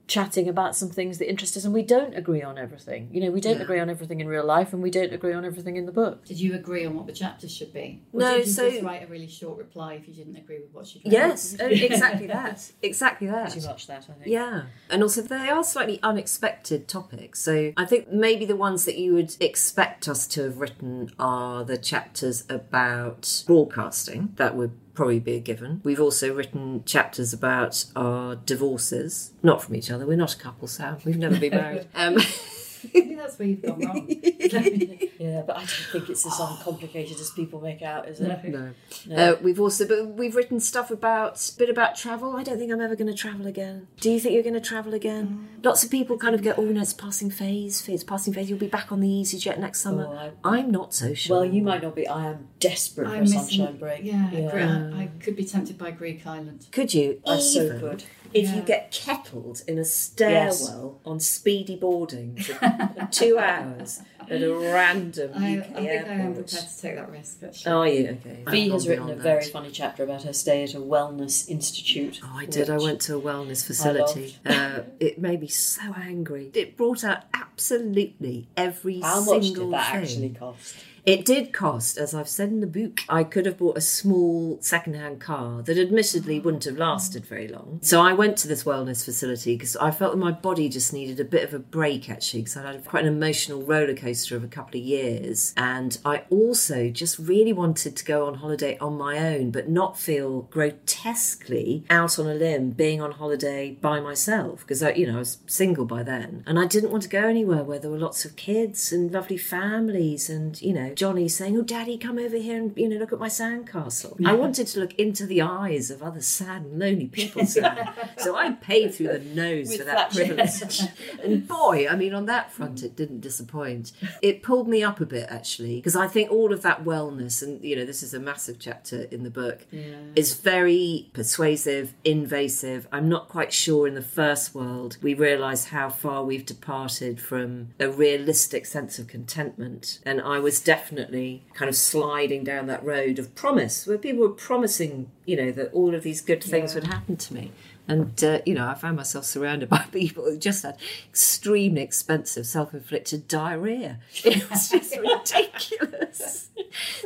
chatting 0.08 0.48
about 0.48 0.76
some 0.76 0.89
things 0.89 1.17
that 1.17 1.30
interest 1.30 1.58
us, 1.58 1.65
and 1.65 1.74
we 1.74 1.82
don't 1.84 2.15
agree 2.15 2.41
on 2.41 2.58
everything. 2.58 3.10
You 3.12 3.22
know, 3.22 3.32
we 3.32 3.41
don't 3.41 3.58
Yeah. 3.58 3.63
agree 3.63 3.80
on 3.80 3.89
everything 3.89 4.22
in 4.22 4.28
real 4.28 4.46
life, 4.46 4.72
and 4.72 4.82
we 4.82 4.89
don't 4.89 5.12
agree 5.13 5.34
on 5.34 5.43
everything 5.43 5.76
in 5.76 5.86
the 5.86 5.91
book. 5.91 6.24
Did 6.26 6.39
you 6.39 6.56
agree 6.56 6.86
on 6.86 6.96
what 6.96 7.08
the 7.08 7.13
chapters 7.13 7.52
should 7.52 7.74
be? 7.74 8.02
Or 8.13 8.22
No, 8.22 8.38
did 8.38 8.48
you 8.48 8.52
so- 8.54 8.70
just 8.70 8.84
write 8.84 9.04
a 9.04 9.08
really 9.08 9.28
short 9.28 9.58
reply 9.58 9.96
if 9.96 10.08
you 10.08 10.13
didn't 10.13 10.38
agree 10.38 10.60
with 10.60 10.74
what 10.74 10.88
she'd? 10.88 11.02
Yes, 11.06 11.58
oh, 11.60 11.65
exactly 11.67 12.28
that. 12.28 12.72
Exactly 12.82 13.28
that. 13.28 13.52
Too 13.52 13.62
much 13.67 13.88
that 13.88 14.06
I 14.10 14.13
think. 14.13 14.28
Yeah. 14.28 14.63
And 14.89 15.04
also, 15.04 15.22
they 15.22 15.50
are 15.50 15.63
slightly 15.63 16.00
unexpected 16.02 16.88
topics. 16.88 17.41
So 17.41 17.74
I 17.76 17.86
think 17.86 18.10
maybe 18.12 18.46
the 18.46 18.56
ones 18.56 18.86
that 18.86 18.98
you 18.98 19.13
would 19.13 19.36
expect 19.41 20.08
us 20.08 20.26
to 20.28 20.43
have 20.43 20.60
written 20.60 21.12
are 21.20 21.65
the 21.65 21.78
chapters 21.78 22.46
about 22.50 23.43
broadcasting. 23.46 24.34
That 24.38 24.56
would 24.56 24.72
probably 24.98 25.20
be 25.20 25.36
a 25.36 25.40
given. 25.40 25.80
We've 25.84 26.02
also 26.02 26.34
written 26.34 26.84
chapters 26.84 27.32
about 27.32 27.86
our 27.96 28.36
divorces, 28.36 29.32
not 29.44 29.62
from 29.62 29.76
each 29.76 29.92
other. 29.92 30.06
We're 30.06 30.18
not 30.18 30.34
a 30.34 30.38
couple, 30.38 30.68
Sam. 30.68 30.98
We've 31.06 31.18
never 31.18 31.40
been 31.40 31.52
married. 31.52 31.88
Um, 31.96 32.18
Maybe 32.93 33.15
that's 33.15 33.38
where 33.39 33.47
you've 33.47 33.62
gone 33.62 33.80
wrong. 33.80 34.08
Yeah, 35.19 35.41
but 35.45 35.56
I 35.58 35.60
don't 35.62 35.69
think 35.91 36.10
it's 36.10 36.26
as 36.28 36.39
uncomplicated 36.39 37.19
as 37.19 37.32
people 37.32 37.60
make 37.60 37.82
out, 37.82 38.08
is 38.08 38.19
it? 38.21 38.43
no. 38.45 38.73
Uh, 39.15 39.36
we've 39.41 39.60
also 39.60 39.88
but 39.88 40.10
we've 40.10 40.36
written 40.36 40.60
stuff 40.60 40.91
about 40.91 41.43
a 41.50 41.58
bit 41.58 41.69
about 41.69 41.95
travel. 41.95 42.36
I 42.36 42.43
don't 42.43 42.58
think 42.60 42.71
I'm 42.71 42.80
ever 42.82 42.95
going 42.95 43.08
to 43.10 43.17
travel 43.17 43.47
again. 43.47 43.88
Do 44.00 44.12
you 44.12 44.19
think 44.19 44.36
you're 44.36 44.43
going 44.43 44.54
to 44.54 44.62
travel 44.62 44.93
again? 44.93 45.50
Lots 45.63 45.84
of 45.84 45.89
people 45.89 46.17
kind 46.17 46.36
of 46.36 46.43
go, 46.43 46.54
"Oh 46.58 46.65
no, 46.65 46.82
it's 46.82 46.93
a 46.93 46.95
passing 46.95 47.32
phase. 47.32 47.89
It's 47.89 48.04
passing 48.04 48.32
phase. 48.34 48.47
You'll 48.50 48.60
be 48.60 48.67
back 48.67 48.91
on 48.91 49.00
the 49.00 49.08
easyJet 49.08 49.58
next 49.58 49.82
summer." 49.82 50.06
Oh, 50.08 50.50
I'm 50.50 50.69
not 50.69 50.93
so 50.93 51.13
sure. 51.15 51.38
Well, 51.38 51.45
you 51.45 51.63
might 51.63 51.82
not 51.82 51.95
be. 51.95 52.08
I 52.08 52.28
am 52.28 52.47
desperate 52.60 53.06
for 53.08 53.12
I'm 53.13 53.17
a 53.17 53.21
missing- 53.21 53.39
sunshine 53.39 53.78
break. 53.78 54.04
Yeah, 54.04 54.30
yeah. 54.32 54.52
Gre- 54.52 54.97
I 55.02 55.10
could 55.19 55.36
be 55.36 55.45
tempted 55.45 55.78
by 55.80 55.91
Greek 55.91 56.26
Island. 56.28 56.67
Could 56.71 56.93
you? 56.93 57.21
I 57.26 57.39
so 57.39 57.63
Even 57.63 57.80
could. 57.80 58.04
If 58.34 58.50
Yeah. 58.50 58.56
you 58.56 58.62
get 58.62 58.92
kettled 58.92 59.62
in 59.68 59.78
a 59.78 59.86
stairwell 59.86 61.00
on 61.06 61.20
speedy 61.20 61.76
boarding 61.76 62.36
for 62.38 63.08
two 63.12 63.38
hours 63.40 64.02
at 64.30 64.42
a 64.44 64.54
random 64.54 65.32
I, 65.36 65.38
I 65.56 65.58
UK 65.60 65.66
think 65.66 65.78
I 65.78 65.80
am 65.82 65.88
airport. 65.88 66.36
prepared 66.48 66.50
to 66.70 66.82
take 66.82 66.96
that 66.96 67.10
risk. 67.12 67.38
Actually. 67.44 67.72
Are 67.72 67.88
you 67.88 68.08
okay? 68.26 68.44
Fi 68.46 68.66
I've 68.66 68.72
has 68.74 68.88
written 68.88 69.04
a 69.04 69.08
beyond 69.08 69.22
very 69.22 69.46
funny 69.46 69.70
chapter 69.72 70.04
about 70.04 70.24
her 70.24 70.34
stay 70.34 70.63
at 70.63 70.74
a 70.74 70.80
wellness 70.80 71.48
institute. 71.50 72.20
Oh, 72.24 72.32
I 72.36 72.46
did. 72.46 72.70
I 72.70 72.78
went 72.78 73.00
to 73.02 73.18
a 73.18 73.22
wellness 73.22 73.66
facility. 73.66 74.38
Uh, 74.46 74.82
it 75.00 75.18
made 75.20 75.42
me 75.42 75.48
so 75.48 75.82
angry. 75.96 76.52
It 76.54 76.76
brought 76.76 77.04
out 77.04 77.24
absolutely 77.34 78.48
every 78.58 79.00
How 79.00 79.24
much 79.24 79.44
single 79.44 79.66
did 79.66 79.74
that 79.74 79.92
thing. 79.94 80.02
actually 80.04 80.30
cost? 80.30 80.76
It 81.08 81.24
did 81.24 81.54
cost, 81.54 81.98
as 81.98 82.13
I've 82.13 82.28
said 82.28 82.50
in 82.50 82.60
the 82.60 82.67
book. 82.67 83.00
I 83.08 83.24
could 83.24 83.46
have 83.46 83.58
bought 83.58 83.78
a 83.78 83.82
small 83.82 84.58
second-hand 84.60 85.22
car 85.22 85.62
that 85.62 85.78
admittedly 85.78 86.38
wouldn't 86.41 86.65
have 86.65 86.78
lasted 86.78 87.26
very 87.26 87.48
long. 87.48 87.80
So 87.82 88.02
I 88.02 88.12
went 88.12 88.36
to 88.39 88.48
this 88.50 88.65
wellness 88.65 89.06
facility 89.06 89.56
because 89.56 89.78
I 89.78 89.91
felt 89.91 90.12
that 90.12 90.17
my 90.17 90.34
body 90.34 90.67
just 90.67 90.91
needed 90.91 91.22
a 91.22 91.24
bit 91.24 91.46
of 91.46 91.54
a 91.54 91.60
break 91.60 92.10
actually 92.10 92.41
because 92.41 92.58
I'd 92.58 92.65
had 92.65 92.84
quite 92.84 93.06
an 93.06 93.13
emotional 93.15 93.63
roller 93.63 93.96
coaster 93.96 94.36
of 94.36 94.43
a 94.43 94.50
couple 94.50 94.82
of 94.82 94.86
years. 94.86 95.54
And 95.56 95.98
I 96.04 96.24
also 96.30 96.89
just 96.89 97.17
really 97.20 97.54
wanted 97.54 97.96
to 97.96 98.04
go 98.04 98.28
on 98.28 98.34
holiday 98.34 98.78
on 98.80 98.98
my 98.98 99.17
own 99.17 99.52
but 99.52 99.70
not 99.70 99.98
feel 99.98 100.41
grotesquely 100.41 101.86
out 101.89 102.20
on 102.20 102.28
a 102.28 102.34
limb 102.34 102.72
being 102.72 103.02
on 103.02 103.13
holiday 103.13 103.78
by 103.80 104.02
myself 104.02 104.60
because 104.60 104.82
you 104.98 105.08
know, 105.08 105.15
I 105.15 105.20
was 105.20 105.38
single 105.46 105.86
by 105.86 106.04
then. 106.04 106.43
And 106.46 106.60
I 106.60 106.65
didn't 106.65 106.91
want 106.91 107.04
to 107.04 107.10
go 107.10 107.30
anywhere 107.30 107.63
where 107.63 107.80
there 107.80 107.91
were 107.91 107.98
lots 107.98 108.26
of 108.26 108.36
kids 108.36 108.91
and 108.91 109.10
lovely 109.10 109.38
families 109.38 110.30
and, 110.30 110.62
you 110.62 110.74
know, 110.74 110.96
Johnny 110.98 111.28
saying, 111.30 111.56
"Oh, 111.56 111.62
Daddy, 111.62 111.96
come 111.96 112.18
over 112.18 112.38
here 112.38 112.58
and 112.58 112.74
you 112.76 112.90
know 112.90 112.98
look 112.98 113.14
at 113.14 113.20
my 113.20 113.28
sandcastle." 113.28 114.20
I 114.26 114.34
wanted 114.34 114.66
to 114.68 114.80
look 114.80 114.96
into 114.96 115.28
the 115.28 115.44
eyes 115.44 115.92
of 115.92 116.02
other 116.02 116.22
sad 116.22 116.64
and 116.64 116.80
lonely 116.80 117.06
people, 117.06 117.46
so 117.46 117.62
I 118.36 118.54
paid 118.60 118.96
through 118.96 119.10
the 119.10 119.20
nose 119.20 119.78
for 119.78 119.84
that 119.84 120.12
privilege. 120.12 120.82
and 121.24 121.48
boy, 121.48 121.88
I 121.88 121.96
mean, 121.96 122.16
on 122.16 122.26
that 122.26 122.52
front, 122.52 122.82
it 122.82 122.96
didn't 122.96 123.22
disappoint. 123.22 123.92
It 124.24 124.42
pulled 124.42 124.68
me 124.68 124.82
up 124.84 125.00
a 125.00 125.06
bit 125.06 125.28
actually 125.30 125.76
because 125.76 125.96
I 125.96 126.08
think 126.08 126.32
all 126.32 126.52
of 126.52 126.64
that 126.64 126.84
wellness, 126.84 127.44
and 127.44 127.64
you 127.64 127.76
know, 127.76 127.86
this 127.86 128.02
is 128.02 128.16
a 128.16 128.20
massive 128.20 128.58
chapter 128.58 129.04
in 129.12 129.24
the 129.24 129.30
book, 129.30 129.68
is 130.16 130.34
very 130.34 131.12
persuasive, 131.13 131.94
invasive. 132.04 132.88
I'm 132.92 133.08
not 133.08 133.30
quite 133.30 133.54
sure 133.54 133.88
in 133.88 133.94
the 133.94 134.02
first 134.02 134.56
world 134.56 134.98
we 135.04 135.13
realise 135.13 135.65
how 135.65 135.90
far 135.90 136.24
we've 136.24 136.46
departed 136.46 137.21
from 137.21 137.69
a 137.80 137.88
realistic 137.88 138.65
sense 138.65 138.98
of 138.98 139.08
contentment, 139.08 140.00
and 140.04 140.19
I 140.19 140.40
was 140.40 140.60
definitely 140.60 140.87
kind 140.90 141.69
of 141.69 141.75
sliding 141.75 142.44
down 142.44 142.67
that 142.67 142.83
road 142.83 143.19
of 143.19 143.35
promise 143.35 143.85
where 143.88 143.98
people 143.98 144.21
were 144.21 144.29
promising, 144.29 145.12
you 145.25 145.35
know, 145.35 145.52
that 145.52 145.71
all 145.73 145.94
of 145.96 146.04
these 146.04 146.21
good 146.21 146.44
things 146.44 146.75
would 146.75 146.85
happen 146.85 147.17
to 147.17 147.33
me. 147.33 147.52
And, 147.88 148.21
uh, 148.21 148.42
you 148.46 148.54
know, 148.54 148.67
I 148.67 148.73
found 148.73 148.98
myself 148.98 149.25
surrounded 149.25 149.69
by 149.77 149.85
people 149.92 150.25
who 150.25 150.38
just 150.38 150.63
had 150.63 150.77
extremely 151.10 151.81
expensive 151.81 152.46
self 152.46 152.73
inflicted 152.73 153.27
diarrhea. 153.27 154.00
It 154.25 154.50
was 154.50 154.69
just 154.69 154.98
ridiculous. 154.98 156.50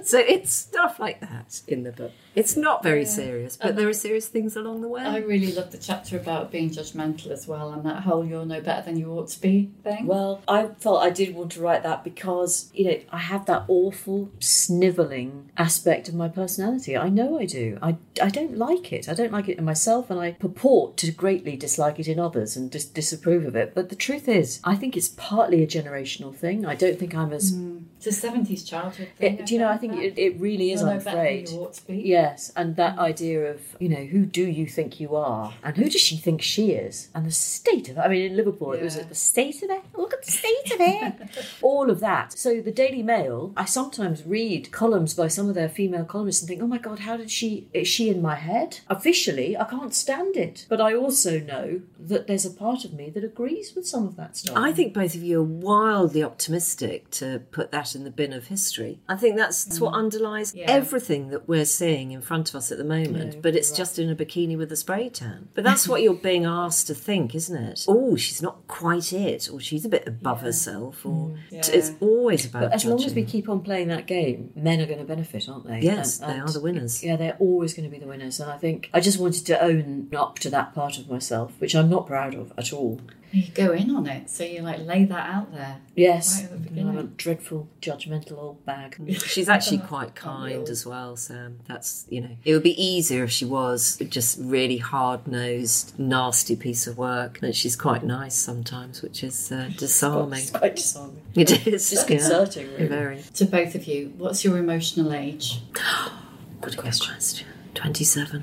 so 0.03 0.17
it's 0.19 0.51
stuff 0.53 0.99
like 0.99 1.21
that 1.21 1.61
in 1.67 1.84
the 1.84 1.91
book. 1.91 2.11
It's 2.34 2.55
not 2.55 2.82
very 2.82 3.05
serious, 3.05 3.57
but 3.57 3.75
there 3.75 3.89
are 3.89 3.93
serious 3.93 4.27
things 4.27 4.55
along 4.55 4.82
the 4.82 4.88
way. 4.88 5.01
I 5.01 5.17
really 5.17 5.51
love 5.51 5.71
the 5.71 5.77
chapter 5.77 6.15
about 6.17 6.51
being 6.51 6.69
judgmental 6.69 7.29
as 7.29 7.47
well 7.47 7.73
and 7.73 7.84
that 7.86 8.03
whole 8.03 8.25
you're 8.25 8.45
no 8.45 8.61
better 8.61 8.84
than 8.84 8.97
you 8.97 9.11
ought 9.11 9.27
to 9.29 9.41
be 9.41 9.71
thing. 9.84 10.05
Well, 10.05 10.41
I 10.47 10.67
felt 10.79 11.03
I 11.03 11.09
did 11.09 11.36
want 11.36 11.51
to 11.53 11.61
write 11.61 11.84
that 11.84 12.03
because, 12.03 12.69
you 12.73 12.86
know, 12.86 12.97
I 13.11 13.17
have 13.17 13.45
that 13.47 13.65
awful 13.67 14.29
snivelling 14.39 15.51
aspect 15.57 16.07
of 16.07 16.15
my 16.15 16.29
personality. 16.29 16.95
I 16.95 17.09
know 17.09 17.39
I 17.39 17.45
do. 17.45 17.77
I, 17.82 17.97
I 18.21 18.29
don't 18.29 18.57
like 18.57 18.93
it. 18.93 19.09
I 19.09 19.13
don't 19.13 19.32
like 19.32 19.49
it 19.49 19.57
in 19.57 19.65
myself, 19.65 20.09
and 20.09 20.19
I 20.19 20.32
purport 20.32 20.97
to 20.97 21.11
greatly 21.11 21.55
dislike 21.57 21.99
it 21.99 22.07
in 22.07 22.19
others 22.19 22.55
and 22.55 22.71
dis- 22.71 22.86
disapprove 22.86 23.45
of 23.45 23.55
it. 23.55 23.73
But 23.75 23.89
the 23.89 23.95
truth 23.95 24.27
is, 24.27 24.59
I 24.63 24.75
think 24.75 24.95
it's 24.95 25.09
partly 25.09 25.63
a 25.63 25.67
generational 25.67 26.34
thing. 26.34 26.65
I 26.65 26.75
don't 26.75 26.97
think 26.97 27.13
I'm 27.13 27.34
as. 27.34 27.51
Hmm. 27.51 27.79
it's 27.97 28.23
a 28.23 28.27
70s 28.27 28.65
childhood 28.67 29.09
thing. 29.17 29.39
It, 29.39 29.45
do 29.45 29.53
you 29.53 29.59
know, 29.59 29.67
I 29.69 29.77
think 29.77 29.95
it, 29.97 30.17
it 30.17 30.39
really 30.39 30.71
is, 30.71 30.82
I'm 30.82 30.88
no 30.88 31.03
better 31.03 31.09
than 31.11 31.15
afraid. 31.17 31.49
you 31.49 31.57
ought 31.59 31.73
to 31.73 31.88
be. 31.88 31.95
Yes, 32.22 32.51
and 32.55 32.76
that 32.76 32.97
idea 32.99 33.51
of, 33.51 33.61
you 33.80 33.89
know, 33.89 34.05
who 34.05 34.26
do 34.26 34.43
you 34.43 34.67
think 34.67 34.99
you 34.99 35.15
are? 35.15 35.53
And 35.63 35.76
who 35.76 35.89
does 35.89 36.01
she 36.01 36.17
think 36.17 36.41
she 36.41 36.72
is? 36.72 37.09
And 37.15 37.26
the 37.26 37.32
state 37.32 37.89
of 37.89 37.97
I 37.97 38.07
mean, 38.07 38.24
in 38.32 38.38
Liverpool, 38.38 38.74
it 38.74 38.84
was 38.84 38.97
the 38.97 39.15
state 39.15 39.63
of 39.63 39.69
it. 39.69 39.84
Look 39.95 40.13
at 40.13 40.24
the 40.24 40.32
state 40.32 40.72
of 40.74 40.80
it. 40.80 41.45
All 41.61 41.89
of 41.89 41.99
that. 41.99 42.34
So 42.34 42.61
the 42.61 42.72
Daily 42.72 43.03
Mail, 43.03 43.53
I 43.57 43.65
sometimes 43.65 44.24
read 44.26 44.72
columns 44.72 45.13
by 45.13 45.28
some 45.28 45.49
of 45.49 45.55
their 45.55 45.69
female 45.69 46.05
columnists 46.05 46.41
and 46.41 46.49
think, 46.49 46.61
oh 46.61 46.67
my 46.67 46.78
God, 46.78 46.99
how 46.99 47.17
did 47.17 47.32
she, 47.32 47.67
is 47.74 47.88
she 47.88 48.09
in 48.09 48.22
my 48.22 48.36
head? 48.36 48.80
Officially, 48.89 49.57
I 49.57 49.65
can't 49.65 49.93
stand 49.93 50.38
it. 50.38 50.65
But 50.69 50.82
I 50.82 50.93
also 50.93 51.39
know 51.39 51.82
that 51.99 52.28
there's 52.28 52.45
a 52.45 52.51
part 52.51 52.86
of 52.86 52.93
me 52.93 53.09
that 53.09 53.24
agrees 53.24 53.74
with 53.76 53.88
some 53.88 54.05
of 54.05 54.15
that 54.17 54.38
stuff. 54.38 54.55
I 54.55 54.72
think 54.72 54.93
both 54.93 55.15
of 55.15 55.24
you 55.24 55.39
are 55.39 55.43
wildly 55.43 56.24
optimistic 56.24 57.09
to 57.11 57.41
put 57.51 57.72
that 57.72 57.95
in 57.95 58.03
the 58.03 58.11
bin 58.11 58.34
of 58.34 58.47
history. 58.47 58.99
I 59.07 59.15
think 59.15 59.38
that's, 59.38 59.63
that's 59.65 59.80
what 59.80 59.93
mm. 59.93 59.97
underlies 59.97 60.53
Yeah. 60.53 60.65
everything 60.67 61.30
that 61.30 61.47
we're 61.47 61.65
seeing 61.65 62.11
in 62.12 62.22
front 62.22 62.49
of 62.49 62.55
us 62.55 62.72
at 62.72 62.78
the 62.78 62.84
moment, 62.84 63.36
No, 63.36 63.41
but 63.41 63.55
it's 63.55 63.70
you're 63.70 63.78
just 63.78 63.99
in 63.99 64.09
a 64.09 64.16
bikini 64.16 64.57
with 64.57 64.72
a 64.72 64.76
spray 64.76 65.09
tan. 65.09 65.49
But 65.53 65.64
that's 65.64 65.88
what 65.88 66.01
you're 66.01 66.14
being 66.14 66.45
asked 66.45 66.88
to 66.88 66.95
think, 66.95 67.36
isn't 67.36 67.55
it? 67.55 67.86
Oh, 68.01 68.16
she's 68.16 68.41
not 68.41 68.68
quite 68.68 69.12
it, 69.14 69.49
or 69.51 69.59
she's 69.59 69.86
a 69.86 69.89
bit 69.89 70.07
above 70.07 70.41
herself, 70.41 71.05
or 71.05 71.32
mm, 71.32 71.38
it's 71.51 71.91
always 71.99 72.45
about 72.45 72.64
But 72.64 72.74
as 72.74 72.86
long 72.86 73.03
as 73.03 73.14
we 73.14 73.24
keep 73.24 73.49
on 73.49 73.62
playing 73.62 73.89
that 73.89 74.07
game, 74.07 74.51
men 74.55 74.80
are 74.82 74.86
going 74.86 74.99
to 74.99 75.05
benefit, 75.05 75.47
aren't 75.49 75.68
they? 75.68 75.82
Yes, 75.82 76.18
they 76.18 76.39
are 76.39 76.49
the 76.49 76.62
winners. 76.62 77.03
Yeah, 77.03 77.16
they're 77.16 77.38
always 77.39 77.74
going 77.74 77.89
to 77.89 77.91
be 77.91 77.99
the 77.99 78.07
winners. 78.07 78.39
And 78.39 78.49
I 78.49 78.57
think 78.57 78.89
I 78.93 78.99
just 78.99 79.20
wanted 79.20 79.45
to 79.47 79.62
own 79.62 80.09
up 80.16 80.39
to 80.39 80.49
that 80.49 80.74
part 80.74 80.97
of 80.97 81.09
myself, 81.09 81.53
which 81.59 81.76
I'm 81.76 81.89
not 81.89 82.07
proud 82.07 82.34
of 82.36 82.53
at 82.57 82.72
all. 82.74 83.01
You 83.32 83.47
go 83.53 83.71
in 83.71 83.95
on 83.95 84.07
it, 84.07 84.29
so 84.29 84.43
you 84.43 84.61
like 84.61 84.79
lay 84.79 85.05
that 85.05 85.29
out 85.29 85.53
there. 85.53 85.77
Yes, 85.95 86.41
Right 86.43 86.51
at 86.51 86.75
the 86.75 86.82
I'm 86.82 86.97
a 86.97 87.03
dreadful, 87.03 87.69
judgmental 87.82 88.38
old 88.38 88.65
bag. 88.65 88.97
She's 89.25 89.47
actually 89.47 89.79
quite 89.79 90.15
kind 90.15 90.67
as 90.67 90.86
well, 90.86 91.15
Sam. 91.15 91.59
That's, 91.67 92.05
you 92.09 92.21
know, 92.21 92.36
it 92.43 92.53
would 92.53 92.63
be 92.63 92.82
easier 92.82 93.23
if 93.23 93.32
she 93.32 93.45
was 93.45 93.97
just 94.09 94.38
really 94.41 94.77
hard 94.77 95.27
nosed, 95.27 95.97
nasty 95.97 96.55
piece 96.55 96.88
of 96.88 96.97
work. 96.97 97.38
But 97.39 97.55
she's 97.55 97.75
quite 97.75 98.03
nice 98.03 98.36
sometimes, 98.36 99.01
which 99.01 99.23
is 99.23 99.51
uh, 99.51 99.69
disarming. 99.77 100.39
It's 100.39 100.51
quite 100.51 100.75
disarming. 100.75 101.21
It 101.36 101.67
is. 101.67 101.89
Disconcerting, 101.89 102.71
really. 102.73 102.88
Very. 102.88 103.21
To 103.36 103.45
both 103.45 103.75
of 103.75 103.86
you, 103.86 104.13
what's 104.17 104.43
your 104.43 104.57
emotional 104.57 105.13
age? 105.13 105.61
Good 106.61 106.77
question. 106.77 107.47
27. 107.73 108.41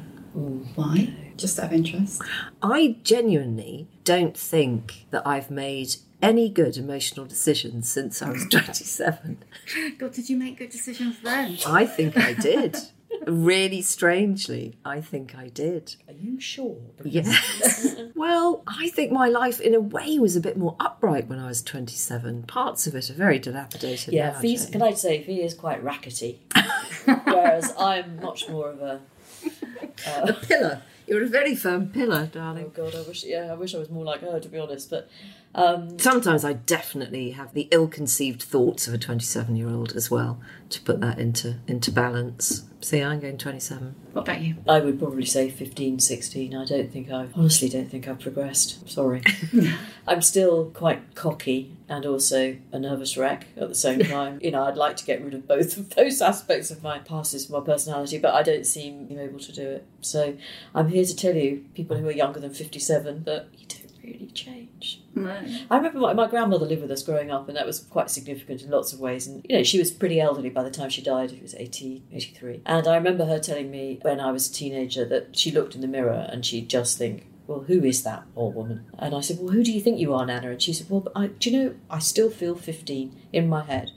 Why? 0.74 1.14
Just 1.38 1.58
out 1.58 1.66
of 1.66 1.72
interest. 1.72 2.20
I 2.62 2.96
genuinely 3.02 3.88
don't 4.04 4.36
think 4.36 5.06
that 5.10 5.26
I've 5.26 5.50
made 5.50 5.96
any 6.20 6.48
good 6.48 6.76
emotional 6.76 7.24
decisions 7.26 7.88
since 7.88 8.20
I 8.20 8.30
was 8.30 8.46
27. 8.50 9.38
God, 9.98 10.12
did 10.12 10.28
you 10.28 10.36
make 10.36 10.58
good 10.58 10.70
decisions 10.70 11.16
then? 11.22 11.58
I 11.66 11.86
think 11.86 12.16
I 12.18 12.32
did. 12.34 12.76
really 13.26 13.80
strangely, 13.82 14.76
I 14.84 15.00
think 15.00 15.34
I 15.36 15.48
did. 15.48 15.94
Are 16.08 16.12
you 16.14 16.40
sure? 16.40 16.76
Yes. 17.04 17.94
well, 18.16 18.62
I 18.66 18.88
think 18.88 19.12
my 19.12 19.28
life, 19.28 19.60
in 19.60 19.74
a 19.74 19.80
way, 19.80 20.18
was 20.18 20.34
a 20.34 20.40
bit 20.40 20.56
more 20.56 20.74
upright 20.80 21.28
when 21.28 21.38
I 21.38 21.46
was 21.46 21.62
27. 21.62 22.42
Parts 22.44 22.86
of 22.88 22.94
it 22.96 23.10
are 23.10 23.14
very 23.14 23.38
dilapidated 23.38 24.12
Yeah, 24.12 24.30
now. 24.32 24.40
Fi's, 24.40 24.64
Jane. 24.64 24.72
can 24.72 24.82
I 24.82 24.92
say, 24.92 25.22
Fee 25.22 25.42
is 25.42 25.54
quite 25.54 25.82
rackety. 25.84 26.40
Whereas 27.24 27.72
I'm 27.78 28.20
much 28.20 28.48
more 28.48 28.70
of 28.70 28.82
a. 28.82 29.00
Uh, 30.06 30.26
a 30.28 30.32
pillar. 30.32 30.82
You're 31.08 31.24
a 31.24 31.26
very 31.26 31.54
firm 31.54 31.88
pillar, 31.88 32.26
darling. 32.26 32.66
Oh. 32.66 32.68
God, 32.68 32.94
I 32.94 33.00
wish. 33.00 33.24
Yeah, 33.24 33.50
I 33.50 33.54
wish 33.54 33.74
I 33.74 33.78
was 33.78 33.88
more 33.88 34.04
like 34.04 34.20
her, 34.20 34.38
to 34.38 34.48
be 34.48 34.58
honest. 34.58 34.90
But 34.90 35.08
um, 35.58 35.98
Sometimes 35.98 36.44
I 36.44 36.52
definitely 36.52 37.32
have 37.32 37.52
the 37.52 37.68
ill-conceived 37.70 38.42
thoughts 38.42 38.86
of 38.86 38.94
a 38.94 38.98
27-year-old 38.98 39.92
as 39.92 40.10
well. 40.10 40.40
To 40.70 40.82
put 40.82 41.00
that 41.00 41.18
into 41.18 41.56
into 41.66 41.90
balance. 41.90 42.64
See, 42.82 43.02
I'm 43.02 43.20
going 43.20 43.38
27. 43.38 43.94
What 44.12 44.22
about 44.22 44.42
you? 44.42 44.56
I 44.68 44.80
would 44.80 44.98
probably 44.98 45.24
say 45.24 45.48
15, 45.48 45.98
16. 45.98 46.54
I 46.54 46.64
don't 46.66 46.92
think 46.92 47.10
I've, 47.10 47.36
honestly 47.36 47.70
don't 47.70 47.90
think 47.90 48.06
I've 48.06 48.20
progressed. 48.20 48.88
Sorry. 48.88 49.22
I'm 50.06 50.20
still 50.20 50.66
quite 50.66 51.14
cocky 51.14 51.74
and 51.88 52.04
also 52.04 52.58
a 52.70 52.78
nervous 52.78 53.16
wreck 53.16 53.46
at 53.56 53.68
the 53.68 53.74
same 53.74 54.00
time. 54.04 54.38
you 54.42 54.50
know, 54.50 54.64
I'd 54.64 54.76
like 54.76 54.96
to 54.98 55.06
get 55.06 55.24
rid 55.24 55.32
of 55.32 55.48
both 55.48 55.76
of 55.78 55.90
those 55.90 56.20
aspects 56.32 56.70
of 56.70 56.82
my 56.82 56.98
passes, 56.98 57.48
my 57.48 57.60
personality, 57.60 58.18
but 58.18 58.34
I 58.34 58.42
don't 58.42 58.66
seem 58.66 59.08
able 59.18 59.38
to 59.40 59.52
do 59.52 59.68
it. 59.68 59.86
So 60.02 60.36
I'm 60.74 60.88
here 60.88 61.04
to 61.04 61.16
tell 61.16 61.34
you, 61.34 61.64
people 61.74 61.96
who 61.96 62.06
are 62.06 62.12
younger 62.12 62.40
than 62.40 62.52
57, 62.52 63.24
that 63.24 63.48
you 63.56 63.66
don't 63.66 63.67
really 64.12 64.30
change. 64.32 65.02
Mm. 65.14 65.66
I 65.70 65.76
remember 65.76 65.98
my, 65.98 66.12
my 66.12 66.28
grandmother 66.28 66.66
lived 66.66 66.82
with 66.82 66.90
us 66.90 67.02
growing 67.02 67.30
up, 67.30 67.48
and 67.48 67.56
that 67.56 67.66
was 67.66 67.80
quite 67.80 68.10
significant 68.10 68.62
in 68.62 68.70
lots 68.70 68.92
of 68.92 69.00
ways. 69.00 69.26
And, 69.26 69.44
you 69.48 69.56
know, 69.56 69.62
she 69.62 69.78
was 69.78 69.90
pretty 69.90 70.20
elderly 70.20 70.50
by 70.50 70.62
the 70.62 70.70
time 70.70 70.90
she 70.90 71.02
died. 71.02 71.30
She 71.30 71.40
was 71.40 71.54
80, 71.54 72.04
83. 72.12 72.62
And 72.66 72.86
I 72.86 72.96
remember 72.96 73.24
her 73.24 73.38
telling 73.38 73.70
me 73.70 73.98
when 74.02 74.20
I 74.20 74.32
was 74.32 74.48
a 74.48 74.52
teenager 74.52 75.04
that 75.06 75.36
she 75.36 75.50
looked 75.50 75.74
in 75.74 75.80
the 75.80 75.88
mirror 75.88 76.26
and 76.30 76.44
she'd 76.44 76.68
just 76.68 76.98
think, 76.98 77.26
well, 77.46 77.60
who 77.60 77.82
is 77.82 78.02
that 78.02 78.24
old 78.36 78.54
woman? 78.54 78.84
And 78.98 79.14
I 79.14 79.20
said, 79.20 79.38
well, 79.40 79.52
who 79.52 79.64
do 79.64 79.72
you 79.72 79.80
think 79.80 79.98
you 79.98 80.12
are, 80.12 80.26
Nana? 80.26 80.50
And 80.50 80.60
she 80.62 80.74
said, 80.74 80.90
well, 80.90 81.08
I, 81.16 81.28
do 81.28 81.50
you 81.50 81.58
know, 81.58 81.74
I 81.90 81.98
still 81.98 82.28
feel 82.30 82.54
15 82.54 83.16
in 83.32 83.48
my 83.48 83.64
head. 83.64 83.90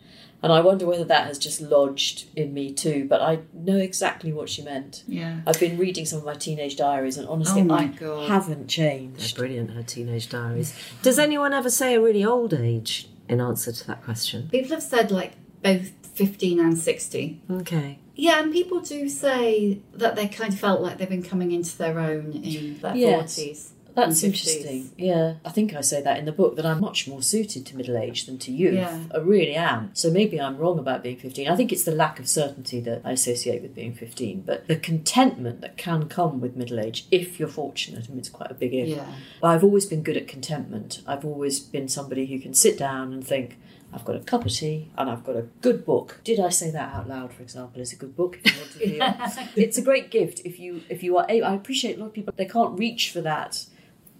And 0.43 0.51
I 0.51 0.59
wonder 0.61 0.87
whether 0.87 1.03
that 1.05 1.27
has 1.27 1.37
just 1.37 1.61
lodged 1.61 2.25
in 2.35 2.53
me 2.53 2.73
too, 2.73 3.05
but 3.07 3.21
I 3.21 3.39
know 3.53 3.77
exactly 3.77 4.33
what 4.33 4.49
she 4.49 4.63
meant. 4.63 5.03
Yeah. 5.07 5.41
I've 5.45 5.59
been 5.59 5.77
reading 5.77 6.05
some 6.05 6.17
of 6.19 6.25
my 6.25 6.33
teenage 6.33 6.75
diaries, 6.77 7.17
and 7.17 7.27
honestly, 7.27 7.61
Oh 7.61 7.65
my 7.65 7.83
I 7.83 7.85
God. 7.87 8.27
haven't 8.27 8.57
They're 8.61 8.67
changed. 8.67 9.37
brilliant, 9.37 9.71
her 9.71 9.83
teenage 9.83 10.29
diaries. 10.29 10.75
Does 11.03 11.19
anyone 11.19 11.53
ever 11.53 11.69
say 11.69 11.93
a 11.93 12.01
really 12.01 12.25
old 12.25 12.53
age 12.55 13.07
in 13.29 13.39
answer 13.39 13.71
to 13.71 13.87
that 13.87 14.03
question? 14.03 14.49
People 14.51 14.71
have 14.71 14.83
said 14.83 15.11
like 15.11 15.33
both 15.61 15.91
15 16.15 16.59
and 16.59 16.77
60. 16.77 17.41
Okay. 17.51 17.99
Yeah, 18.15 18.41
and 18.41 18.51
people 18.51 18.79
do 18.81 19.07
say 19.09 19.79
that 19.93 20.15
they 20.15 20.27
kind 20.27 20.53
of 20.53 20.59
felt 20.59 20.81
like 20.81 20.97
they've 20.97 21.07
been 21.09 21.23
coming 21.23 21.51
into 21.51 21.77
their 21.77 21.99
own 21.99 22.33
in 22.33 22.79
their 22.79 22.95
Yes. 22.95 23.37
40s. 23.39 23.69
That's 23.93 24.21
50s. 24.21 24.23
interesting. 24.23 24.91
Yeah, 24.97 25.35
I 25.45 25.49
think 25.49 25.73
I 25.73 25.81
say 25.81 26.01
that 26.01 26.17
in 26.17 26.25
the 26.25 26.31
book 26.31 26.55
that 26.55 26.65
I'm 26.65 26.79
much 26.79 27.07
more 27.07 27.21
suited 27.21 27.65
to 27.67 27.77
middle 27.77 27.97
age 27.97 28.25
than 28.25 28.37
to 28.39 28.51
youth. 28.51 28.75
Yeah. 28.75 29.03
I 29.13 29.17
really 29.19 29.55
am. 29.55 29.91
So 29.93 30.09
maybe 30.09 30.39
I'm 30.39 30.57
wrong 30.57 30.79
about 30.79 31.03
being 31.03 31.17
15. 31.17 31.47
I 31.49 31.55
think 31.55 31.71
it's 31.71 31.83
the 31.83 31.91
lack 31.91 32.19
of 32.19 32.27
certainty 32.27 32.79
that 32.81 33.01
I 33.03 33.11
associate 33.11 33.61
with 33.61 33.75
being 33.75 33.93
15, 33.93 34.41
but 34.41 34.67
the 34.67 34.75
contentment 34.75 35.61
that 35.61 35.77
can 35.77 36.07
come 36.07 36.41
with 36.41 36.55
middle 36.55 36.79
age 36.79 37.05
if 37.11 37.39
you're 37.39 37.49
fortunate. 37.49 38.05
I 38.07 38.09
mean, 38.09 38.19
it's 38.19 38.29
quite 38.29 38.51
a 38.51 38.55
big 38.55 38.73
if. 38.73 38.89
Yeah. 38.89 39.05
Well, 39.41 39.51
I've 39.51 39.63
always 39.63 39.85
been 39.85 40.03
good 40.03 40.17
at 40.17 40.27
contentment. 40.27 41.01
I've 41.07 41.25
always 41.25 41.59
been 41.59 41.87
somebody 41.87 42.25
who 42.25 42.39
can 42.39 42.53
sit 42.53 42.77
down 42.77 43.13
and 43.13 43.25
think, 43.25 43.57
I've 43.93 44.05
got 44.05 44.15
a 44.15 44.19
cup 44.19 44.45
of 44.45 44.51
tea 44.51 44.89
and 44.97 45.09
I've 45.09 45.23
got 45.23 45.35
a 45.35 45.43
good 45.61 45.85
book. 45.85 46.21
Did 46.23 46.39
I 46.39 46.49
say 46.49 46.71
that 46.71 46.93
out 46.93 47.09
loud, 47.09 47.33
for 47.33 47.43
example, 47.43 47.81
is 47.81 47.91
a 47.91 47.97
good 47.97 48.15
book? 48.15 48.39
If 48.43 48.85
you 48.87 48.99
want 48.99 49.17
to 49.21 49.49
it's 49.61 49.77
a 49.77 49.81
great 49.81 50.09
gift 50.11 50.41
if 50.45 50.59
you 50.59 50.81
if 50.89 51.03
you 51.03 51.17
are 51.17 51.25
able. 51.27 51.47
I 51.47 51.55
appreciate 51.55 51.97
a 51.97 51.99
lot 51.99 52.07
of 52.07 52.13
people 52.13 52.33
they 52.35 52.45
can't 52.45 52.79
reach 52.79 53.11
for 53.11 53.21
that 53.21 53.65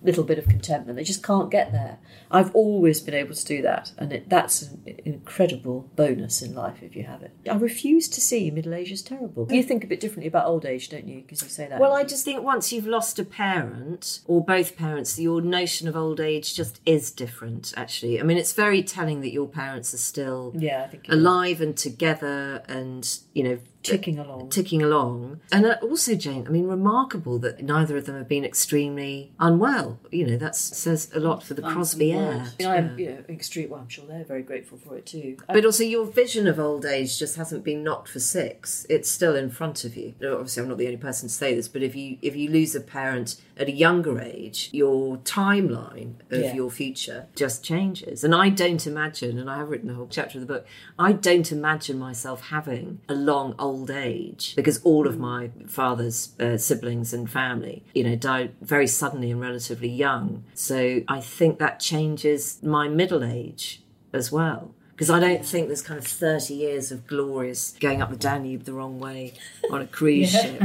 little 0.03 0.23
bit 0.23 0.37
of 0.37 0.47
contentment. 0.47 0.97
They 0.97 1.03
just 1.03 1.23
can't 1.23 1.51
get 1.51 1.71
there. 1.71 1.99
I've 2.29 2.53
always 2.55 3.01
been 3.01 3.13
able 3.13 3.35
to 3.35 3.45
do 3.45 3.61
that, 3.61 3.91
and 3.97 4.11
it, 4.13 4.29
that's 4.29 4.63
an 4.63 4.99
incredible 5.05 5.89
bonus 5.95 6.41
in 6.41 6.55
life 6.55 6.81
if 6.81 6.95
you 6.95 7.03
have 7.03 7.21
it. 7.21 7.31
I 7.49 7.55
refuse 7.55 8.07
to 8.09 8.21
see 8.21 8.49
middle 8.51 8.73
age 8.73 8.91
as 8.91 9.01
terrible. 9.01 9.47
You 9.49 9.63
think 9.63 9.83
a 9.83 9.87
bit 9.87 9.99
differently 9.99 10.27
about 10.27 10.47
old 10.47 10.65
age, 10.65 10.89
don't 10.89 11.07
you? 11.07 11.21
Because 11.21 11.41
you 11.41 11.49
say 11.49 11.67
that. 11.67 11.79
Well, 11.79 11.93
I 11.93 12.03
just 12.03 12.25
think 12.25 12.43
once 12.43 12.71
you've 12.71 12.87
lost 12.87 13.19
a 13.19 13.25
parent 13.25 14.21
or 14.25 14.43
both 14.43 14.75
parents, 14.75 15.19
your 15.19 15.41
notion 15.41 15.87
of 15.87 15.95
old 15.95 16.19
age 16.19 16.55
just 16.55 16.81
is 16.85 17.11
different, 17.11 17.73
actually. 17.77 18.19
I 18.19 18.23
mean, 18.23 18.37
it's 18.37 18.53
very 18.53 18.83
telling 18.83 19.21
that 19.21 19.31
your 19.31 19.47
parents 19.47 19.93
are 19.93 19.97
still 19.97 20.53
yeah, 20.57 20.83
I 20.83 20.87
think 20.87 21.07
it 21.07 21.11
is. 21.11 21.17
alive 21.17 21.61
and 21.61 21.77
together 21.77 22.63
and, 22.67 23.07
you 23.33 23.43
know, 23.43 23.59
ticking 23.83 24.19
along. 24.19 24.49
ticking 24.49 24.81
along. 24.81 25.39
And 25.51 25.65
uh, 25.65 25.77
also, 25.81 26.15
Jane, 26.15 26.45
I 26.47 26.49
mean, 26.49 26.67
remarkable 26.67 27.39
that 27.39 27.63
neither 27.63 27.97
of 27.97 28.05
them 28.05 28.17
have 28.17 28.27
been 28.27 28.43
extremely 28.43 29.31
unwell. 29.39 29.99
You 30.11 30.27
know, 30.27 30.37
that 30.37 30.55
says 30.55 31.11
a 31.15 31.19
lot 31.19 31.43
for 31.43 31.53
the 31.53 31.61
Crosby 31.61 32.11
air. 32.13 32.45
I 32.59 32.63
mean, 32.63 32.67
I'm 32.67 32.99
you 32.99 33.09
know, 33.09 33.23
extreme. 33.29 33.69
Well, 33.69 33.81
I'm 33.81 33.89
sure 33.89 34.05
they're 34.05 34.23
very 34.23 34.43
grateful 34.43 34.77
for 34.77 34.97
it 34.97 35.05
too. 35.05 35.37
But 35.47 35.65
also, 35.65 35.83
your 35.83 36.05
vision 36.05 36.47
of 36.47 36.59
old 36.59 36.85
age 36.85 37.17
just 37.17 37.35
hasn't 37.37 37.63
been 37.63 37.83
knocked 37.83 38.09
for 38.09 38.19
six. 38.19 38.85
It's 38.89 39.09
still 39.09 39.35
in 39.35 39.49
front 39.49 39.83
of 39.85 39.95
you. 39.95 40.13
Obviously, 40.23 40.63
I'm 40.63 40.69
not 40.69 40.77
the 40.77 40.85
only 40.85 40.97
person 40.97 41.29
to 41.29 41.33
say 41.33 41.55
this, 41.55 41.67
but 41.67 41.83
if 41.83 41.95
you 41.95 42.17
if 42.21 42.35
you 42.35 42.49
lose 42.49 42.75
a 42.75 42.81
parent 42.81 43.41
at 43.61 43.67
a 43.67 43.71
younger 43.71 44.19
age, 44.19 44.69
your 44.71 45.17
timeline 45.17 46.13
of 46.31 46.39
Yeah. 46.41 46.53
your 46.55 46.71
future 46.71 47.27
just 47.35 47.63
changes. 47.63 48.23
And 48.23 48.33
I 48.33 48.49
don't 48.49 48.85
imagine, 48.87 49.37
and 49.37 49.49
I 49.49 49.57
have 49.57 49.69
written 49.69 49.89
a 49.89 49.93
whole 49.93 50.07
chapter 50.09 50.37
of 50.39 50.47
the 50.47 50.51
book, 50.53 50.65
I 50.97 51.11
don't 51.13 51.51
imagine 51.51 51.99
myself 51.99 52.47
having 52.49 52.99
a 53.07 53.13
long 53.15 53.53
old 53.59 53.91
age 53.91 54.53
because 54.55 54.81
all 54.83 55.07
of 55.07 55.19
my 55.19 55.51
father's 55.67 56.33
uh, 56.39 56.57
siblings 56.57 57.13
and 57.13 57.29
family, 57.29 57.83
you 57.93 58.03
know, 58.03 58.15
died 58.15 58.53
very 58.61 58.87
suddenly 58.87 59.29
and 59.31 59.39
relatively 59.39 59.89
young. 59.89 60.43
So 60.53 61.01
I 61.07 61.21
think 61.21 61.59
that 61.59 61.79
changes 61.79 62.61
my 62.63 62.87
middle 62.87 63.23
age 63.23 63.83
as 64.13 64.31
well. 64.31 64.73
Because 64.91 65.09
I 65.09 65.19
don't 65.19 65.43
think 65.43 65.65
there's 65.65 65.81
kind 65.81 65.97
of 65.97 66.05
30 66.05 66.53
years 66.53 66.91
of 66.91 67.07
glorious 67.07 67.75
going 67.79 68.03
up 68.03 68.11
the 68.11 68.15
Danube 68.15 68.65
the 68.65 68.73
wrong 68.73 68.99
way 68.99 69.33
on 69.71 69.81
a 69.81 69.87
cruise 69.97 70.29
ship, 70.31 70.61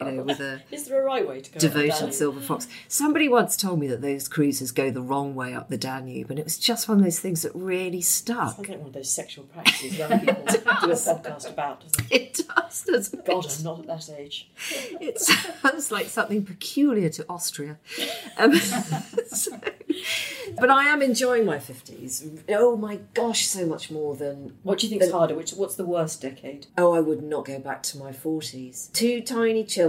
you 0.00 0.10
know, 0.12 0.22
with 0.22 0.40
a 0.40 0.60
Is 0.70 0.86
there 0.88 1.00
a 1.00 1.04
right 1.04 1.26
way 1.26 1.40
to 1.40 1.50
go? 1.50 1.58
devoted 1.60 2.14
silver 2.14 2.40
fox. 2.40 2.66
Somebody 2.88 3.28
once 3.28 3.56
told 3.56 3.78
me 3.80 3.86
that 3.88 4.02
those 4.02 4.28
cruises 4.28 4.72
go 4.72 4.90
the 4.90 5.02
wrong 5.02 5.34
way 5.34 5.54
up 5.54 5.68
the 5.68 5.78
Danube, 5.78 6.30
and 6.30 6.38
it 6.38 6.44
was 6.44 6.58
just 6.58 6.88
one 6.88 6.98
of 6.98 7.04
those 7.04 7.20
things 7.20 7.42
that 7.42 7.52
really 7.54 8.00
stuck. 8.00 8.56
I 8.58 8.62
get 8.62 8.78
one 8.78 8.88
of 8.88 8.92
those 8.94 9.10
sexual 9.10 9.44
practices 9.44 9.98
young 9.98 10.20
people 10.20 10.34
do 10.48 10.56
a 10.56 10.60
podcast 10.60 11.48
about, 11.50 11.80
doesn't 11.82 12.12
it? 12.12 12.22
It 12.38 12.40
does, 12.54 12.82
doesn't 12.82 13.18
it? 13.20 13.26
God, 13.26 13.46
I'm 13.58 13.64
not 13.64 13.80
at 13.80 13.86
that 13.86 14.10
age. 14.18 14.48
It 15.00 15.20
sounds 15.20 15.90
like 15.90 16.06
something 16.06 16.44
peculiar 16.44 17.08
to 17.10 17.24
Austria. 17.28 17.78
Um, 18.38 18.54
so- 19.26 19.58
but 20.58 20.70
I 20.70 20.84
am 20.84 21.02
enjoying 21.02 21.46
my 21.46 21.56
50s. 21.56 22.42
Oh 22.50 22.76
my 22.76 22.96
gosh, 23.14 23.46
so 23.46 23.64
much 23.66 23.90
more 23.90 24.14
than 24.16 24.56
What 24.62 24.78
do 24.78 24.86
you 24.86 24.90
think 24.90 25.02
is 25.02 25.10
harder? 25.12 25.34
Which 25.34 25.52
what's 25.52 25.76
the 25.76 25.84
worst 25.84 26.20
decade? 26.20 26.66
Oh, 26.76 26.92
I 26.92 27.00
would 27.00 27.22
not 27.22 27.44
go 27.46 27.58
back 27.58 27.82
to 27.84 27.98
my 27.98 28.10
40s. 28.12 28.92
Two 28.92 29.20
tiny 29.22 29.64
children, 29.64 29.83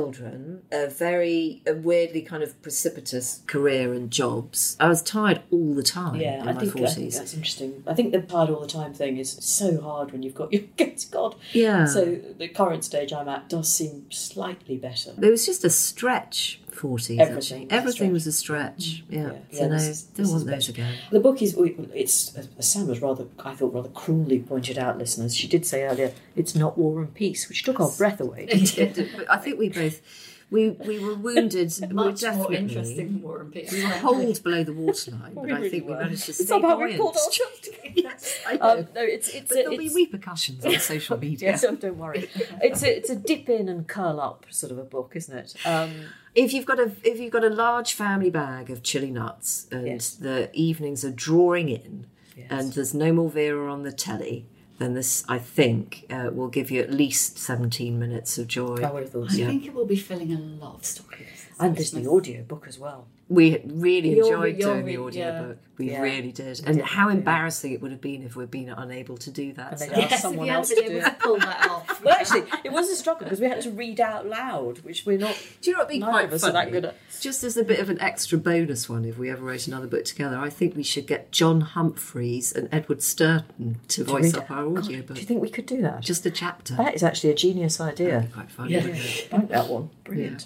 a 0.71 0.87
very 0.89 1.61
a 1.67 1.73
weirdly 1.73 2.21
kind 2.21 2.43
of 2.43 2.61
precipitous 2.61 3.41
career 3.47 3.93
and 3.93 4.11
jobs. 4.11 4.75
I 4.79 4.87
was 4.87 5.01
tired 5.01 5.41
all 5.51 5.73
the 5.73 5.83
time 5.83 6.15
Yeah, 6.19 6.41
in 6.41 6.47
I 6.49 6.53
my 6.53 6.59
think, 6.61 6.75
I 6.75 6.79
40s. 6.79 6.93
think 6.95 7.13
that's 7.13 7.33
interesting. 7.33 7.83
I 7.87 7.93
think 7.93 8.11
the 8.11 8.21
tired 8.21 8.49
all 8.49 8.61
the 8.61 8.67
time 8.67 8.93
thing 8.93 9.17
is 9.17 9.31
so 9.31 9.81
hard 9.81 10.11
when 10.11 10.23
you've 10.23 10.35
got 10.35 10.51
your 10.53 10.63
kids. 10.77 11.05
God. 11.05 11.35
Yeah. 11.53 11.85
So 11.85 12.15
the 12.37 12.47
current 12.47 12.83
stage 12.83 13.13
I'm 13.13 13.27
at 13.29 13.49
does 13.49 13.71
seem 13.73 14.05
slightly 14.11 14.77
better. 14.77 15.11
There 15.17 15.31
was 15.31 15.45
just 15.45 15.63
a 15.63 15.69
stretch 15.69 16.61
40s, 16.75 17.19
Everything 17.19 17.61
was 17.63 17.71
a 17.71 17.73
Everything 17.73 17.91
stretch. 17.93 18.11
was 18.11 18.27
a 18.27 18.31
stretch. 18.31 18.83
Mm. 18.85 19.03
Yeah. 19.09 19.21
Yeah, 19.21 19.29
So 19.29 19.37
yeah, 19.63 19.67
no, 19.67 19.73
this 19.73 19.87
is- 19.87 20.01
don't 20.03 20.15
this 20.17 20.27
want 20.31 20.45
those 20.45 20.67
better. 20.67 20.71
again. 20.71 20.93
The 21.11 21.19
book 21.19 21.41
is 21.41 21.55
it's 21.93 22.35
as 22.35 22.49
Sam 22.67 22.87
was 22.87 23.01
rather 23.01 23.25
I 23.43 23.53
thought 23.55 23.73
rather 23.73 23.89
cruelly 23.89 24.39
pointed 24.39 24.77
out, 24.77 24.97
listeners. 24.97 25.35
She 25.35 25.47
did 25.47 25.65
say 25.65 25.83
earlier 25.83 26.13
it's 26.35 26.55
not 26.55 26.77
War 26.77 26.99
and 27.01 27.13
Peace, 27.13 27.47
which 27.49 27.63
took 27.63 27.79
our 27.79 27.89
breath 27.91 28.19
away. 28.21 28.45
didn't 28.45 28.77
it? 28.97 29.09
I 29.29 29.37
think 29.37 29.57
we 29.59 29.69
both 29.69 30.01
we 30.51 30.69
we 30.71 30.99
were 30.99 31.15
wounded. 31.15 31.73
we 31.81 31.87
were 31.87 31.93
Much 31.93 32.05
more 32.05 32.13
definitely 32.31 32.57
interesting 32.57 32.97
than 33.13 33.21
War 33.21 33.41
and 33.41 33.51
Peace. 33.51 33.71
we 33.71 33.83
were 33.83 33.89
holed 33.89 34.43
below 34.43 34.63
the 34.63 34.73
waterline, 34.73 35.33
but 35.35 35.43
We 35.45 35.51
I 35.51 35.55
really 35.55 35.69
think 35.69 35.87
we 35.87 35.93
managed 35.93 36.25
to 36.25 36.33
stay 36.33 36.45
Somehow 36.45 36.77
we 36.77 36.83
buoyant. 36.85 36.99
pulled 37.01 37.15
ourselves 37.15 37.59
together. 37.61 37.89
yes, 37.95 38.39
I 38.47 38.57
know. 38.57 38.69
Um, 38.79 38.87
no, 38.95 39.01
it's 39.01 39.29
it's 39.29 39.49
but 39.49 39.57
a, 39.59 39.61
there'll 39.63 39.77
be 39.77 39.89
repercussions 39.89 40.65
on 40.65 40.79
social 40.79 41.17
media. 41.17 41.51
Yeah, 41.51 41.55
so 41.57 41.75
don't 41.75 41.97
worry. 41.97 42.29
It's 42.61 42.83
a 42.83 42.95
it's 42.97 43.09
a 43.09 43.15
dip 43.15 43.49
in 43.49 43.67
and 43.69 43.87
curl 43.87 44.19
up 44.21 44.45
sort 44.49 44.71
of 44.71 44.77
a 44.77 44.83
book, 44.83 45.13
isn't 45.15 45.37
it? 45.37 45.55
Um, 45.65 45.91
if 46.35 46.53
you've 46.53 46.65
got 46.65 46.79
a 46.79 46.91
if 47.03 47.19
you've 47.19 47.31
got 47.33 47.43
a 47.43 47.49
large 47.49 47.93
family 47.93 48.29
bag 48.29 48.69
of 48.69 48.83
chili 48.83 49.09
nuts 49.11 49.67
and 49.71 49.87
Yes. 49.87 50.11
the 50.15 50.49
evenings 50.53 51.03
are 51.05 51.11
drawing 51.11 51.69
in 51.69 52.07
and 52.49 52.73
there's 52.73 52.93
no 52.93 53.13
more 53.13 53.29
Vera 53.29 53.71
on 53.71 53.83
the 53.83 53.91
telly, 53.93 54.45
then 54.77 54.93
this 54.93 55.23
I 55.27 55.39
think 55.39 56.05
uh, 56.09 56.29
will 56.33 56.49
give 56.49 56.69
you 56.71 56.81
at 56.81 56.91
least 56.91 57.37
17 57.37 57.97
minutes 57.97 58.37
of 58.37 58.47
joy. 58.47 58.77
I 58.83 58.91
would 58.91 59.03
have 59.03 59.11
thought 59.11 59.31
I 59.31 59.33
so. 59.33 59.45
think 59.45 59.65
it 59.65 59.73
will 59.73 59.85
be 59.85 59.95
filling 59.95 60.33
a 60.33 60.37
lot 60.37 60.75
of 60.75 60.85
stories. 60.85 61.47
And 61.59 61.75
there's 61.75 61.91
the 61.91 62.09
audio 62.09 62.43
book 62.43 62.65
as 62.67 62.77
well. 62.77 63.07
We 63.27 63.59
really 63.65 64.09
You're- 64.15 64.27
enjoyed 64.29 64.57
you're 64.57 64.73
doing 64.75 64.85
the 64.85 64.97
audiobook. 64.99 65.57
We 65.79 65.89
Yeah. 65.91 66.01
really 66.03 66.31
did. 66.31 66.61
And 66.65 66.79
how 66.81 67.09
embarrassing 67.09 67.73
it 67.73 67.81
would 67.81 67.91
have 67.91 67.99
been 67.99 68.21
if 68.23 68.35
we'd 68.35 68.51
been 68.51 68.69
unable 68.69 69.17
to 69.17 69.29
do 69.31 69.51
that. 69.53 69.79
So- 69.79 69.85
Yes, 69.87 70.21
someone 70.21 70.47
else 70.47 70.69
to 70.69 70.75
do 70.75 71.01
to 71.01 71.15
pull 71.19 71.37
that 71.39 71.67
off. 71.69 72.03
Well, 72.03 72.13
actually, 72.13 72.43
it 72.63 72.71
was 72.71 72.87
a 72.89 72.95
struggle 72.95 73.25
because 73.25 73.41
we 73.41 73.47
had 73.49 73.61
to 73.61 73.71
read 73.71 73.99
out 73.99 74.27
loud, 74.27 74.79
which 74.85 75.05
we're 75.07 75.17
not. 75.17 75.35
Do 75.61 75.69
you 75.71 75.73
know 75.75 75.79
what 75.81 75.87
would 75.87 75.93
be 75.93 75.99
quite 75.99 76.29
funny? 76.39 76.53
that 76.53 76.71
good 76.71 76.85
at- 76.85 76.95
Just 77.19 77.43
as 77.43 77.57
a 77.57 77.63
bit 77.63 77.79
of 77.79 77.89
an 77.89 77.99
extra 77.99 78.37
bonus 78.37 78.87
one, 78.87 79.03
if 79.05 79.17
we 79.17 79.29
ever 79.31 79.43
wrote 79.43 79.67
another 79.67 79.87
book 79.87 80.05
together, 80.05 80.37
I 80.37 80.49
think 80.51 80.75
we 80.75 80.83
should 80.83 81.07
get 81.07 81.31
John 81.31 81.61
Humphrys 81.61 82.55
and 82.55 82.69
Edward 82.71 82.99
Stourton 82.99 83.75
to 83.89 84.03
voice 84.03 84.33
up 84.35 84.49
our 84.51 84.63
oh, 84.65 84.69
God, 84.69 84.85
audiobook. 84.85 85.15
Do 85.15 85.21
you 85.21 85.27
think 85.27 85.41
we 85.41 85.49
could 85.49 85.65
do 85.65 85.81
that? 85.81 86.01
Just 86.01 86.25
a 86.27 86.31
chapter. 86.31 86.75
that 86.75 86.93
is 86.95 87.01
actually 87.03 87.31
a 87.31 87.35
genius 87.35 87.81
idea. 87.81 88.27
Quite 88.33 88.51
funny. 88.51 88.73
Yeah, 88.73 88.81
like 89.31 89.49
that 89.49 89.67
one. 89.67 89.89
Brilliant. 90.03 90.45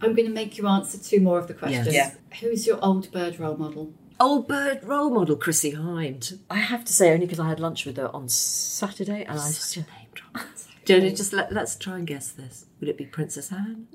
I'm 0.00 0.14
going 0.14 0.26
to 0.26 0.32
make 0.32 0.58
you 0.58 0.66
answer 0.66 0.98
two 0.98 1.20
more 1.20 1.38
of 1.38 1.46
the 1.46 1.54
questions. 1.54 1.92
Yes. 1.92 2.16
Who's 2.40 2.66
your 2.66 2.78
old 2.82 3.10
bird 3.12 3.38
role 3.38 3.56
model? 3.56 3.92
Old 4.20 4.46
bird 4.46 4.84
role 4.84 5.10
model 5.10 5.36
Chrissie 5.36 5.72
Hynde. 5.72 6.38
I 6.48 6.58
have 6.58 6.84
to 6.84 6.92
say, 6.92 7.12
only 7.12 7.26
because 7.26 7.40
I 7.40 7.48
had 7.48 7.60
lunch 7.60 7.84
with 7.84 7.96
her 7.96 8.14
on 8.14 8.28
Saturday, 8.28 9.24
and 9.24 9.38
I 9.38 9.48
just 9.48 9.76
Name 9.76 9.86
drop. 10.14 10.44
Jenny, 10.84 11.12
just 11.12 11.32
let, 11.32 11.52
let's 11.52 11.76
try 11.76 11.96
and 11.96 12.06
guess 12.06 12.30
this. 12.30 12.66
Would 12.78 12.88
it 12.90 12.98
be 12.98 13.06
Princess 13.06 13.50
Anne? 13.50 13.86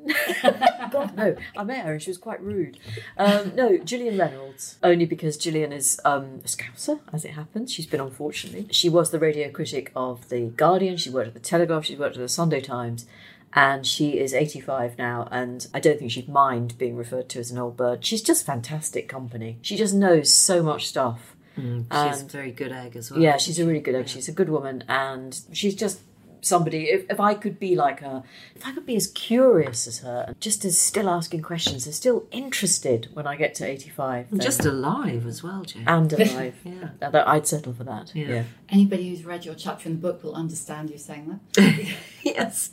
God 0.92 1.16
no, 1.16 1.36
I 1.56 1.64
met 1.64 1.86
her 1.86 1.94
and 1.94 2.02
she 2.02 2.10
was 2.10 2.18
quite 2.18 2.42
rude. 2.42 2.80
Um, 3.18 3.54
no, 3.56 3.78
Gillian 3.78 4.18
Reynolds, 4.18 4.78
only 4.82 5.06
because 5.06 5.38
Gillian 5.38 5.72
is 5.72 6.02
um, 6.04 6.42
a 6.44 6.48
Scouser, 6.48 7.00
as 7.14 7.26
it 7.26 7.32
happens. 7.32 7.72
She's 7.72 7.86
been 7.86 8.02
unfortunately. 8.02 8.68
She 8.72 8.90
was 8.90 9.12
the 9.12 9.20
radio 9.20 9.52
critic 9.52 9.92
of 9.96 10.30
the 10.30 10.48
Guardian. 10.48 10.98
She 10.98 11.12
worked 11.12 11.28
at 11.28 11.34
the 11.36 11.40
Telegraph. 11.40 11.86
She 11.86 11.96
worked 11.96 12.16
at 12.16 12.22
the 12.22 12.30
Sunday 12.30 12.62
Times. 12.62 13.06
And 13.54 13.86
she 13.86 14.20
is 14.20 14.34
85 14.34 14.98
now, 14.98 15.28
and 15.32 15.66
I 15.74 15.80
don't 15.80 15.98
think 15.98 16.12
she'd 16.12 16.30
mind 16.30 16.78
being 16.78 16.96
referred 16.96 17.30
to 17.30 17.40
as 17.40 17.50
an 17.50 17.58
old 17.58 17.76
bird. 17.76 18.06
She's 18.06 18.22
just 18.22 18.46
fantastic 18.46 19.10
company. 19.10 19.58
She 19.62 19.76
just 19.76 19.94
knows 19.94 20.32
so 20.32 20.62
much 20.62 20.88
stuff. 20.88 21.36
Mm, 21.58 21.86
she's 22.12 22.22
a 22.22 22.26
very 22.26 22.52
good 22.52 22.72
egg 22.72 22.96
as 22.96 23.12
well. 23.12 23.20
Yeah, 23.20 23.38
she's 23.38 23.60
a 23.60 23.66
really 23.66 23.80
good 23.80 23.96
egg. 23.96 24.08
She's 24.08 24.30
a 24.30 24.32
good 24.32 24.50
woman, 24.50 24.84
and 24.88 25.40
she's 25.52 25.76
just 25.76 26.00
somebody. 26.42 26.86
If, 26.90 27.10
if 27.10 27.20
I 27.20 27.34
could 27.34 27.60
be 27.60 27.76
like 27.76 28.00
her, 28.02 28.24
if 28.56 28.66
I 28.66 28.72
could 28.74 28.86
be 28.86 28.96
as 28.96 29.08
curious 29.08 29.88
as 29.88 30.00
her, 30.00 30.26
and 30.28 30.40
just 30.42 30.64
as 30.66 30.78
still 30.78 31.10
asking 31.10 31.42
questions, 31.42 31.86
and 31.86 31.94
still 31.96 32.26
interested 32.32 33.08
when 33.14 33.26
I 33.28 33.36
get 33.36 33.56
to 33.56 33.66
eighty-five, 33.68 34.30
then- 34.32 34.40
Just 34.40 34.66
alive 34.66 35.26
as 35.28 35.44
well, 35.44 35.64
Jane. 35.64 35.84
and 35.88 36.12
alive, 36.20 36.56
Yeah. 36.64 36.90
Now 37.02 37.10
that- 37.12 37.28
I'd 37.28 37.48
settle 37.48 37.74
for 37.74 37.84
that. 37.86 38.12
Yeah. 38.16 38.28
Yeah. 38.28 38.44
Anybody 38.70 39.10
who's 39.10 39.26
read 39.26 39.46
your 39.46 39.56
chapter 39.56 39.90
in 39.90 39.96
the 39.96 40.02
book 40.02 40.24
will 40.24 40.36
understand 40.36 40.90
you 40.90 40.98
saying 40.98 41.40
that. 41.54 41.96
yes. 42.24 42.72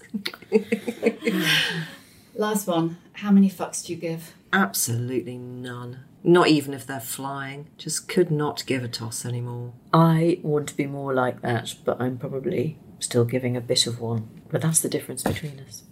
Last 2.35 2.67
one. 2.67 2.99
How 3.15 3.31
many 3.31 3.49
fucks 3.51 3.85
do 3.87 3.93
you 3.95 3.99
give? 3.99 4.35
Absolutely 4.53 5.39
none. 5.39 6.01
Not 6.23 6.49
even 6.49 6.75
if 6.75 6.87
they're 6.87 7.01
flying. 7.01 7.69
Just 7.79 8.09
could 8.09 8.31
not 8.31 8.67
give 8.67 8.85
a 8.85 8.89
toss 8.89 9.25
anymore. 9.25 9.73
I 9.93 10.39
want 10.43 10.69
to 10.69 10.77
be 10.77 10.87
more 10.87 11.15
like 11.15 11.41
that, 11.43 11.75
but 11.85 12.01
I'm 12.01 12.19
probably 12.19 12.79
still 13.01 13.25
giving 13.25 13.57
a 13.57 13.61
bit 13.61 13.87
of 13.87 14.01
one. 14.01 14.29
But 14.51 14.63
that's 14.63 14.81
the 14.81 14.89
difference 14.89 15.23
between 15.23 15.61
us. 15.61 15.83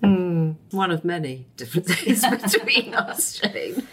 One 0.71 0.91
of 0.91 1.05
many 1.05 1.47
differences 1.57 2.25
between 2.53 2.95
us, 2.95 3.39
Jane. 3.41 3.87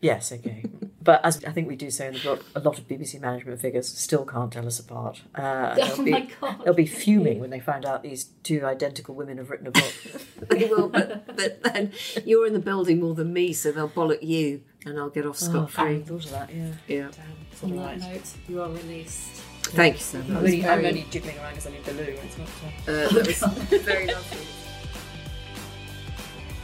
Yes, 0.00 0.30
okay. 0.32 0.64
But 1.02 1.24
as 1.24 1.44
I 1.44 1.52
think 1.52 1.68
we 1.68 1.76
do 1.76 1.88
say 1.88 2.08
in 2.08 2.14
the 2.14 2.18
book, 2.18 2.44
a 2.56 2.60
lot 2.60 2.78
of 2.78 2.88
BBC 2.88 3.20
management 3.20 3.60
figures 3.60 3.86
still 3.86 4.24
can't 4.24 4.52
tell 4.52 4.66
us 4.66 4.80
apart. 4.80 5.22
Uh, 5.36 5.76
Oh 5.78 5.86
they'll 5.96 6.04
be, 6.04 6.10
my 6.10 6.28
God. 6.40 6.62
They'll 6.64 6.74
be 6.74 6.86
fuming 6.86 7.38
when 7.38 7.50
they 7.50 7.60
find 7.60 7.86
out 7.86 8.02
these 8.02 8.24
two 8.42 8.66
identical 8.66 9.14
women 9.14 9.38
have 9.38 9.48
written 9.48 9.68
a 9.68 9.70
book. 9.70 9.92
they 10.50 10.66
will, 10.66 10.88
but, 10.88 11.26
but 11.36 11.62
then 11.62 11.92
you're 12.24 12.44
in 12.46 12.54
the 12.54 12.58
building 12.58 13.00
more 13.00 13.14
than 13.14 13.32
me, 13.32 13.52
so 13.52 13.70
they'll 13.70 13.88
bollock 13.88 14.22
you 14.22 14.62
and 14.86 14.98
I'll 14.98 15.10
get 15.10 15.26
off 15.26 15.36
oh, 15.42 15.46
scot 15.46 15.70
I 15.78 15.84
free. 15.94 16.00
thought 16.02 16.24
of 16.24 16.30
that, 16.30 16.50
yeah. 16.54 16.68
Yeah. 16.88 17.08
On 17.62 17.76
Right. 17.78 17.98
that 18.00 18.12
note, 18.12 18.22
you 18.48 18.62
are 18.62 18.68
released. 18.70 19.28
Thank 19.74 19.94
you 19.96 20.00
so 20.00 20.18
I'm 20.20 20.32
much. 20.32 20.42
only, 20.44 20.56
I'm 20.58 20.62
very- 20.80 20.86
only 20.88 21.06
jiggling 21.10 21.36
around 21.38 21.50
because 21.54 21.66
I 21.66 21.70
need 21.70 21.84
the 21.84 21.92
loo. 21.94 22.02
It's 22.24 22.38
not. 22.38 22.48
Uh... 22.86 22.92
Uh, 22.92 23.08
that 23.08 23.26
was 23.70 23.82
very 23.82 24.06
lovely. 24.06 24.46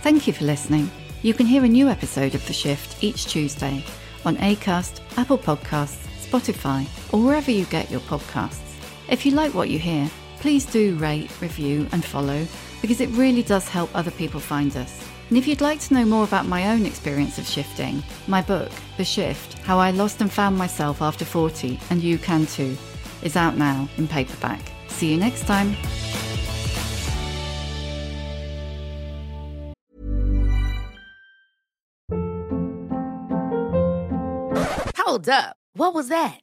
Thank 0.02 0.26
you 0.26 0.32
for 0.32 0.44
listening. 0.44 0.90
You 1.22 1.34
can 1.34 1.46
hear 1.46 1.64
a 1.64 1.68
new 1.68 1.88
episode 1.88 2.34
of 2.34 2.44
The 2.46 2.52
Shift 2.52 3.02
each 3.02 3.26
Tuesday 3.26 3.84
on 4.24 4.36
Acast, 4.36 5.00
Apple 5.16 5.38
Podcasts, 5.38 6.06
Spotify, 6.26 6.86
or 7.12 7.22
wherever 7.22 7.50
you 7.50 7.64
get 7.66 7.90
your 7.90 8.00
podcasts. 8.00 8.60
If 9.08 9.24
you 9.26 9.32
like 9.32 9.54
what 9.54 9.68
you 9.68 9.78
hear, 9.78 10.10
please 10.38 10.64
do 10.66 10.96
rate, 10.96 11.30
review, 11.40 11.86
and 11.92 12.04
follow 12.04 12.44
because 12.80 13.00
it 13.00 13.08
really 13.10 13.42
does 13.42 13.68
help 13.68 13.90
other 13.94 14.10
people 14.10 14.40
find 14.40 14.76
us. 14.76 15.08
And 15.32 15.38
if 15.38 15.48
you'd 15.48 15.62
like 15.62 15.80
to 15.80 15.94
know 15.94 16.04
more 16.04 16.24
about 16.24 16.44
my 16.44 16.72
own 16.72 16.84
experience 16.84 17.38
of 17.38 17.46
shifting, 17.46 18.02
my 18.26 18.42
book, 18.42 18.70
The 18.98 19.04
Shift 19.06 19.54
How 19.60 19.78
I 19.78 19.90
Lost 19.90 20.20
and 20.20 20.30
Found 20.30 20.58
Myself 20.58 21.00
After 21.00 21.24
40, 21.24 21.80
and 21.88 22.02
you 22.02 22.18
can 22.18 22.44
too, 22.44 22.76
is 23.22 23.34
out 23.34 23.56
now 23.56 23.88
in 23.96 24.06
paperback. 24.06 24.60
See 24.88 25.10
you 25.10 25.16
next 25.16 25.46
time. 25.46 25.74
Hold 34.98 35.30
up. 35.30 35.56
What 35.72 35.94
was 35.94 36.08
that? 36.08 36.41